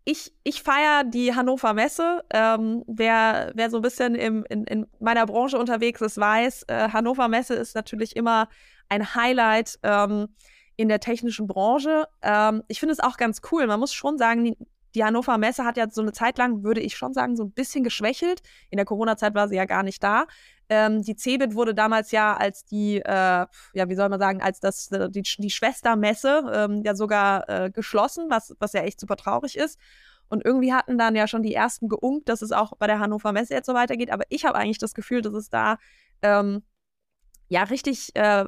ich, 0.04 0.34
ich 0.44 0.63
feiere 0.63 1.04
die 1.04 1.36
Hannover 1.36 1.74
Messe. 1.74 2.24
Ähm, 2.32 2.84
wer, 2.88 3.52
wer 3.54 3.70
so 3.70 3.78
ein 3.78 3.84
bisschen 3.84 4.15
im, 4.15 4.44
in, 4.50 4.63
in 4.65 4.88
meiner 5.00 5.26
Branche 5.26 5.58
unterwegs 5.60 6.02
ist, 6.02 6.17
weiß, 6.17 6.63
äh, 6.67 6.89
Hannover 6.89 7.28
Messe 7.28 7.54
ist 7.54 7.76
natürlich 7.76 8.15
immer 8.15 8.50
ein 8.89 9.13
Highlight 9.15 9.80
ähm, 9.84 10.30
in 10.76 10.89
der 10.89 11.00
technischen 11.00 11.48
Branche. 11.48 12.08
Ähm, 12.22 12.63
ich 12.67 12.80
finde 12.80 12.94
es 12.94 13.00
auch 13.00 13.17
ganz 13.17 13.41
cool. 13.52 13.67
Man 13.67 13.80
muss 13.80 13.94
schon 13.94 14.17
sagen, 14.17 14.44
die, 14.44 14.58
die 14.95 15.04
Hannover 15.04 15.38
Messe 15.38 15.63
hat 15.63 15.77
ja 15.77 15.89
so 15.89 16.01
eine 16.01 16.12
Zeit 16.12 16.38
lang, 16.38 16.63
würde 16.63 16.82
ich 16.82 16.95
schon 16.95 17.13
sagen, 17.13 17.36
so 17.36 17.43
ein 17.43 17.51
bisschen 17.51 17.84
geschwächelt. 17.84 18.41
In 18.69 18.77
der 18.77 18.86
Corona-Zeit 18.86 19.34
war 19.36 19.47
sie 19.47 19.56
ja 19.56 19.65
gar 19.65 19.84
nicht 19.84 20.04
da. 20.04 20.25
Ähm, 20.69 21.01
die 21.01 21.15
CeBIT 21.15 21.56
wurde 21.56 21.73
damals 21.73 22.12
ja 22.12 22.36
als 22.36 22.63
die, 22.63 22.97
äh, 22.97 23.04
ja, 23.04 23.89
wie 23.89 23.95
soll 23.95 24.10
man 24.10 24.19
sagen, 24.19 24.41
als 24.41 24.60
das, 24.60 24.91
äh, 24.91 25.10
die, 25.10 25.21
die 25.21 25.49
Schwestermesse 25.49 26.49
ähm, 26.54 26.82
ja 26.86 26.95
sogar 26.95 27.49
äh, 27.49 27.71
geschlossen, 27.71 28.27
was, 28.30 28.56
was 28.60 28.73
ja 28.73 28.82
echt 28.82 28.99
super 28.99 29.17
traurig 29.17 29.58
ist. 29.58 29.77
Und 30.30 30.45
irgendwie 30.45 30.73
hatten 30.73 30.97
dann 30.97 31.13
ja 31.15 31.27
schon 31.27 31.43
die 31.43 31.54
ersten 31.54 31.89
geunkt, 31.89 32.30
dass 32.30 32.41
es 32.41 32.54
auch 32.54 32.71
bei 32.77 32.88
der 32.88 32.99
Hannover 32.99 33.34
Messe 33.34 33.54
jetzt 33.54 33.65
so 33.65 33.73
weitergeht. 33.73 34.12
Aber 34.12 34.23
ich 34.30 34.45
habe 34.45 34.58
eigentlich 34.58 34.77
das 34.77 34.93
Gefühl, 34.93 35.21
dass 35.21 35.34
es 35.34 35.49
da 35.49 35.77
ähm, 36.21 36.63
ja 37.49 37.63
richtig, 37.63 38.15
äh, 38.15 38.45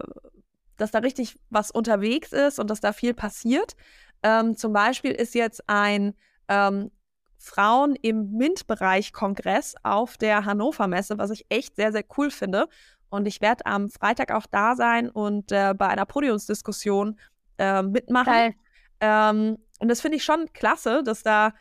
dass 0.77 0.91
da 0.91 0.99
richtig 0.99 1.38
was 1.49 1.71
unterwegs 1.71 2.32
ist 2.32 2.58
und 2.58 2.69
dass 2.69 2.79
da 2.79 2.93
viel 2.93 3.13
passiert. 3.13 3.75
Ähm, 4.23 4.56
zum 4.56 4.71
Beispiel 4.71 5.12
ist 5.12 5.36
jetzt 5.36 5.67
ein 5.67 6.13
ähm, 6.47 6.91
Frauen 7.38 7.95
im 8.01 8.32
MINT-Bereich-Kongress 8.38 9.75
auf 9.84 10.17
der 10.17 10.45
Hannover 10.45 10.88
Messe, 10.88 11.17
was 11.17 11.29
ich 11.29 11.45
echt 11.49 11.75
sehr, 11.75 11.91
sehr 11.91 12.06
cool 12.17 12.32
finde. 12.32 12.67
Und 13.10 13.27
ich 13.27 13.41
werde 13.41 13.65
am 13.65 13.89
Freitag 13.89 14.32
auch 14.32 14.45
da 14.49 14.75
sein 14.75 15.10
und 15.10 15.51
äh, 15.51 15.73
bei 15.77 15.88
einer 15.88 16.06
Podiumsdiskussion 16.06 17.19
äh, 17.58 17.84
mitmachen. 17.84 18.56
Ähm, 19.01 19.58
und 19.79 19.88
das 19.89 20.01
finde 20.01 20.17
ich 20.17 20.23
schon 20.23 20.51
klasse, 20.53 21.03
dass 21.03 21.23
da 21.23 21.53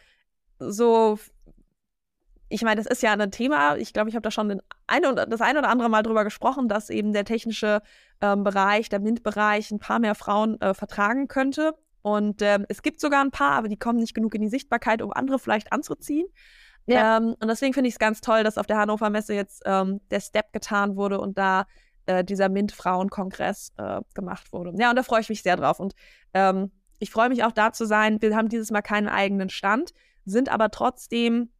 so, 0.60 1.18
ich 2.48 2.62
meine, 2.62 2.80
das 2.80 2.86
ist 2.86 3.02
ja 3.02 3.12
ein 3.12 3.30
Thema, 3.32 3.76
ich 3.76 3.92
glaube, 3.92 4.08
ich 4.08 4.14
habe 4.14 4.22
da 4.22 4.30
schon 4.30 4.62
eine, 4.86 5.14
das 5.14 5.40
eine 5.40 5.58
oder 5.58 5.68
andere 5.68 5.88
Mal 5.88 6.02
drüber 6.02 6.22
gesprochen, 6.22 6.68
dass 6.68 6.88
eben 6.88 7.12
der 7.12 7.24
technische 7.24 7.82
ähm, 8.20 8.44
Bereich, 8.44 8.88
der 8.88 9.00
MINT-Bereich 9.00 9.72
ein 9.72 9.80
paar 9.80 9.98
mehr 9.98 10.14
Frauen 10.14 10.60
äh, 10.60 10.74
vertragen 10.74 11.26
könnte. 11.26 11.74
Und 12.02 12.42
ähm, 12.42 12.66
es 12.68 12.82
gibt 12.82 13.00
sogar 13.00 13.24
ein 13.24 13.30
paar, 13.30 13.52
aber 13.52 13.68
die 13.68 13.78
kommen 13.78 13.98
nicht 13.98 14.14
genug 14.14 14.34
in 14.34 14.42
die 14.42 14.48
Sichtbarkeit, 14.48 15.02
um 15.02 15.12
andere 15.12 15.38
vielleicht 15.38 15.72
anzuziehen. 15.72 16.26
Ja. 16.86 17.18
Ähm, 17.18 17.36
und 17.40 17.48
deswegen 17.48 17.74
finde 17.74 17.88
ich 17.88 17.94
es 17.94 17.98
ganz 17.98 18.20
toll, 18.20 18.42
dass 18.42 18.58
auf 18.58 18.66
der 18.66 18.76
Hannover 18.76 19.08
Messe 19.08 19.34
jetzt 19.34 19.62
ähm, 19.64 20.00
der 20.10 20.20
Step 20.20 20.52
getan 20.52 20.96
wurde 20.96 21.20
und 21.20 21.38
da 21.38 21.66
äh, 22.06 22.24
dieser 22.24 22.48
MINT-Frauen-Kongress 22.48 23.72
äh, 23.76 24.00
gemacht 24.14 24.52
wurde. 24.52 24.72
Ja, 24.76 24.90
und 24.90 24.96
da 24.96 25.02
freue 25.04 25.20
ich 25.20 25.28
mich 25.28 25.42
sehr 25.42 25.56
drauf. 25.56 25.78
Und 25.78 25.94
ähm, 26.34 26.72
ich 26.98 27.10
freue 27.10 27.28
mich 27.28 27.44
auch 27.44 27.52
da 27.52 27.72
zu 27.72 27.86
sein. 27.86 28.20
Wir 28.20 28.34
haben 28.36 28.48
dieses 28.48 28.70
Mal 28.70 28.82
keinen 28.82 29.08
eigenen 29.08 29.48
Stand, 29.48 29.92
sind 30.24 30.48
aber 30.48 30.70
trotzdem 30.70 31.50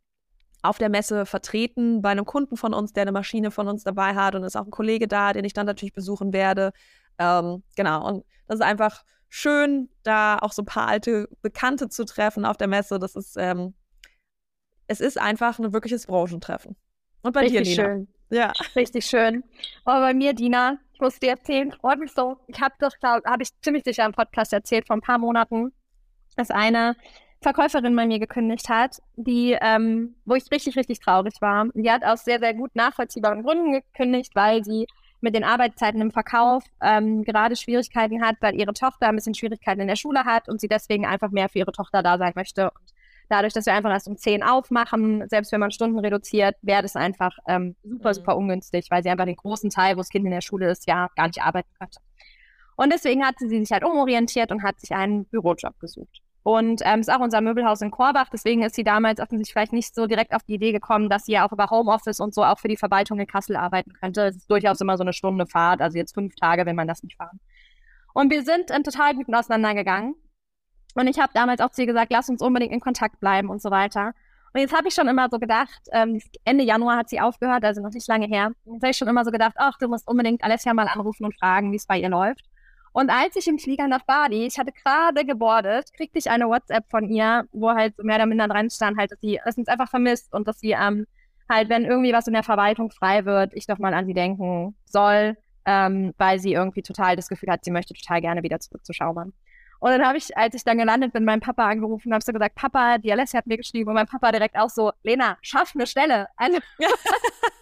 auf 0.62 0.78
der 0.78 0.88
Messe 0.88 1.26
vertreten 1.26 2.02
bei 2.02 2.11
einem 2.11 2.24
Kunden 2.24 2.57
von 2.57 2.72
uns, 2.72 2.92
der 2.92 3.02
eine 3.02 3.12
Maschine 3.12 3.50
von 3.50 3.66
uns 3.66 3.83
dabei 3.83 4.14
hat 4.14 4.35
und 4.37 4.44
ist 4.44 4.57
auch 4.57 4.64
ein 4.64 4.70
Kollege 4.70 5.09
da, 5.09 5.33
den 5.33 5.44
ich 5.44 5.52
dann 5.52 5.66
natürlich 5.66 5.92
besuchen 5.92 6.33
werde. 6.33 6.72
Ähm, 7.18 7.64
genau, 7.76 8.07
und 8.07 8.24
das 8.46 8.57
ist 8.57 8.64
einfach 8.64 9.02
schön, 9.35 9.88
da 10.03 10.37
auch 10.38 10.53
so 10.53 10.61
ein 10.61 10.66
paar 10.66 10.87
alte 10.87 11.27
Bekannte 11.40 11.88
zu 11.88 12.05
treffen 12.05 12.45
auf 12.45 12.59
der 12.59 12.68
Messe. 12.68 12.99
Das 12.99 13.16
ist, 13.16 13.37
ähm, 13.38 13.73
es 14.88 15.01
ist 15.01 15.18
einfach 15.18 15.59
ein 15.59 15.73
wirkliches 15.73 16.07
Branchentreffen. 16.07 16.77
Und 17.23 17.33
bei 17.33 17.40
Richtig 17.40 17.62
dir, 17.62 17.71
Lina? 17.71 17.83
schön. 17.83 18.09
Ja. 18.29 18.53
Richtig 18.77 19.07
schön. 19.07 19.42
Aber 19.87 20.01
bei 20.01 20.14
mir, 20.14 20.35
Dina, 20.35 20.79
ich 20.92 21.01
muss 21.01 21.18
dir 21.18 21.31
erzählen, 21.31 21.73
freut 21.73 21.99
mich 21.99 22.12
so. 22.12 22.37
Ich 22.47 22.61
habe 22.61 22.75
doch, 22.79 22.92
habe 23.03 23.42
ich 23.42 23.59
ziemlich 23.62 23.85
sicher 23.85 24.05
im 24.05 24.12
Podcast 24.12 24.53
erzählt, 24.53 24.87
vor 24.87 24.97
ein 24.97 25.03
paar 25.03 25.18
Monaten, 25.18 25.73
dass 26.37 26.51
eine 26.51 26.95
Verkäuferin 27.40 27.97
bei 27.97 28.07
mir 28.07 28.18
gekündigt 28.18 28.68
hat, 28.68 28.99
die, 29.16 29.57
ähm, 29.62 30.14
wo 30.27 30.35
ich 30.35 30.51
richtig, 30.53 30.77
richtig 30.77 31.01
traurig 31.01 31.35
war. 31.40 31.68
Die 31.75 31.90
hat 31.90 32.05
aus 32.05 32.25
sehr, 32.25 32.38
sehr 32.38 32.53
gut 32.53 32.77
nachvollziehbaren 32.77 33.42
Gründen 33.42 33.73
gekündigt, 33.73 34.35
weil 34.35 34.62
sie 34.62 34.87
mit 35.22 35.35
den 35.35 35.44
Arbeitszeiten 35.44 36.00
im 36.00 36.11
Verkauf 36.11 36.64
ähm, 36.80 37.22
gerade 37.22 37.56
Schwierigkeiten 37.56 38.22
hat, 38.22 38.37
weil 38.40 38.54
ihre 38.54 38.72
Tochter 38.74 39.08
ein 39.08 39.16
bisschen 39.16 39.35
Schwierigkeiten 39.35 39.80
in 39.80 39.88
der 39.88 39.96
Schule 39.96 40.24
hat 40.24 40.48
und 40.48 40.61
sie 40.61 40.68
deswegen 40.68 41.06
einfach 41.06 41.30
mehr 41.30 41.48
für 41.48 41.61
ihre 41.61 41.72
Tochter 41.72 42.02
da 42.02 42.18
sein 42.18 42.32
möchte. 42.35 42.66
Und 42.66 42.92
dadurch, 43.28 43.52
dass 43.52 43.66
wir 43.66 43.72
einfach 43.72 43.90
erst 43.90 44.08
um 44.08 44.16
10 44.16 44.42
aufmachen, 44.42 45.28
selbst 45.28 45.52
wenn 45.52 45.61
man 45.61 45.70
Stunden 45.70 45.98
reduziert, 45.98 46.56
wäre 46.62 46.82
das 46.82 46.96
einfach 46.96 47.37
ähm, 47.46 47.76
super, 47.82 48.11
mhm. 48.11 48.14
super 48.14 48.37
ungünstig, 48.37 48.87
weil 48.90 49.02
sie 49.02 49.11
einfach 49.11 49.24
den 49.24 49.37
großen 49.37 49.70
Teil, 49.70 49.96
wo 49.96 50.00
das 50.00 50.08
Kind 50.08 50.24
in 50.24 50.32
der 50.32 50.40
Schule 50.40 50.70
ist, 50.70 50.87
ja 50.87 51.08
gar 51.16 51.28
nicht 51.28 51.42
arbeiten 51.42 51.70
könnte. 51.78 52.00
Und 52.76 52.92
deswegen 52.92 53.24
hat 53.24 53.38
sie 53.38 53.48
sich 53.48 53.70
halt 53.70 53.85
umorientiert 53.85 54.50
und 54.50 54.62
hat 54.62 54.80
sich 54.80 54.92
einen 54.92 55.26
Bürojob 55.26 55.78
gesucht. 55.78 56.20
Und 56.44 56.83
ähm, 56.85 57.00
ist 57.00 57.12
auch 57.12 57.20
unser 57.20 57.40
Möbelhaus 57.40 57.83
in 57.83 57.92
Korbach. 57.92 58.28
Deswegen 58.33 58.62
ist 58.62 58.74
sie 58.74 58.83
damals 58.83 59.20
offensichtlich 59.20 59.52
vielleicht 59.52 59.72
nicht 59.72 59.94
so 59.94 60.07
direkt 60.07 60.35
auf 60.35 60.42
die 60.42 60.55
Idee 60.55 60.72
gekommen, 60.72 61.09
dass 61.09 61.26
sie 61.26 61.33
ja 61.33 61.46
auch 61.46 61.52
über 61.52 61.70
Homeoffice 61.70 62.18
und 62.18 62.35
so 62.35 62.42
auch 62.42 62.59
für 62.59 62.68
die 62.68 62.76
Verwaltung 62.76 63.20
in 63.20 63.26
Kassel 63.28 63.55
arbeiten 63.55 63.92
könnte. 63.92 64.22
Es 64.26 64.37
ist 64.37 64.50
durchaus 64.50 64.81
immer 64.81 64.96
so 64.96 65.05
eine 65.05 65.12
Stunde 65.12 65.46
Fahrt, 65.46 65.81
also 65.81 65.96
jetzt 65.96 66.14
fünf 66.14 66.35
Tage, 66.35 66.66
wenn 66.66 66.74
man 66.74 66.88
das 66.88 67.02
nicht 67.05 67.16
fahren. 67.16 67.38
Und 68.12 68.31
wir 68.31 68.42
sind 68.42 68.70
in 68.70 68.83
total 68.83 69.14
guten 69.14 69.35
auseinandergegangen. 69.35 70.14
Und 70.94 71.07
ich 71.07 71.18
habe 71.18 71.33
damals 71.33 71.61
auch 71.61 71.70
zu 71.70 71.83
ihr 71.83 71.87
gesagt, 71.87 72.12
lass 72.12 72.28
uns 72.28 72.42
unbedingt 72.42 72.72
in 72.72 72.81
Kontakt 72.81 73.20
bleiben 73.20 73.48
und 73.48 73.62
so 73.62 73.70
weiter. 73.70 74.12
Und 74.52 74.61
jetzt 74.61 74.76
habe 74.76 74.88
ich 74.88 74.94
schon 74.94 75.09
immer 75.09 75.28
so 75.31 75.38
gedacht, 75.38 75.81
ähm, 75.92 76.20
Ende 76.44 76.64
Januar 76.64 76.98
hat 76.98 77.09
sie 77.09 77.20
aufgehört, 77.20 77.64
also 77.64 77.81
noch 77.81 77.90
nicht 77.90 78.07
lange 78.09 78.26
her. 78.26 78.52
Jetzt 78.66 78.83
habe 78.83 78.90
ich 78.90 78.96
schon 78.98 79.09
immer 79.09 79.24
so 79.24 79.31
gedacht, 79.31 79.55
ach, 79.57 79.78
du 79.78 79.88
musst 79.88 80.07
unbedingt 80.07 80.44
Alessia 80.44 80.74
mal 80.74 80.88
anrufen 80.88 81.24
und 81.24 81.38
fragen, 81.38 81.72
wie 81.72 81.76
es 81.76 81.87
bei 81.87 81.98
ihr 81.98 82.11
läuft. 82.11 82.44
Und 82.92 83.11
als 83.11 83.37
ich 83.37 83.48
im 83.48 83.59
Flieger 83.59 83.88
nach 83.88 84.02
Bali, 84.02 84.46
ich 84.46 84.59
hatte 84.59 84.72
gerade 84.72 85.24
gebordet, 85.24 85.92
kriegte 85.94 86.18
ich 86.18 86.31
eine 86.31 86.46
WhatsApp 86.46 86.85
von 86.90 87.09
ihr, 87.09 87.44
wo 87.52 87.70
halt 87.70 87.96
mehr 88.02 88.16
oder 88.16 88.26
minder 88.26 88.48
dran 88.48 88.70
stand, 88.70 88.98
halt, 88.98 89.11
dass 89.12 89.20
sie, 89.20 89.40
sie 89.44 89.61
uns 89.61 89.68
einfach 89.68 89.88
vermisst 89.88 90.33
und 90.35 90.46
dass 90.46 90.61
sie 90.61 90.72
ähm, 90.72 91.07
halt, 91.48 91.68
wenn 91.70 91.85
irgendwie 91.85 92.12
was 92.12 92.26
in 92.26 92.35
der 92.35 92.42
Verwaltung 92.42 92.90
frei 92.90 93.24
wird, 93.24 93.55
ich 93.55 93.66
doch 93.66 93.78
mal 93.78 93.94
an 93.94 94.07
sie 94.07 94.14
denken 94.14 94.76
soll, 94.85 95.37
ähm, 95.64 96.12
weil 96.18 96.38
sie 96.38 96.52
irgendwie 96.52 96.83
total 96.83 97.16
das 97.16 97.28
Gefühl 97.28 97.50
hat, 97.50 97.64
sie 97.64 97.70
möchte 97.70 97.94
total 97.94 98.20
gerne 98.20 98.42
wieder 98.42 98.61
zurück 98.61 98.85
zu 98.85 98.92
Schaumann. 98.92 99.33
Und 99.81 99.90
dann 99.90 100.07
habe 100.07 100.16
ich, 100.16 100.37
als 100.37 100.55
ich 100.55 100.62
dann 100.62 100.78
gelandet 100.78 101.12
bin, 101.12 101.24
meinen 101.24 101.40
Papa 101.40 101.68
angerufen 101.68 102.09
und 102.09 102.14
habe 102.14 102.22
so 102.24 102.33
gesagt, 102.33 102.55
Papa, 102.55 102.98
die 102.98 103.11
Alessia 103.11 103.38
hat 103.38 103.48
mir 103.48 103.57
geschrieben 103.57 103.88
und 103.88 103.94
mein 103.94 104.07
Papa 104.07 104.31
direkt 104.31 104.57
auch 104.57 104.70
so, 104.70 104.92
Lena, 105.02 105.38
schaff 105.40 105.72
eine 105.74 105.87
Stelle. 105.88 106.28
Eine 106.37 106.61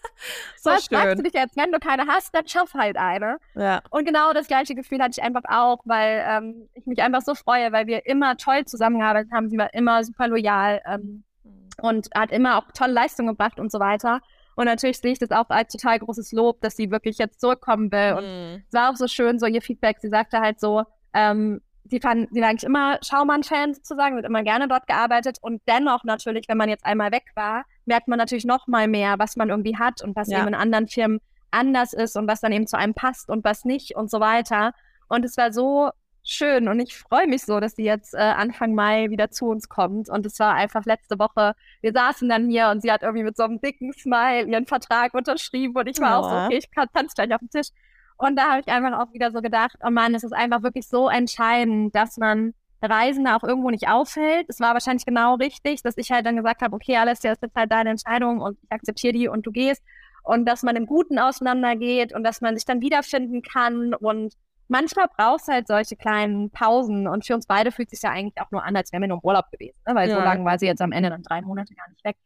so 0.56 0.70
schön. 0.70 0.80
sagst 0.90 1.18
du 1.18 1.22
dich 1.22 1.32
jetzt, 1.32 1.56
wenn 1.56 1.72
du 1.72 1.78
keine 1.78 2.06
hast, 2.06 2.34
dann 2.34 2.46
schaff 2.46 2.74
halt 2.74 2.96
eine. 2.96 3.38
Ja. 3.54 3.82
Und 3.90 4.04
genau 4.04 4.32
das 4.32 4.46
gleiche 4.46 4.74
Gefühl 4.74 5.00
hatte 5.00 5.12
ich 5.16 5.22
einfach 5.22 5.42
auch, 5.48 5.80
weil 5.84 6.24
ähm, 6.26 6.68
ich 6.74 6.86
mich 6.86 7.02
einfach 7.02 7.22
so 7.22 7.34
freue, 7.34 7.72
weil 7.72 7.86
wir 7.86 8.06
immer 8.06 8.36
toll 8.36 8.64
zusammengearbeitet 8.64 9.32
haben. 9.32 9.48
Sie 9.50 9.58
war 9.58 9.72
immer 9.74 10.04
super 10.04 10.28
loyal 10.28 10.80
ähm, 10.86 11.24
mhm. 11.44 11.68
und 11.82 12.08
hat 12.14 12.30
immer 12.30 12.58
auch 12.58 12.70
tolle 12.72 12.92
Leistungen 12.92 13.28
gebracht 13.28 13.58
und 13.58 13.72
so 13.72 13.80
weiter. 13.80 14.20
Und 14.56 14.66
natürlich 14.66 14.98
sehe 14.98 15.12
ich 15.12 15.18
das 15.18 15.30
auch 15.30 15.48
als 15.48 15.72
total 15.72 15.98
großes 15.98 16.32
Lob, 16.32 16.60
dass 16.60 16.76
sie 16.76 16.90
wirklich 16.90 17.18
jetzt 17.18 17.40
zurückkommen 17.40 17.90
will. 17.90 18.14
Und 18.18 18.24
mhm. 18.24 18.64
es 18.66 18.72
war 18.74 18.90
auch 18.90 18.96
so 18.96 19.06
schön, 19.06 19.38
so 19.38 19.46
ihr 19.46 19.62
Feedback. 19.62 19.98
Sie 20.00 20.08
sagte 20.08 20.40
halt 20.40 20.60
so, 20.60 20.84
ähm, 21.14 21.60
sie, 21.84 22.00
fand, 22.00 22.28
sie 22.30 22.40
war 22.40 22.48
eigentlich 22.48 22.64
immer 22.64 22.98
Schaumann-Fan 23.02 23.74
sozusagen, 23.74 24.16
wird 24.16 24.26
immer 24.26 24.42
gerne 24.42 24.68
dort 24.68 24.86
gearbeitet. 24.86 25.38
Und 25.40 25.62
dennoch 25.66 26.04
natürlich, 26.04 26.46
wenn 26.48 26.58
man 26.58 26.68
jetzt 26.68 26.84
einmal 26.84 27.10
weg 27.10 27.24
war, 27.34 27.64
merkt 27.86 28.08
man 28.08 28.18
natürlich 28.18 28.44
noch 28.44 28.66
mal 28.66 28.88
mehr, 28.88 29.18
was 29.18 29.36
man 29.36 29.48
irgendwie 29.48 29.76
hat 29.76 30.02
und 30.02 30.16
was 30.16 30.28
ja. 30.28 30.38
eben 30.38 30.48
in 30.48 30.54
anderen 30.54 30.88
Firmen 30.88 31.20
anders 31.50 31.92
ist 31.92 32.16
und 32.16 32.28
was 32.28 32.40
dann 32.40 32.52
eben 32.52 32.66
zu 32.66 32.76
einem 32.76 32.94
passt 32.94 33.28
und 33.28 33.44
was 33.44 33.64
nicht 33.64 33.96
und 33.96 34.10
so 34.10 34.20
weiter. 34.20 34.72
Und 35.08 35.24
es 35.24 35.36
war 35.36 35.52
so 35.52 35.90
schön 36.22 36.68
und 36.68 36.78
ich 36.80 36.96
freue 36.96 37.26
mich 37.26 37.42
so, 37.42 37.60
dass 37.60 37.76
sie 37.76 37.84
jetzt 37.84 38.14
äh, 38.14 38.18
Anfang 38.18 38.74
Mai 38.74 39.10
wieder 39.10 39.30
zu 39.30 39.46
uns 39.46 39.68
kommt. 39.68 40.08
Und 40.08 40.26
es 40.26 40.38
war 40.38 40.54
einfach 40.54 40.84
letzte 40.84 41.18
Woche, 41.18 41.54
wir 41.80 41.92
saßen 41.92 42.28
dann 42.28 42.48
hier 42.48 42.68
und 42.68 42.82
sie 42.82 42.92
hat 42.92 43.02
irgendwie 43.02 43.24
mit 43.24 43.36
so 43.36 43.42
einem 43.42 43.60
dicken 43.60 43.92
Smile 43.92 44.44
ihren 44.44 44.66
Vertrag 44.66 45.14
unterschrieben 45.14 45.74
und 45.76 45.88
ich 45.88 46.00
war 46.00 46.20
oh. 46.20 46.24
auch 46.24 46.30
so, 46.30 46.36
okay, 46.46 46.58
ich 46.58 46.70
kann 46.70 46.88
tanz 46.92 47.14
gleich 47.14 47.32
auf 47.32 47.40
den 47.40 47.50
Tisch. 47.50 47.68
Und 48.16 48.36
da 48.36 48.50
habe 48.50 48.60
ich 48.60 48.68
einfach 48.68 49.00
auch 49.00 49.12
wieder 49.14 49.32
so 49.32 49.40
gedacht, 49.40 49.76
oh 49.82 49.90
Mann, 49.90 50.14
es 50.14 50.24
ist 50.24 50.32
einfach 50.32 50.62
wirklich 50.62 50.86
so 50.86 51.08
entscheidend, 51.08 51.94
dass 51.94 52.18
man 52.18 52.52
Reisende 52.82 53.36
auch 53.36 53.42
irgendwo 53.42 53.70
nicht 53.70 53.88
auffällt. 53.88 54.46
Es 54.48 54.60
war 54.60 54.72
wahrscheinlich 54.74 55.04
genau 55.04 55.34
richtig, 55.34 55.82
dass 55.82 55.96
ich 55.96 56.10
halt 56.10 56.26
dann 56.26 56.36
gesagt 56.36 56.62
habe, 56.62 56.74
okay, 56.74 56.96
alles, 56.96 57.20
das 57.20 57.32
ist 57.32 57.42
jetzt 57.42 57.54
halt 57.54 57.70
deine 57.70 57.90
Entscheidung 57.90 58.40
und 58.40 58.58
ich 58.62 58.72
akzeptiere 58.72 59.12
die 59.12 59.28
und 59.28 59.46
du 59.46 59.52
gehst. 59.52 59.82
Und 60.22 60.46
dass 60.46 60.62
man 60.62 60.76
im 60.76 60.86
Guten 60.86 61.18
auseinandergeht 61.18 62.14
und 62.14 62.24
dass 62.24 62.40
man 62.40 62.56
sich 62.56 62.64
dann 62.64 62.80
wiederfinden 62.80 63.42
kann. 63.42 63.94
Und 63.94 64.34
manchmal 64.68 65.08
braucht 65.16 65.42
es 65.42 65.48
halt 65.48 65.66
solche 65.66 65.96
kleinen 65.96 66.50
Pausen. 66.50 67.08
Und 67.08 67.26
für 67.26 67.34
uns 67.34 67.46
beide 67.46 67.72
fühlt 67.72 67.88
es 67.92 68.00
sich 68.00 68.02
ja 68.08 68.14
eigentlich 68.14 68.40
auch 68.40 68.50
nur 68.50 68.62
an, 68.62 68.76
als 68.76 68.92
wären 68.92 69.02
wir 69.02 69.08
nur 69.08 69.18
im 69.18 69.24
Urlaub 69.24 69.50
gewesen. 69.50 69.76
Ne? 69.86 69.94
Weil 69.94 70.08
ja. 70.08 70.16
so 70.16 70.22
lange 70.22 70.44
war 70.44 70.58
sie 70.58 70.66
jetzt 70.66 70.82
am 70.82 70.92
Ende 70.92 71.10
dann 71.10 71.22
drei 71.22 71.40
Monate 71.42 71.74
gar 71.74 71.88
nicht 71.88 72.04
weg. 72.04 72.16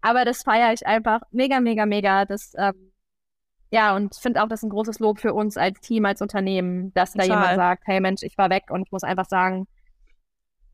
Aber 0.00 0.24
das 0.24 0.42
feiere 0.42 0.72
ich 0.72 0.86
einfach 0.86 1.20
mega, 1.30 1.60
mega, 1.60 1.86
mega. 1.86 2.24
Das 2.24 2.52
ähm, 2.58 2.92
ja, 3.72 3.96
und 3.96 4.14
finde 4.14 4.42
auch, 4.42 4.48
das 4.48 4.60
ist 4.60 4.64
ein 4.64 4.70
großes 4.70 4.98
Lob 4.98 5.18
für 5.18 5.32
uns 5.32 5.56
als 5.56 5.80
Team, 5.80 6.04
als 6.04 6.20
Unternehmen, 6.20 6.92
dass 6.92 7.14
da 7.14 7.24
jemand 7.24 7.56
sagt, 7.56 7.84
hey 7.86 8.00
Mensch, 8.00 8.22
ich 8.22 8.36
war 8.36 8.50
weg 8.50 8.64
und 8.68 8.82
ich 8.82 8.92
muss 8.92 9.02
einfach 9.02 9.24
sagen, 9.24 9.66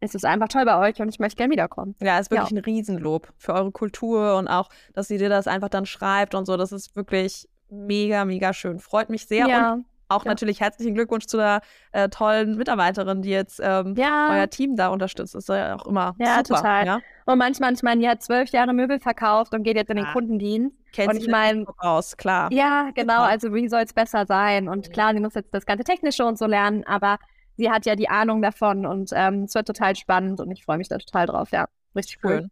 es 0.01 0.15
ist 0.15 0.25
einfach 0.25 0.49
toll 0.49 0.65
bei 0.65 0.79
euch 0.79 1.01
und 1.01 1.09
ich 1.09 1.19
möchte 1.19 1.37
gerne 1.37 1.53
wiederkommen. 1.53 1.95
Ja, 2.01 2.17
es 2.19 2.27
ist 2.27 2.31
wirklich 2.31 2.51
ja. 2.51 2.57
ein 2.57 2.65
Riesenlob 2.65 3.33
für 3.37 3.55
eure 3.55 3.73
Kultur 3.73 4.37
und 4.37 4.49
auch, 4.49 4.69
dass 4.95 5.09
sie 5.09 5.19
dir 5.19 5.29
das 5.29 5.47
einfach 5.47 5.69
dann 5.69 5.87
schreibt 5.87 6.35
und 6.35 6.47
so. 6.47 6.57
Das 6.57 6.73
ist 6.73 6.95
wirklich 6.97 7.49
mega, 7.69 8.25
mega 8.25 8.53
schön. 8.53 8.79
Freut 8.79 9.11
mich 9.11 9.27
sehr. 9.27 9.47
Ja. 9.47 9.73
Und 9.75 9.85
auch 10.09 10.25
ja. 10.25 10.31
natürlich 10.31 10.61
herzlichen 10.61 10.95
Glückwunsch 10.95 11.27
zu 11.27 11.37
der 11.37 11.61
äh, 11.93 12.09
tollen 12.09 12.57
Mitarbeiterin, 12.57 13.21
die 13.23 13.29
jetzt 13.29 13.61
ähm, 13.63 13.95
euer 13.99 14.49
Team 14.49 14.75
da 14.75 14.89
unterstützt. 14.89 15.35
Das 15.35 15.45
ist 15.45 15.49
ja 15.49 15.77
auch 15.77 15.87
immer 15.87 16.15
ja, 16.19 16.39
super. 16.39 16.61
Total. 16.61 16.87
Ja, 16.87 17.01
Und 17.27 17.39
manchmal, 17.39 17.75
ich 17.75 17.83
meine, 17.83 18.01
die 18.01 18.09
hat 18.09 18.23
zwölf 18.23 18.51
Jahre 18.51 18.73
Möbel 18.73 19.01
verkauft 19.01 19.53
und 19.53 19.65
geht 19.65 19.77
jetzt 19.77 19.91
in 19.91 19.97
den 19.97 20.07
Kundendienst. 20.07 20.75
Kennt 20.93 21.13
und 21.13 21.19
ich 21.19 21.29
meine, 21.29 21.67
aus, 21.77 22.17
klar. 22.17 22.51
Ja, 22.51 22.91
genau. 22.95 23.21
Also 23.21 23.53
wie 23.53 23.69
soll 23.69 23.83
es 23.83 23.93
besser 23.93 24.25
sein? 24.25 24.69
Und 24.69 24.91
klar, 24.91 25.13
sie 25.13 25.21
muss 25.21 25.35
jetzt 25.35 25.53
das 25.53 25.67
ganze 25.67 25.85
Technische 25.85 26.25
und 26.25 26.39
so 26.39 26.47
lernen, 26.47 26.85
aber 26.87 27.19
sie 27.59 27.71
hat 27.71 27.85
ja 27.85 27.97
die 27.97 28.09
Ahnung 28.09 28.41
davon 28.41 28.87
und 28.87 29.11
ähm, 29.13 29.45
es 29.45 29.55
wird 29.55 29.67
total 29.67 29.95
spannend 29.97 30.41
und 30.41 30.51
ich 30.51 30.65
freue 30.65 30.79
mich 30.79 30.89
da 30.89 30.97
total 30.97 31.27
drauf. 31.27 31.51
Ja, 31.51 31.69
richtig 31.95 32.19
cool. 32.25 32.39
Schön. 32.39 32.51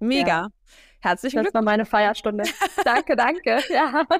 Mega. 0.00 0.28
Ja. 0.28 0.48
Herzlichen 1.00 1.40
Glückwunsch. 1.40 1.52
Das 1.52 1.54
war 1.54 1.62
meine 1.62 1.86
Feierstunde. 1.86 2.44
danke, 2.84 3.16
danke. 3.16 3.60
Ja. 3.70 4.04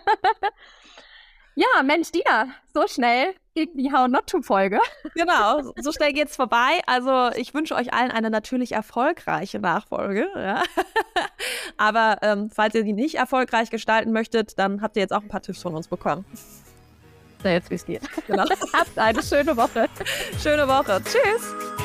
Ja, 1.57 1.83
Mensch, 1.83 2.11
Dina, 2.13 2.47
so 2.73 2.87
schnell 2.87 3.35
ging 3.55 3.69
die 3.75 3.93
How 3.93 4.09
Not 4.09 4.29
To 4.29 4.41
Folge. 4.41 4.79
Genau, 5.15 5.61
so 5.77 5.93
schnell 5.93 6.13
geht's 6.13 6.37
vorbei. 6.37 6.81
Also 6.87 7.31
ich 7.37 7.53
wünsche 7.53 7.75
euch 7.75 7.93
allen 7.93 8.13
eine 8.13 8.31
natürlich 8.31 8.73
erfolgreiche 8.73 9.59
Nachfolge. 9.59 10.29
Ja. 10.37 10.63
Aber 11.77 12.19
ähm, 12.23 12.51
falls 12.51 12.77
ihr 12.77 12.85
die 12.85 12.93
nicht 12.93 13.17
erfolgreich 13.17 13.69
gestalten 13.69 14.13
möchtet, 14.13 14.59
dann 14.59 14.81
habt 14.81 14.97
ihr 14.97 15.03
jetzt 15.03 15.13
auch 15.13 15.23
ein 15.23 15.29
paar 15.29 15.43
Tipps 15.43 15.61
von 15.61 15.75
uns 15.75 15.89
bekommen. 15.89 16.25
So, 17.43 17.49
jetzt 17.49 17.71
wie 17.71 17.75
es 17.75 17.85
geht. 17.85 18.03
Genau. 18.27 18.45
Habt 18.73 18.99
eine 18.99 19.23
schöne 19.23 19.57
Woche. 19.57 19.89
Schöne 20.43 20.69
Woche. 20.69 21.01
Tschüss. 21.05 21.80